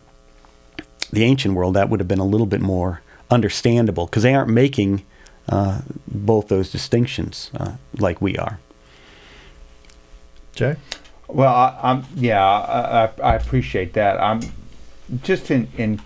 the 1.13 1.23
ancient 1.25 1.55
world, 1.55 1.75
that 1.75 1.89
would 1.91 2.01
have 2.01 2.09
been 2.09 2.19
a 2.19 2.25
little 2.25 2.47
bit 2.47 2.61
more 2.61 3.03
understandable 3.31 4.07
because 4.07 4.23
they 4.23 4.35
aren't 4.35 4.51
making 4.51 5.05
uh, 5.49 5.83
both 6.07 6.49
those 6.49 6.71
distinctions 6.73 7.51
uh, 7.57 7.73
like 7.99 8.21
we 8.21 8.37
are. 8.37 8.59
Jay? 10.55 10.77
Well, 11.29 11.55
I, 11.55 11.79
I'm 11.83 12.05
yeah, 12.17 12.43
I, 12.43 13.05
I, 13.05 13.11
I 13.23 13.35
appreciate 13.37 13.93
that. 13.93 14.21
I'm 14.21 14.41
just 15.23 15.51
in 15.51 15.69
in 15.77 16.01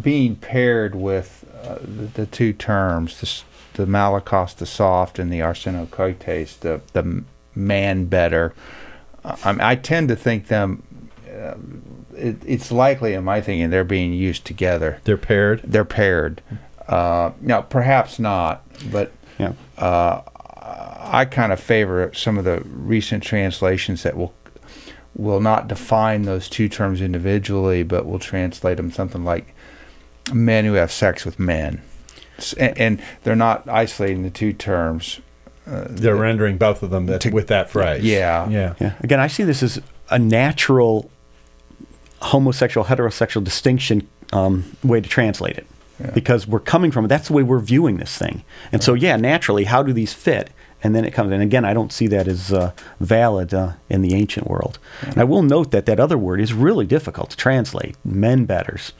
being 0.00 0.36
paired 0.36 0.94
with 0.94 1.44
uh, 1.62 1.76
the, 1.80 2.06
the 2.14 2.26
two 2.26 2.52
terms, 2.52 3.20
the, 3.74 3.82
the 3.84 3.86
the 4.54 4.66
soft, 4.66 5.18
and 5.18 5.32
the 5.32 5.40
arsenokoites, 5.40 6.58
the 6.60 6.80
the 6.92 7.24
man 7.54 8.06
better. 8.06 8.54
I, 9.24 9.72
I 9.72 9.74
tend 9.76 10.08
to 10.08 10.16
think 10.16 10.48
them. 10.48 10.82
Uh, 11.28 11.54
it, 12.16 12.36
it's 12.46 12.70
likely, 12.70 13.14
in 13.14 13.24
my 13.24 13.40
thinking, 13.40 13.70
they're 13.70 13.82
being 13.84 14.12
used 14.12 14.44
together. 14.44 15.00
They're 15.04 15.16
paired. 15.16 15.62
They're 15.64 15.84
paired. 15.84 16.42
Uh, 16.86 17.32
now, 17.40 17.62
perhaps 17.62 18.18
not, 18.18 18.62
but 18.92 19.10
Yeah. 19.38 19.54
uh, 19.78 20.22
I 21.06 21.24
kind 21.24 21.52
of 21.52 21.58
favor 21.60 22.12
some 22.14 22.38
of 22.38 22.44
the 22.44 22.60
recent 22.64 23.22
translations 23.22 24.02
that 24.04 24.16
will 24.16 24.32
will 25.16 25.40
not 25.40 25.68
define 25.68 26.22
those 26.22 26.48
two 26.48 26.68
terms 26.68 27.00
individually, 27.00 27.82
but 27.82 28.06
will 28.06 28.18
translate 28.18 28.76
them 28.76 28.90
something 28.90 29.24
like 29.24 29.54
men 30.32 30.64
who 30.64 30.72
have 30.74 30.90
sex 30.90 31.24
with 31.24 31.38
men, 31.38 31.80
and, 32.58 32.78
and 32.78 33.02
they're 33.22 33.36
not 33.36 33.68
isolating 33.68 34.22
the 34.22 34.30
two 34.30 34.52
terms. 34.52 35.20
Uh, 35.66 35.84
They're 35.88 36.16
rendering 36.16 36.58
both 36.58 36.82
of 36.82 36.90
them 36.90 37.06
that, 37.06 37.22
To- 37.22 37.30
with 37.30 37.46
that 37.48 37.70
phrase. 37.70 38.04
Yeah. 38.04 38.48
Yeah. 38.50 38.74
Yeah. 38.80 38.94
Again, 39.00 39.18
I 39.20 39.28
see 39.28 39.44
this 39.44 39.62
as 39.62 39.80
a 40.10 40.18
natural 40.18 41.10
homosexual 42.20 42.86
heterosexual 42.86 43.42
distinction 43.44 44.06
um, 44.32 44.76
way 44.82 45.00
to 45.00 45.08
translate 45.08 45.56
it 45.56 45.66
Yeah. 46.00 46.10
because 46.10 46.46
we're 46.46 46.60
coming 46.60 46.90
from 46.90 47.04
it. 47.04 47.08
That's 47.08 47.28
the 47.28 47.34
way 47.34 47.42
we're 47.42 47.60
viewing 47.60 47.96
this 47.98 48.16
thing. 48.16 48.42
And 48.72 48.82
so, 48.82 48.94
yeah, 48.94 49.16
naturally, 49.16 49.64
how 49.64 49.82
do 49.82 49.92
these 49.92 50.12
fit? 50.12 50.50
And 50.84 50.94
then 50.94 51.04
it 51.04 51.12
comes. 51.12 51.32
And 51.32 51.42
again, 51.42 51.64
I 51.64 51.72
don't 51.72 51.90
see 51.90 52.06
that 52.08 52.28
as 52.28 52.52
uh, 52.52 52.70
valid 53.00 53.52
uh, 53.54 53.72
in 53.88 54.02
the 54.02 54.14
ancient 54.14 54.46
world. 54.48 54.78
And 55.02 55.18
I 55.18 55.24
will 55.24 55.42
note 55.42 55.70
that 55.72 55.86
that 55.86 55.98
other 55.98 56.16
word 56.18 56.40
is 56.40 56.52
really 56.52 56.86
difficult 56.86 57.30
to 57.30 57.36
translate. 57.36 57.96
Men 58.04 58.44
betters. 58.44 58.92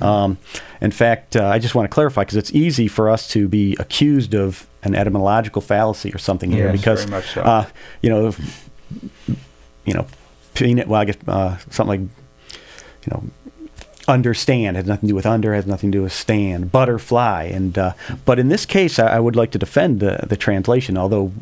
Um, 0.00 0.38
in 0.80 0.90
fact, 0.90 1.36
uh, 1.36 1.46
I 1.46 1.58
just 1.58 1.74
want 1.74 1.88
to 1.90 1.94
clarify 1.94 2.22
because 2.22 2.36
it's 2.36 2.52
easy 2.52 2.88
for 2.88 3.08
us 3.10 3.28
to 3.28 3.46
be 3.48 3.76
accused 3.78 4.34
of 4.34 4.66
an 4.82 4.94
etymological 4.94 5.60
fallacy 5.62 6.10
or 6.12 6.18
something 6.18 6.50
here 6.50 6.66
Yes, 6.70 6.76
because 6.78 7.00
very 7.04 7.10
much 7.10 7.30
so. 7.34 7.42
uh, 7.42 7.66
you 8.02 8.10
know 8.10 8.32
you 9.84 9.94
know, 9.94 10.06
peanut. 10.54 10.88
Well, 10.88 11.00
I 11.00 11.04
guess 11.04 11.16
uh, 11.28 11.58
something 11.70 12.00
like, 12.08 12.10
you 13.04 13.10
know, 13.12 13.22
understand 14.08 14.76
has 14.76 14.86
nothing 14.86 15.08
to 15.08 15.12
do 15.12 15.14
with 15.14 15.26
under, 15.26 15.54
has 15.54 15.66
nothing 15.66 15.90
to 15.92 15.98
do 15.98 16.02
with 16.02 16.12
stand. 16.12 16.70
Butterfly, 16.72 17.44
and 17.44 17.76
uh, 17.78 17.92
but 18.24 18.38
in 18.38 18.48
this 18.48 18.66
case, 18.66 18.98
I, 18.98 19.16
I 19.16 19.20
would 19.20 19.36
like 19.36 19.50
to 19.52 19.58
defend 19.58 20.00
the 20.00 20.20
the 20.26 20.36
translation, 20.36 20.96
although 20.96 21.32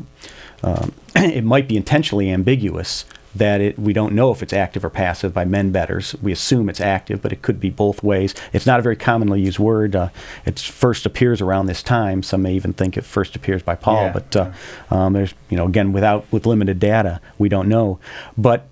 um, 0.63 0.91
it 1.15 1.43
might 1.43 1.67
be 1.67 1.77
intentionally 1.77 2.29
ambiguous. 2.31 3.05
That 3.37 3.59
it, 3.59 3.77
we 3.77 3.91
don't 3.91 4.13
know 4.13 4.31
if 4.31 4.41
it's 4.41 4.53
active 4.53 4.85
or 4.85 4.89
passive 4.89 5.33
by 5.33 5.43
men 5.43 5.71
betters. 5.73 6.15
We 6.21 6.31
assume 6.31 6.69
it's 6.69 6.79
active, 6.79 7.21
but 7.21 7.33
it 7.33 7.41
could 7.41 7.59
be 7.59 7.69
both 7.69 8.01
ways. 8.01 8.33
It's 8.53 8.65
not 8.65 8.79
a 8.79 8.81
very 8.81 8.95
commonly 8.95 9.41
used 9.41 9.59
word. 9.59 9.93
Uh, 9.93 10.07
it 10.45 10.57
first 10.57 11.05
appears 11.05 11.41
around 11.41 11.65
this 11.65 11.83
time. 11.83 12.23
Some 12.23 12.43
may 12.43 12.53
even 12.53 12.71
think 12.71 12.95
it 12.95 13.03
first 13.03 13.35
appears 13.35 13.61
by 13.61 13.75
Paul, 13.75 14.03
Yeah. 14.03 14.13
but 14.13 14.35
uh, 14.37 14.51
um, 14.89 15.11
there's, 15.11 15.33
you 15.49 15.57
know, 15.57 15.65
again, 15.65 15.91
without 15.91 16.25
with 16.31 16.45
limited 16.45 16.79
data, 16.79 17.19
we 17.37 17.49
don't 17.49 17.67
know. 17.67 17.99
But 18.37 18.69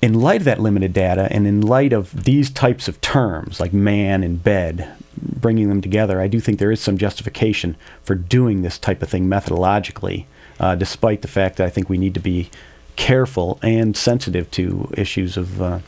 in 0.00 0.14
light 0.14 0.40
of 0.40 0.44
that 0.44 0.60
limited 0.60 0.92
data, 0.92 1.28
and 1.30 1.46
in 1.46 1.60
light 1.60 1.92
of 1.92 2.24
these 2.24 2.50
types 2.50 2.88
of 2.88 3.00
terms 3.00 3.58
like 3.60 3.72
man 3.72 4.22
and 4.22 4.42
bed, 4.42 4.88
bringing 5.16 5.68
them 5.68 5.80
together, 5.80 6.20
I 6.20 6.28
do 6.28 6.40
think 6.40 6.58
there 6.58 6.70
is 6.70 6.80
some 6.80 6.98
justification 6.98 7.76
for 8.02 8.14
doing 8.14 8.62
this 8.62 8.78
type 8.78 9.02
of 9.02 9.08
thing 9.08 9.26
methodologically, 9.26 10.26
uh, 10.60 10.74
despite 10.76 11.22
the 11.22 11.28
fact 11.28 11.56
that 11.56 11.66
I 11.66 11.70
think 11.70 11.88
we 11.88 11.98
need 11.98 12.14
to 12.14 12.20
be 12.20 12.50
careful 12.96 13.58
and 13.62 13.96
sensitive 13.96 14.50
to 14.52 14.92
issues 14.96 15.36
of 15.36 15.62
uh, 15.62 15.78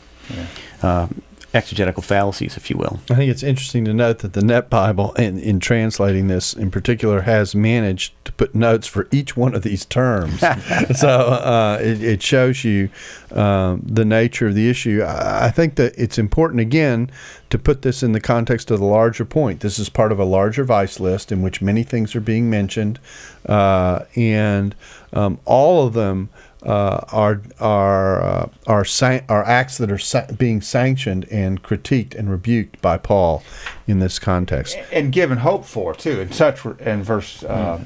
uh, 0.81 1.07
exegetical 1.53 2.01
fallacies, 2.01 2.55
if 2.55 2.69
you 2.69 2.77
will. 2.77 2.99
I 3.09 3.15
think 3.15 3.31
it's 3.31 3.43
interesting 3.43 3.83
to 3.85 3.93
note 3.93 4.19
that 4.19 4.33
the 4.33 4.41
Net 4.41 4.69
Bible, 4.69 5.13
in, 5.13 5.37
in 5.37 5.59
translating 5.59 6.27
this 6.27 6.53
in 6.53 6.71
particular, 6.71 7.21
has 7.21 7.53
managed 7.53 8.13
to 8.25 8.31
put 8.31 8.55
notes 8.55 8.87
for 8.87 9.07
each 9.11 9.35
one 9.35 9.53
of 9.53 9.63
these 9.63 9.85
terms. 9.85 10.39
so 10.95 11.09
uh, 11.09 11.77
it, 11.81 12.01
it, 12.01 12.23
shows 12.23 12.63
you 12.63 12.89
um, 13.31 13.81
the 13.85 14.05
nature 14.05 14.47
of 14.47 14.55
the 14.55 14.69
issue. 14.69 15.01
I, 15.01 15.47
I 15.47 15.51
think 15.51 15.75
that 15.75 15.93
it's 15.97 16.17
important, 16.17 16.61
again, 16.61 17.11
to 17.49 17.59
put 17.59 17.81
this 17.81 18.01
in 18.01 18.13
the 18.13 18.21
context 18.21 18.71
of 18.71 18.79
the 18.79 18.85
larger 18.85 19.25
point. 19.25 19.59
This 19.59 19.77
is 19.77 19.89
part 19.89 20.11
of 20.13 20.19
a 20.19 20.25
larger 20.25 20.63
vice 20.63 20.99
list 20.99 21.31
in 21.31 21.41
which 21.41 21.61
many 21.61 21.83
things 21.83 22.15
are 22.15 22.21
being 22.21 22.49
mentioned, 22.49 22.99
uh, 23.45 24.05
and 24.15 24.73
um, 25.11 25.39
all 25.45 25.85
of 25.85 25.93
them 25.93 26.29
uh, 26.63 27.03
are 27.11 27.41
are 27.59 28.21
uh, 28.21 28.49
are 28.67 28.85
san- 28.85 29.23
are 29.27 29.43
acts 29.43 29.77
that 29.77 29.91
are 29.91 29.97
sa- 29.97 30.27
being 30.37 30.61
sanctioned 30.61 31.25
and 31.31 31.63
critiqued 31.63 32.13
and 32.15 32.29
rebuked 32.29 32.81
by 32.81 32.97
Paul 32.97 33.43
in 33.87 33.99
this 33.99 34.19
context, 34.19 34.77
and 34.91 35.11
given 35.11 35.39
hope 35.39 35.65
for 35.65 35.93
too. 35.95 36.19
In 36.19 36.31
such 36.31 36.65
in 36.65 37.03
verse 37.03 37.43
uh, 37.43 37.83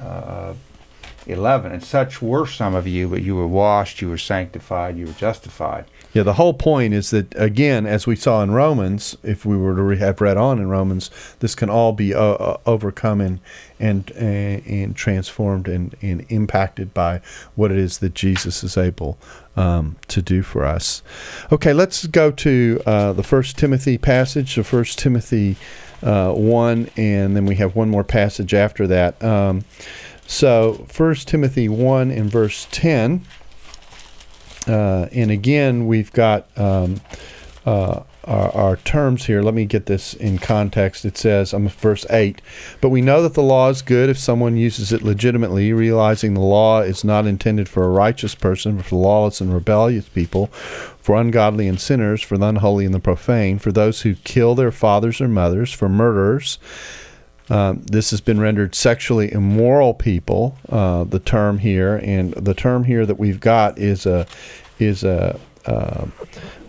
uh, 0.00 0.54
eleven, 1.26 1.72
and 1.72 1.82
such 1.82 2.22
were 2.22 2.46
some 2.46 2.74
of 2.74 2.86
you, 2.86 3.08
but 3.08 3.22
you 3.22 3.34
were 3.34 3.48
washed, 3.48 4.00
you 4.00 4.08
were 4.08 4.18
sanctified, 4.18 4.96
you 4.96 5.06
were 5.06 5.12
justified. 5.12 5.84
Yeah, 6.14 6.22
the 6.22 6.34
whole 6.34 6.54
point 6.54 6.94
is 6.94 7.10
that 7.10 7.34
again, 7.36 7.86
as 7.86 8.06
we 8.06 8.14
saw 8.14 8.40
in 8.42 8.52
Romans, 8.52 9.16
if 9.24 9.44
we 9.44 9.56
were 9.56 9.74
to 9.74 9.98
have 9.98 10.20
read 10.20 10.36
on 10.36 10.60
in 10.60 10.68
Romans, 10.68 11.10
this 11.40 11.56
can 11.56 11.68
all 11.68 11.92
be 11.92 12.14
uh, 12.14 12.20
uh 12.20 12.56
overcome 12.66 13.20
and 13.20 13.40
and 13.80 14.12
and 14.12 14.94
transformed 14.94 15.66
and, 15.66 15.96
and 16.00 16.24
impacted 16.28 16.94
by 16.94 17.20
what 17.56 17.72
it 17.72 17.78
is 17.78 17.98
that 17.98 18.14
Jesus 18.14 18.62
is 18.62 18.78
able 18.78 19.18
um, 19.56 19.96
to 20.06 20.22
do 20.22 20.42
for 20.42 20.64
us. 20.64 21.02
Okay, 21.50 21.72
let's 21.72 22.06
go 22.06 22.30
to 22.30 22.80
uh, 22.86 23.12
the 23.12 23.24
First 23.24 23.58
Timothy 23.58 23.98
passage, 23.98 24.54
the 24.54 24.62
First 24.62 25.00
Timothy 25.00 25.56
uh, 26.04 26.32
one, 26.32 26.90
and 26.96 27.34
then 27.34 27.44
we 27.44 27.56
have 27.56 27.74
one 27.74 27.90
more 27.90 28.04
passage 28.04 28.54
after 28.54 28.86
that. 28.86 29.22
Um, 29.22 29.64
so, 30.26 30.86
First 30.88 31.26
Timothy 31.26 31.68
one 31.68 32.12
and 32.12 32.30
verse 32.30 32.68
ten. 32.70 33.26
Uh, 34.66 35.08
and 35.12 35.30
again, 35.30 35.86
we've 35.86 36.12
got 36.12 36.46
um, 36.58 37.00
uh, 37.66 38.02
our, 38.24 38.50
our, 38.52 38.76
terms 38.78 39.26
here. 39.26 39.42
Let 39.42 39.54
me 39.54 39.66
get 39.66 39.86
this 39.86 40.14
in 40.14 40.38
context. 40.38 41.04
It 41.04 41.18
says, 41.18 41.52
I'm 41.52 41.68
verse 41.68 42.06
8, 42.08 42.40
but 42.80 42.88
we 42.88 43.02
know 43.02 43.22
that 43.22 43.34
the 43.34 43.42
law 43.42 43.68
is 43.68 43.82
good 43.82 44.08
if 44.08 44.18
someone 44.18 44.56
uses 44.56 44.92
it 44.92 45.02
legitimately, 45.02 45.72
realizing 45.72 46.34
the 46.34 46.40
law 46.40 46.80
is 46.80 47.04
not 47.04 47.26
intended 47.26 47.68
for 47.68 47.84
a 47.84 47.88
righteous 47.90 48.34
person, 48.34 48.76
but 48.76 48.86
for 48.86 48.96
lawless 48.96 49.40
and 49.40 49.52
rebellious 49.52 50.08
people, 50.08 50.46
for 50.46 51.16
ungodly 51.16 51.68
and 51.68 51.80
sinners, 51.80 52.22
for 52.22 52.38
the 52.38 52.46
unholy 52.46 52.86
and 52.86 52.94
the 52.94 53.00
profane, 53.00 53.58
for 53.58 53.72
those 53.72 54.02
who 54.02 54.14
kill 54.14 54.54
their 54.54 54.72
fathers 54.72 55.20
or 55.20 55.28
mothers, 55.28 55.72
for 55.72 55.88
murderers 55.88 56.58
um, 57.50 57.82
this 57.82 58.10
has 58.10 58.20
been 58.20 58.40
rendered 58.40 58.74
sexually 58.74 59.32
immoral 59.32 59.94
people. 59.94 60.56
Uh, 60.68 61.04
the 61.04 61.18
term 61.18 61.58
here, 61.58 61.96
and 61.96 62.32
the 62.34 62.54
term 62.54 62.84
here 62.84 63.04
that 63.04 63.18
we've 63.18 63.40
got 63.40 63.78
is 63.78 64.06
a 64.06 64.26
is 64.78 65.04
a, 65.04 65.38
uh, 65.66 66.06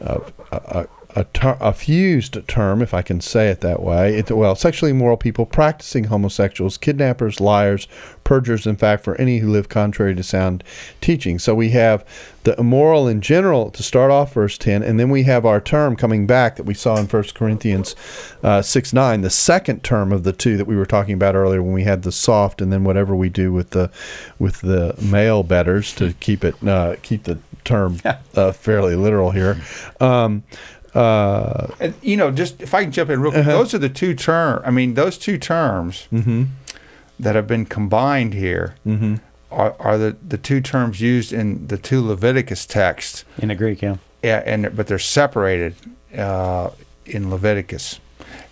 a, 0.02 0.22
a, 0.52 0.88
a, 1.16 1.24
ter- 1.26 1.58
a, 1.62 1.72
fused 1.72 2.46
term, 2.48 2.82
if 2.82 2.94
I 2.94 3.02
can 3.02 3.22
say 3.22 3.50
it 3.50 3.62
that 3.62 3.82
way. 3.82 4.18
It, 4.18 4.30
well, 4.32 4.56
sexually 4.56 4.92
immoral 4.92 5.18
people, 5.18 5.46
practicing 5.46 6.06
homosexuals, 6.06 6.78
kidnappers, 6.78 7.40
liars, 7.40 7.88
perjurers, 8.24 8.68
in 8.68 8.76
fact, 8.76 9.04
for 9.04 9.16
any 9.16 9.40
who 9.40 9.50
live 9.50 9.70
contrary 9.70 10.14
to 10.16 10.24
sound 10.24 10.64
teaching. 11.00 11.40
So 11.40 11.56
we 11.56 11.70
have 11.70 12.06
the 12.44 12.60
immoral 12.60 13.08
in 13.08 13.22
general 13.22 13.72
to 13.72 13.82
start 13.82 14.12
off 14.12 14.34
verse 14.34 14.58
10, 14.58 14.84
and 14.84 15.00
then 15.00 15.10
we 15.10 15.24
have 15.24 15.46
our 15.46 15.62
term 15.62 15.96
coming 15.96 16.28
back 16.28 16.58
that 16.58 16.64
we 16.64 16.74
saw 16.74 16.98
in 16.98 17.08
1 17.08 17.24
Corinthians 17.34 17.96
uh, 18.44 18.62
6 18.62 18.94
9, 18.94 19.22
the 19.22 19.30
second 19.30 19.84
term 19.84 20.12
of 20.12 20.24
the 20.24 20.34
two 20.34 20.58
that 20.58 20.66
we 20.66 20.76
were 20.76 20.86
talking 20.86 21.14
about 21.14 21.36
earlier 21.36 21.64
when 21.64 21.74
we 21.74 21.84
had 21.84 22.04
the 22.04 22.12
soft 22.12 22.62
and 22.62 22.74
then 22.74 22.84
whatever 22.84 23.16
we 23.16 23.30
do 23.30 23.54
with 23.54 23.72
the 23.72 23.90
with 24.38 24.62
the 24.62 24.96
male 25.02 25.44
betters 25.44 25.94
to 25.94 26.14
keep 26.20 26.44
it 26.44 26.56
uh, 26.68 26.96
keep 27.02 27.24
the 27.24 27.40
term 27.66 28.00
uh, 28.36 28.52
fairly 28.52 28.96
literal 28.96 29.32
here. 29.32 29.60
Um, 30.00 30.44
uh, 30.96 31.68
and, 31.80 31.94
you 32.02 32.16
know, 32.16 32.32
just 32.32 32.62
if 32.62 32.74
I 32.74 32.84
can 32.84 32.92
jump 32.92 33.10
in 33.10 33.22
real 33.22 33.32
quick, 33.32 33.42
uh-huh. 33.42 33.58
those 33.58 33.74
are 33.74 33.78
the 33.78 33.90
two 33.90 34.16
terms. 34.16 34.64
I 34.66 34.72
mean, 34.72 34.94
those 34.94 35.18
two 35.18 35.38
terms 35.38 36.08
mm-hmm. 36.12 36.46
that 37.20 37.36
have 37.36 37.48
been 37.48 37.66
combined 37.66 38.34
here 38.34 38.76
mm-hmm. 38.88 39.16
are, 39.52 39.76
are 39.80 39.98
the, 39.98 40.16
the 40.26 40.38
two 40.38 40.62
terms 40.62 41.02
used 41.02 41.34
in 41.34 41.68
the 41.68 41.78
two 41.78 42.02
Leviticus 42.02 42.66
texts 42.66 43.26
in 43.38 43.50
the 43.50 43.56
Greek, 43.56 43.82
yeah, 43.82 43.98
yeah, 44.24 44.42
and 44.46 44.76
but 44.76 44.88
they're 44.88 44.98
separated 44.98 45.76
uh, 46.18 46.70
in 47.06 47.30
Leviticus. 47.30 48.00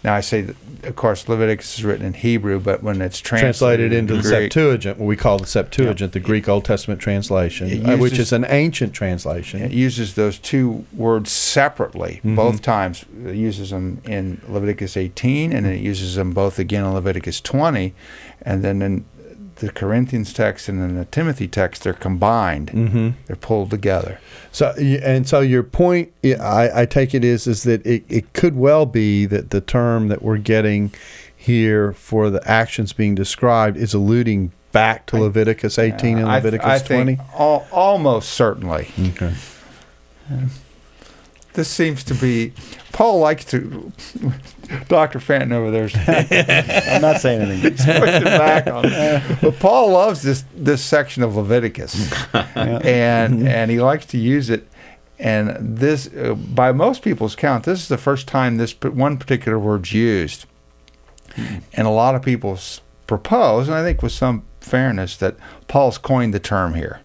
Now 0.03 0.13
I 0.13 0.21
say, 0.21 0.41
that, 0.41 0.55
of 0.84 0.95
course, 0.95 1.30
Leviticus 1.30 1.78
is 1.80 1.86
written 1.86 2.05
in 2.05 2.13
Hebrew, 2.13 2.59
but 2.59 2.84
when 2.84 3.01
it's 3.01 3.19
translated, 3.19 3.89
translated 3.89 3.93
into 3.93 4.15
the 4.15 4.21
Greek, 4.21 4.51
Septuagint, 4.51 4.97
what 4.97 5.05
we 5.05 5.15
call 5.15 5.38
the 5.38 5.45
Septuagint, 5.45 6.11
the 6.11 6.19
Greek 6.19 6.49
Old 6.49 6.65
Testament 6.65 6.99
translation, 6.99 7.69
uses, 7.69 7.88
uh, 7.88 7.97
which 7.97 8.19
is 8.19 8.34
an 8.34 8.45
ancient 8.49 8.93
translation, 8.93 9.61
it 9.61 9.71
uses 9.71 10.15
those 10.15 10.38
two 10.38 10.86
words 10.93 11.32
separately 11.32 12.15
mm-hmm. 12.15 12.36
both 12.36 12.61
times. 12.61 13.05
It 13.26 13.36
uses 13.36 13.69
them 13.69 14.01
in 14.05 14.41
Leviticus 14.47 14.97
18, 14.97 15.53
and 15.53 15.65
then 15.65 15.74
it 15.74 15.82
uses 15.82 16.15
them 16.15 16.32
both 16.32 16.59
again 16.59 16.84
in 16.84 16.93
Leviticus 16.93 17.39
20, 17.39 17.93
and 18.41 18.63
then 18.63 18.82
in 18.82 19.05
the 19.58 19.72
Corinthians 19.72 20.34
text 20.34 20.68
and 20.68 20.82
then 20.82 20.95
the 20.95 21.06
Timothy 21.06 21.47
text, 21.47 21.84
they're 21.84 21.93
combined. 21.93 22.70
Mm-hmm. 22.70 23.10
They're 23.28 23.36
pulled 23.36 23.70
together. 23.70 24.20
So, 24.51 24.70
and 24.78 25.28
so 25.28 25.39
your 25.39 25.64
point, 25.64 26.12
I, 26.24 26.82
I 26.82 26.86
take 26.86 27.14
it 27.14 27.24
is, 27.24 27.47
is 27.47 27.64
that 27.64 27.86
it, 27.86 28.04
it 28.10 28.34
could 28.34 28.56
well 28.56 28.86
be 28.86 29.26
that 29.26 29.49
the 29.49 29.62
term 29.62 30.08
that 30.10 30.22
we're 30.22 30.38
getting 30.38 30.93
here 31.36 31.93
for 31.93 32.30
the 32.30 32.45
actions 32.49 32.93
being 32.93 33.16
described 33.16 33.78
is 33.78 33.93
alluding 33.93 34.51
back 34.72 35.06
to 35.08 35.18
Leviticus 35.18 35.78
18 35.78 36.18
and 36.18 36.28
Leviticus 36.28 36.66
I, 36.66 36.76
I 36.76 36.80
20? 36.80 37.20
Al- 37.38 37.68
almost 37.72 38.30
certainly. 38.30 38.89
Okay. 38.99 39.34
Yeah. 41.54 41.58
This 41.58 41.70
seems 41.70 42.04
to 42.06 42.14
be 42.14 42.54
Paul 42.93 43.20
likes 43.20 43.43
to. 43.45 43.91
Dr. 44.88 45.20
Fantin 45.20 45.51
over 45.51 45.72
there. 45.72 45.89
I'm 46.95 47.01
not 47.01 47.20
saying 47.20 47.41
anything. 47.41 47.72
He's 47.72 47.86
pushing 47.86 48.24
back 48.24 48.68
on 48.68 48.86
it. 48.86 49.41
But 49.41 49.60
Paul 49.60 49.91
loves 49.91 50.22
this 50.22 50.45
this 50.56 50.84
section 50.84 51.22
of 51.22 51.36
Leviticus, 51.36 52.12
and 52.56 53.47
and 53.47 53.70
he 53.70 53.82
likes 53.82 54.06
to 54.08 54.18
use 54.18 54.49
it. 54.49 54.68
And 55.20 55.78
this, 55.78 56.10
uh, 56.14 56.34
by 56.34 56.72
most 56.72 57.01
people's 57.01 57.36
count, 57.36 57.66
this 57.66 57.82
is 57.82 57.88
the 57.88 57.97
first 57.97 58.28
time 58.28 58.58
this 58.58 58.74
one 58.82 59.18
particular 59.18 59.60
word's 59.60 59.93
used. 59.93 60.45
And 61.74 61.88
a 61.88 61.91
lot 61.91 62.16
of 62.16 62.22
people 62.22 62.60
propose, 63.08 63.68
and 63.68 63.76
I 63.76 63.84
think 63.84 64.01
with 64.01 64.12
some 64.12 64.43
fairness, 64.60 65.18
that 65.18 65.36
Paul's 65.68 65.97
coined 65.97 66.34
the 66.34 66.39
term 66.39 66.74
here. 66.74 67.01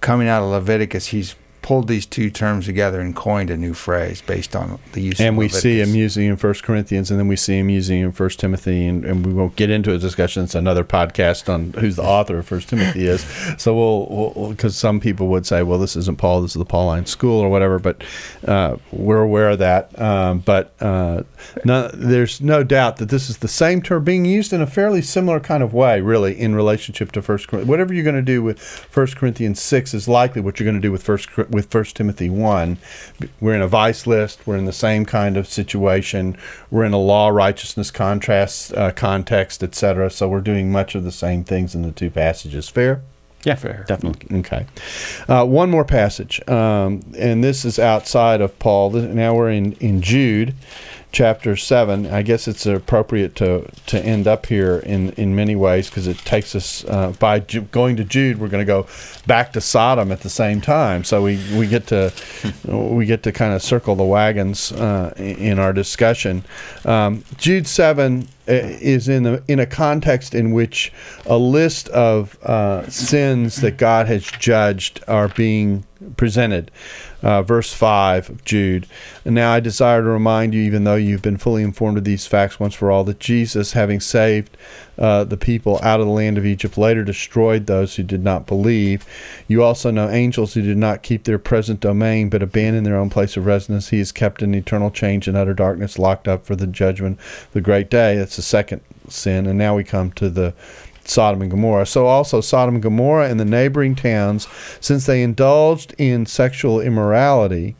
Coming 0.00 0.26
out 0.28 0.42
of 0.42 0.50
Leviticus, 0.50 1.08
he's 1.08 1.34
pulled 1.64 1.88
these 1.88 2.04
two 2.04 2.28
terms 2.28 2.66
together 2.66 3.00
and 3.00 3.16
coined 3.16 3.48
a 3.48 3.56
new 3.56 3.72
phrase 3.72 4.20
based 4.20 4.54
on 4.54 4.78
the 4.92 5.00
use. 5.00 5.18
Of 5.18 5.24
And 5.24 5.38
we 5.38 5.48
see 5.48 5.80
him 5.80 5.94
using 5.94 6.26
in 6.26 6.36
First 6.36 6.62
Corinthians, 6.62 7.10
and 7.10 7.18
then 7.18 7.26
we 7.26 7.36
see 7.36 7.58
him 7.58 7.70
using 7.70 8.02
in 8.02 8.12
First 8.12 8.38
Timothy, 8.38 8.86
and, 8.86 9.02
and 9.02 9.24
we 9.24 9.32
won't 9.32 9.56
get 9.56 9.70
into 9.70 9.94
a 9.94 9.96
discussion. 9.96 10.44
It's 10.44 10.54
another 10.54 10.84
podcast 10.84 11.48
on 11.48 11.72
who's 11.72 11.96
the 11.96 12.02
author 12.02 12.38
of 12.38 12.46
First 12.46 12.68
Timothy 12.68 13.06
is. 13.06 13.24
So 13.56 13.74
we'll 13.74 14.50
because 14.50 14.72
we'll, 14.74 14.90
some 14.90 15.00
people 15.00 15.28
would 15.28 15.46
say, 15.46 15.62
well, 15.62 15.78
this 15.78 15.96
isn't 15.96 16.18
Paul, 16.18 16.42
this 16.42 16.50
is 16.52 16.58
the 16.58 16.64
Pauline 16.64 17.06
school 17.06 17.40
or 17.40 17.48
whatever. 17.48 17.78
But 17.78 18.02
uh, 18.46 18.76
we're 18.90 19.22
aware 19.22 19.50
of 19.50 19.60
that. 19.60 19.98
Um, 19.98 20.40
but 20.40 20.74
uh, 20.80 21.22
no, 21.64 21.88
there's 21.88 22.40
no 22.40 22.62
doubt 22.62 22.96
that 22.98 23.08
this 23.08 23.28
is 23.30 23.38
the 23.38 23.48
same 23.48 23.82
term 23.82 24.04
being 24.04 24.24
used 24.24 24.52
in 24.52 24.60
a 24.60 24.66
fairly 24.66 25.02
similar 25.02 25.40
kind 25.40 25.62
of 25.62 25.72
way, 25.72 26.00
really, 26.00 26.38
in 26.38 26.54
relationship 26.54 27.12
to 27.12 27.22
First 27.22 27.48
Corinthians. 27.48 27.68
Whatever 27.68 27.94
you're 27.94 28.04
going 28.04 28.14
to 28.16 28.22
do 28.22 28.42
with 28.42 28.60
First 28.60 29.16
Corinthians 29.16 29.60
six 29.60 29.94
is 29.94 30.08
likely 30.08 30.40
what 30.40 30.58
you're 30.58 30.64
going 30.64 30.80
to 30.80 30.80
do 30.80 30.92
with 30.92 31.02
First 31.02 31.36
with 31.36 31.70
First 31.70 31.96
Timothy 31.96 32.30
one. 32.30 32.78
We're 33.40 33.54
in 33.54 33.62
a 33.62 33.68
vice 33.68 34.06
list. 34.06 34.46
We're 34.46 34.56
in 34.56 34.64
the 34.64 34.72
same 34.72 35.04
kind 35.04 35.36
of 35.36 35.46
situation. 35.46 36.36
We're 36.70 36.84
in 36.84 36.92
a 36.92 36.98
law 36.98 37.28
righteousness 37.28 37.90
contrast 37.90 38.74
uh, 38.74 38.92
context, 38.92 39.62
etc. 39.62 40.10
So 40.10 40.28
we're 40.28 40.40
doing 40.40 40.72
much 40.72 40.94
of 40.94 41.04
the 41.04 41.12
same 41.12 41.44
things 41.44 41.74
in 41.74 41.82
the 41.82 41.92
two 41.92 42.10
passages. 42.10 42.68
Fair. 42.68 43.02
Yeah, 43.44 43.56
fair. 43.56 43.84
Definitely. 43.86 44.38
Okay. 44.38 44.66
Uh, 45.28 45.44
one 45.44 45.70
more 45.70 45.84
passage, 45.84 46.46
um, 46.48 47.02
and 47.18 47.44
this 47.44 47.64
is 47.66 47.78
outside 47.78 48.40
of 48.40 48.58
Paul. 48.58 48.90
Now 48.90 49.34
we're 49.34 49.50
in, 49.50 49.72
in 49.74 50.00
Jude 50.00 50.54
chapter 51.14 51.56
7 51.56 52.06
i 52.06 52.22
guess 52.22 52.46
it's 52.48 52.66
appropriate 52.66 53.34
to 53.36 53.66
to 53.86 53.98
end 54.04 54.26
up 54.26 54.46
here 54.46 54.78
in 54.80 55.10
in 55.12 55.34
many 55.34 55.56
ways 55.56 55.88
because 55.88 56.06
it 56.06 56.18
takes 56.18 56.54
us 56.54 56.84
uh, 56.86 57.12
by 57.18 57.38
Ju- 57.38 57.62
going 57.62 57.96
to 57.96 58.04
jude 58.04 58.38
we're 58.38 58.48
going 58.48 58.60
to 58.60 58.66
go 58.66 58.86
back 59.26 59.52
to 59.52 59.60
sodom 59.60 60.12
at 60.12 60.20
the 60.20 60.30
same 60.30 60.60
time. 60.60 61.04
So 61.04 61.22
we 61.22 61.36
we 61.56 61.66
get 61.66 61.86
to 61.88 62.12
we 62.66 63.06
get 63.06 63.22
to 63.24 63.32
kind 63.32 63.54
of 63.54 63.62
circle 63.62 63.96
the 63.96 64.04
wagons 64.04 64.72
uh, 64.72 65.14
in 65.16 65.58
our 65.58 65.72
discussion. 65.72 66.44
Um, 66.84 67.24
jude 67.36 67.66
7 67.66 68.28
uh, 68.46 68.52
is 68.52 69.08
in 69.08 69.26
a, 69.26 69.42
in 69.48 69.58
a 69.58 69.66
context 69.66 70.34
in 70.34 70.52
which 70.52 70.92
a 71.26 71.38
list 71.38 71.88
of 71.88 72.38
uh, 72.42 72.88
sins 72.90 73.56
that 73.56 73.78
God 73.78 74.06
has 74.06 74.24
judged 74.24 75.02
are 75.08 75.28
being 75.28 75.84
presented. 76.16 76.70
Uh, 77.22 77.42
verse 77.42 77.72
5 77.72 78.28
of 78.28 78.44
Jude. 78.44 78.86
And 79.24 79.34
now 79.34 79.52
I 79.52 79.60
desire 79.60 80.02
to 80.02 80.08
remind 80.08 80.52
you, 80.52 80.60
even 80.62 80.84
though 80.84 80.94
you've 80.94 81.22
been 81.22 81.38
fully 81.38 81.62
informed 81.62 81.96
of 81.96 82.04
these 82.04 82.26
facts 82.26 82.60
once 82.60 82.74
for 82.74 82.90
all, 82.90 83.02
that 83.04 83.18
Jesus, 83.18 83.72
having 83.72 84.00
saved 84.00 84.56
uh, 84.98 85.24
the 85.24 85.38
people 85.38 85.80
out 85.82 86.00
of 86.00 86.06
the 86.06 86.12
land 86.12 86.36
of 86.36 86.44
Egypt, 86.44 86.76
later 86.76 87.02
destroyed 87.02 87.66
those 87.66 87.96
who 87.96 88.02
did 88.02 88.22
not 88.22 88.46
believe. 88.46 89.06
You 89.48 89.62
also 89.62 89.90
know 89.90 90.10
angels 90.10 90.52
who 90.52 90.62
did 90.62 90.76
not 90.76 91.02
keep 91.02 91.24
their 91.24 91.38
present 91.38 91.80
domain, 91.80 92.28
but 92.28 92.42
abandoned 92.42 92.84
their 92.84 92.98
own 92.98 93.08
place 93.08 93.36
of 93.36 93.46
residence. 93.46 93.88
He 93.88 94.00
is 94.00 94.12
kept 94.12 94.42
in 94.42 94.54
eternal 94.54 94.90
change 94.90 95.26
and 95.26 95.36
utter 95.36 95.54
darkness, 95.54 95.98
locked 95.98 96.28
up 96.28 96.44
for 96.44 96.56
the 96.56 96.66
judgment, 96.66 97.18
the 97.52 97.60
great 97.62 97.88
day. 97.88 98.16
That's 98.16 98.36
the 98.36 98.42
second 98.42 98.82
sin. 99.08 99.46
And 99.46 99.58
now 99.58 99.74
we 99.74 99.84
come 99.84 100.12
to 100.12 100.28
the 100.28 100.54
Sodom 101.04 101.42
and 101.42 101.50
Gomorrah. 101.50 101.86
So 101.86 102.06
also 102.06 102.40
Sodom 102.40 102.76
and 102.76 102.82
Gomorrah 102.82 103.28
and 103.28 103.38
the 103.38 103.44
neighboring 103.44 103.94
towns, 103.94 104.48
since 104.80 105.06
they 105.06 105.22
indulged 105.22 105.94
in 105.98 106.26
sexual 106.26 106.80
immorality 106.80 107.76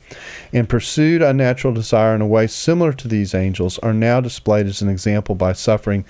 and 0.53 0.68
pursued 0.68 1.22
unnatural 1.22 1.75
desire 1.75 2.14
in 2.14 2.20
a 2.20 2.27
way 2.27 2.47
similar 2.47 2.93
to 2.93 3.09
these 3.09 3.35
angels, 3.35 3.79
are 3.81 3.95
now 3.95 4.20
displayed 4.20 4.66
as 4.66 4.83
an 4.83 4.89
example 4.89 5.35
by 5.35 5.53
suffering 5.53 6.05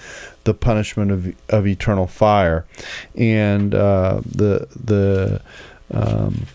the 0.44 0.54
punishment 0.54 1.10
of, 1.10 1.34
of 1.48 1.66
eternal 1.66 2.06
fire. 2.06 2.64
And 3.14 3.74
uh, 3.74 4.20
the 4.24 4.66
the 4.74 5.40
um, 5.90 6.46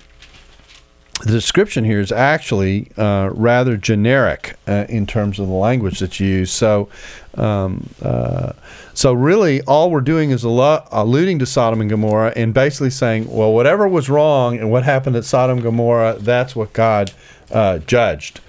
the 1.19 1.31
description 1.31 1.83
here 1.83 1.99
is 1.99 2.13
actually 2.13 2.91
uh, 2.95 3.29
rather 3.33 3.75
generic 3.75 4.55
uh, 4.67 4.85
in 4.87 5.05
terms 5.05 5.37
of 5.37 5.47
the 5.47 5.53
language 5.53 5.99
that's 5.99 6.19
used. 6.19 6.53
So, 6.53 6.87
um, 7.35 7.89
uh, 8.01 8.53
so 8.93 9.11
really, 9.11 9.61
all 9.63 9.91
we're 9.91 9.99
doing 9.99 10.31
is 10.31 10.43
allu- 10.43 10.87
alluding 10.91 11.39
to 11.39 11.45
Sodom 11.45 11.81
and 11.81 11.89
Gomorrah 11.89 12.31
and 12.37 12.53
basically 12.53 12.89
saying, 12.89 13.29
well, 13.29 13.51
whatever 13.53 13.85
was 13.87 14.09
wrong 14.09 14.57
and 14.57 14.71
what 14.71 14.83
happened 14.83 15.17
at 15.17 15.25
Sodom 15.25 15.57
and 15.57 15.63
Gomorrah, 15.63 16.15
that's 16.19 16.55
what 16.55 16.71
God 16.71 17.11
uh, 17.51 17.79
judged 17.79 18.39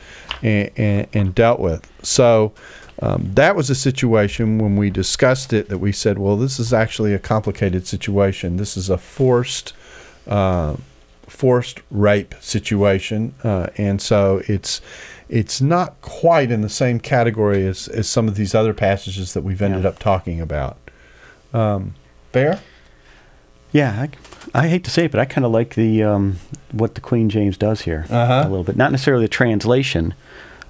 and, 0.42 0.70
and, 0.76 1.06
and, 1.12 1.34
dealt 1.34 1.60
with. 1.60 1.90
So. 2.02 2.52
Um, 3.02 3.32
that 3.32 3.56
was 3.56 3.70
a 3.70 3.74
situation 3.74 4.58
when 4.58 4.76
we 4.76 4.90
discussed 4.90 5.54
it 5.54 5.70
that 5.70 5.78
we 5.78 5.90
said, 5.90 6.18
well, 6.18 6.36
this 6.36 6.60
is 6.60 6.70
actually 6.70 7.14
a 7.14 7.18
complicated 7.18 7.86
situation. 7.86 8.58
This 8.58 8.76
is 8.76 8.90
a 8.90 8.98
forced 8.98 9.72
uh, 10.26 10.76
forced 11.30 11.80
rape 11.90 12.34
situation, 12.40 13.34
uh, 13.44 13.68
and 13.76 14.02
so 14.02 14.42
it's 14.46 14.80
it's 15.28 15.60
not 15.60 16.00
quite 16.00 16.50
in 16.50 16.60
the 16.60 16.68
same 16.68 16.98
category 16.98 17.64
as, 17.64 17.86
as 17.88 18.08
some 18.08 18.26
of 18.26 18.34
these 18.34 18.54
other 18.54 18.74
passages 18.74 19.32
that 19.32 19.42
we've 19.42 19.62
ended 19.62 19.84
yeah. 19.84 19.90
up 19.90 19.98
talking 20.00 20.40
about. 20.40 20.76
Um, 21.54 21.94
fair? 22.32 22.60
Yeah, 23.70 24.06
I, 24.54 24.62
I, 24.64 24.68
hate 24.68 24.82
to 24.84 24.90
say 24.90 25.04
it, 25.04 25.12
but 25.12 25.20
I 25.20 25.24
kind 25.24 25.44
of 25.44 25.52
like 25.52 25.76
the 25.76 26.02
um, 26.02 26.38
what 26.72 26.96
the 26.96 27.00
Queen 27.00 27.28
James 27.28 27.56
does 27.56 27.82
here 27.82 28.06
uh-huh. 28.10 28.42
a 28.44 28.48
little 28.48 28.64
bit. 28.64 28.76
Not 28.76 28.90
necessarily 28.90 29.24
the 29.24 29.28
translation, 29.28 30.14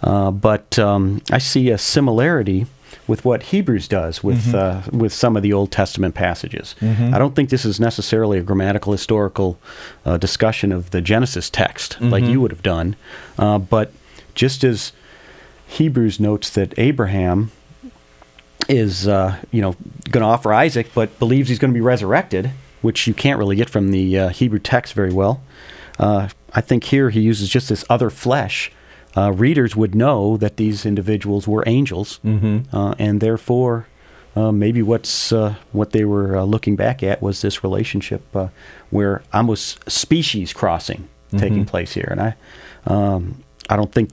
uh, 0.02 0.30
but 0.30 0.78
um, 0.78 1.22
I 1.30 1.38
see 1.38 1.70
a 1.70 1.78
similarity 1.78 2.66
with 3.07 3.24
what 3.24 3.45
Hebrews 3.45 3.88
does 3.88 4.22
with 4.22 4.47
mm-hmm. 4.47 4.95
uh, 4.95 4.99
with 4.99 5.12
some 5.12 5.36
of 5.36 5.43
the 5.43 5.53
Old 5.53 5.70
Testament 5.72 6.14
passages. 6.14 6.74
Mm-hmm. 6.80 7.14
I 7.14 7.18
don't 7.18 7.34
think 7.34 7.51
this 7.51 7.64
is 7.64 7.80
necessarily 7.80 8.38
a 8.38 8.43
grammatical 8.43 8.93
historical 8.93 9.59
uh, 10.05 10.16
discussion 10.16 10.72
of 10.72 10.91
the 10.91 11.01
Genesis 11.01 11.51
text 11.51 11.95
mm-hmm. 11.95 12.11
like 12.11 12.24
you 12.24 12.41
would 12.41 12.51
have 12.51 12.62
done, 12.62 12.97
uh, 13.38 13.59
but 13.59 13.93
just 14.34 14.64
as 14.64 14.93
Hebrews 15.66 16.18
notes 16.20 16.51
that 16.51 16.76
Abraham 16.78 17.53
is 18.68 19.09
uh, 19.09 19.36
you 19.51 19.61
know 19.61 19.76
going 20.11 20.22
to 20.22 20.28
offer 20.28 20.53
Isaac, 20.53 20.91
but 20.95 21.18
believes 21.18 21.49
he's 21.49 21.59
going 21.59 21.72
to 21.72 21.78
be 21.78 21.80
resurrected, 21.80 22.51
which 22.82 23.07
you 23.07 23.14
can't 23.14 23.38
really 23.38 23.57
get 23.57 23.70
from 23.70 23.91
the 23.91 24.18
uh, 24.18 24.28
Hebrew 24.30 24.59
text 24.59 24.95
very 24.95 25.12
well. 25.12 25.43
Uh, 25.99 26.28
I 26.53 26.61
think 26.61 26.84
here 26.84 27.11
he 27.11 27.20
uses 27.20 27.49
just 27.49 27.68
this 27.68 27.84
other 27.88 28.11
flesh 28.11 28.72
uh, 29.16 29.32
readers 29.32 29.74
would 29.74 29.94
know 29.94 30.36
that 30.36 30.56
these 30.56 30.86
individuals 30.86 31.48
were 31.48 31.64
angels, 31.66 32.20
mm-hmm. 32.24 32.74
uh, 32.74 32.94
and 32.98 33.20
therefore, 33.20 33.86
uh, 34.36 34.52
maybe 34.52 34.82
what's 34.82 35.32
uh, 35.32 35.54
what 35.72 35.90
they 35.90 36.04
were 36.04 36.36
uh, 36.36 36.44
looking 36.44 36.76
back 36.76 37.02
at 37.02 37.20
was 37.20 37.40
this 37.40 37.64
relationship 37.64 38.22
uh, 38.36 38.48
where 38.90 39.22
almost 39.32 39.90
species 39.90 40.52
crossing 40.52 41.00
mm-hmm. 41.00 41.38
taking 41.38 41.64
place 41.64 41.92
here. 41.94 42.08
And 42.11 42.20
I, 42.20 42.34
um, 42.86 43.42
I 43.68 43.76
don't 43.76 43.92
think, 43.92 44.11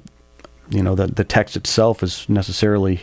you 0.70 0.82
know, 0.82 0.96
the 0.96 1.08
the 1.08 1.24
text 1.24 1.56
itself 1.56 2.02
is 2.02 2.28
necessarily 2.28 3.02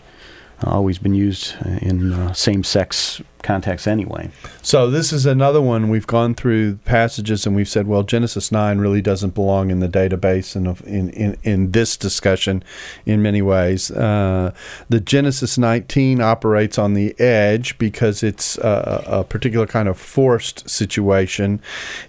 always 0.63 0.99
been 0.99 1.15
used 1.15 1.55
in 1.83 2.13
uh, 2.13 2.33
same-sex 2.33 3.21
contexts 3.45 3.87
anyway. 3.87 4.31
So 4.63 4.91
this 4.91 5.13
is 5.13 5.27
another 5.27 5.63
one 5.63 5.91
we've 5.91 6.07
gone 6.07 6.35
through 6.35 6.79
passages 6.85 7.47
and 7.47 7.55
we've 7.55 7.69
said, 7.69 7.87
well, 7.87 8.03
Genesis 8.03 8.51
nine 8.51 8.79
really 8.79 9.01
doesn't 9.01 9.35
belong 9.35 9.71
in 9.71 9.79
the 9.79 9.89
database 9.89 10.57
and 10.57 10.81
in, 10.81 11.11
in 11.11 11.37
in 11.45 11.71
this 11.71 11.97
discussion, 11.97 12.65
in 13.07 13.23
many 13.23 13.43
ways. 13.43 13.91
Uh, 13.93 14.53
the 14.89 14.99
Genesis 14.99 15.57
nineteen 15.57 16.21
operates 16.21 16.79
on 16.79 16.95
the 16.95 17.15
edge 17.21 17.79
because 17.79 18.23
it's 18.23 18.59
a, 18.59 19.05
a 19.07 19.25
particular 19.25 19.67
kind 19.67 19.89
of 19.89 19.99
forced 19.99 20.69
situation, 20.69 21.61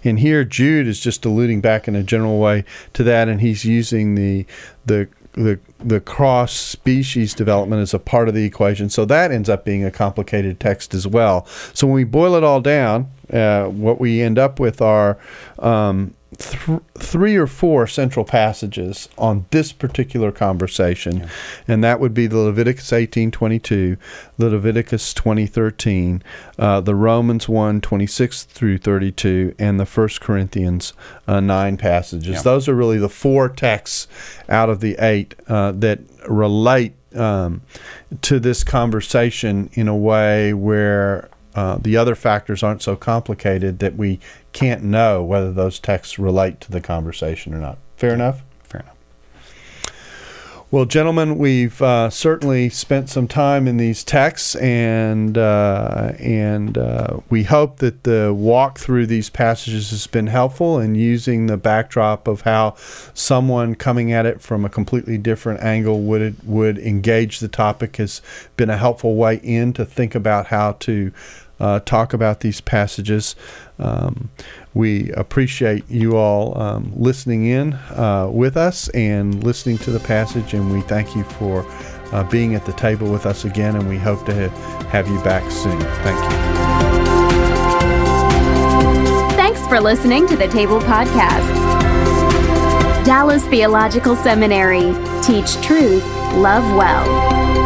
and 0.02 0.18
here 0.18 0.42
Jude 0.44 0.88
is 0.88 0.98
just 0.98 1.24
alluding 1.24 1.60
back 1.60 1.86
in 1.86 1.94
a 1.94 2.02
general 2.02 2.40
way 2.40 2.64
to 2.94 3.04
that, 3.04 3.28
and 3.28 3.40
he's 3.40 3.64
using 3.64 4.14
the 4.14 4.46
the 4.86 5.06
the 5.36 5.60
the 5.78 6.00
cross 6.00 6.52
species 6.52 7.34
development 7.34 7.82
is 7.82 7.92
a 7.94 7.98
part 7.98 8.28
of 8.28 8.34
the 8.34 8.44
equation. 8.44 8.88
So 8.88 9.04
that 9.04 9.30
ends 9.30 9.48
up 9.48 9.64
being 9.64 9.84
a 9.84 9.90
complicated 9.90 10.58
text 10.58 10.94
as 10.94 11.06
well. 11.06 11.46
So 11.74 11.86
when 11.86 11.94
we 11.94 12.04
boil 12.04 12.34
it 12.34 12.42
all 12.42 12.60
down, 12.60 13.10
uh, 13.32 13.66
what 13.66 14.00
we 14.00 14.22
end 14.22 14.38
up 14.38 14.58
with 14.58 14.80
are 14.80 15.18
um, 15.58 16.14
th- 16.38 16.80
three 16.98 17.36
or 17.36 17.46
four 17.46 17.86
central 17.86 18.24
passages 18.24 19.08
on 19.16 19.46
this 19.50 19.72
particular 19.72 20.32
conversation, 20.32 21.18
yeah. 21.18 21.28
and 21.68 21.84
that 21.84 22.00
would 22.00 22.14
be 22.14 22.26
the 22.26 22.38
Leviticus 22.38 22.90
18:22, 22.90 23.96
the 24.38 24.50
Leviticus 24.50 25.14
20:13, 25.14 26.22
uh, 26.58 26.80
the 26.80 26.94
Romans 26.94 27.46
1:26 27.46 28.46
through 28.46 28.78
32, 28.78 29.54
and 29.58 29.78
the 29.80 29.86
First 29.86 30.20
Corinthians 30.20 30.92
uh, 31.26 31.40
9 31.40 31.76
passages. 31.76 32.36
Yeah. 32.36 32.42
Those 32.42 32.68
are 32.68 32.74
really 32.74 32.98
the 32.98 33.08
four 33.08 33.48
texts 33.48 34.08
out 34.48 34.68
of 34.68 34.80
the 34.80 34.96
eight 34.98 35.34
uh, 35.48 35.72
that 35.72 36.00
relate 36.28 36.94
um, 37.14 37.62
to 38.22 38.38
this 38.38 38.62
conversation 38.62 39.70
in 39.72 39.88
a 39.88 39.96
way 39.96 40.52
where 40.52 41.28
uh, 41.56 41.78
the 41.80 41.96
other 41.96 42.14
factors 42.14 42.62
aren't 42.62 42.82
so 42.82 42.94
complicated 42.94 43.78
that 43.78 43.96
we 43.96 44.20
can't 44.52 44.82
know 44.82 45.22
whether 45.22 45.52
those 45.52 45.78
texts 45.78 46.18
relate 46.18 46.60
to 46.60 46.70
the 46.70 46.80
conversation 46.80 47.54
or 47.54 47.58
not. 47.58 47.78
Fair 47.96 48.12
enough? 48.12 48.42
Fair 48.62 48.82
enough. 48.82 48.96
Well, 50.72 50.84
gentlemen, 50.84 51.38
we've 51.38 51.80
uh, 51.80 52.10
certainly 52.10 52.70
spent 52.70 53.08
some 53.08 53.28
time 53.28 53.68
in 53.68 53.76
these 53.76 54.02
texts, 54.02 54.56
and 54.56 55.38
uh, 55.38 56.12
and 56.18 56.76
uh, 56.76 57.20
we 57.30 57.44
hope 57.44 57.76
that 57.76 58.02
the 58.02 58.34
walk 58.34 58.78
through 58.80 59.06
these 59.06 59.30
passages 59.30 59.90
has 59.90 60.08
been 60.08 60.26
helpful 60.26 60.80
in 60.80 60.96
using 60.96 61.46
the 61.46 61.56
backdrop 61.56 62.26
of 62.26 62.40
how 62.40 62.74
someone 63.14 63.76
coming 63.76 64.12
at 64.12 64.26
it 64.26 64.42
from 64.42 64.64
a 64.64 64.68
completely 64.68 65.18
different 65.18 65.60
angle 65.62 66.00
would 66.00 66.36
would 66.44 66.78
engage 66.78 67.38
the 67.38 67.48
topic 67.48 67.96
has 67.96 68.20
been 68.56 68.68
a 68.68 68.76
helpful 68.76 69.14
way 69.14 69.36
in 69.44 69.72
to 69.72 69.84
think 69.84 70.16
about 70.16 70.48
how 70.48 70.72
to 70.72 71.12
uh, 71.60 71.80
talk 71.80 72.12
about 72.12 72.40
these 72.40 72.60
passages. 72.60 73.36
Um, 73.78 74.30
we 74.74 75.10
appreciate 75.12 75.88
you 75.88 76.16
all 76.16 76.58
um, 76.60 76.92
listening 76.94 77.46
in 77.46 77.74
uh, 77.74 78.28
with 78.30 78.56
us 78.56 78.88
and 78.90 79.42
listening 79.42 79.78
to 79.78 79.90
the 79.90 80.00
passage, 80.00 80.54
and 80.54 80.72
we 80.72 80.82
thank 80.82 81.14
you 81.14 81.24
for 81.24 81.66
uh, 82.12 82.24
being 82.30 82.54
at 82.54 82.64
the 82.66 82.72
table 82.74 83.10
with 83.10 83.26
us 83.26 83.44
again, 83.44 83.76
and 83.76 83.88
we 83.88 83.98
hope 83.98 84.24
to 84.26 84.48
have 84.90 85.08
you 85.08 85.20
back 85.22 85.50
soon. 85.50 85.80
Thank 85.80 86.20
you. 86.30 86.38
Thanks 89.36 89.66
for 89.66 89.80
listening 89.80 90.26
to 90.28 90.36
the 90.36 90.48
Table 90.48 90.80
Podcast. 90.80 91.54
Dallas 93.04 93.46
Theological 93.46 94.16
Seminary. 94.16 94.92
Teach 95.22 95.60
truth, 95.62 96.04
love 96.34 96.64
well. 96.76 97.65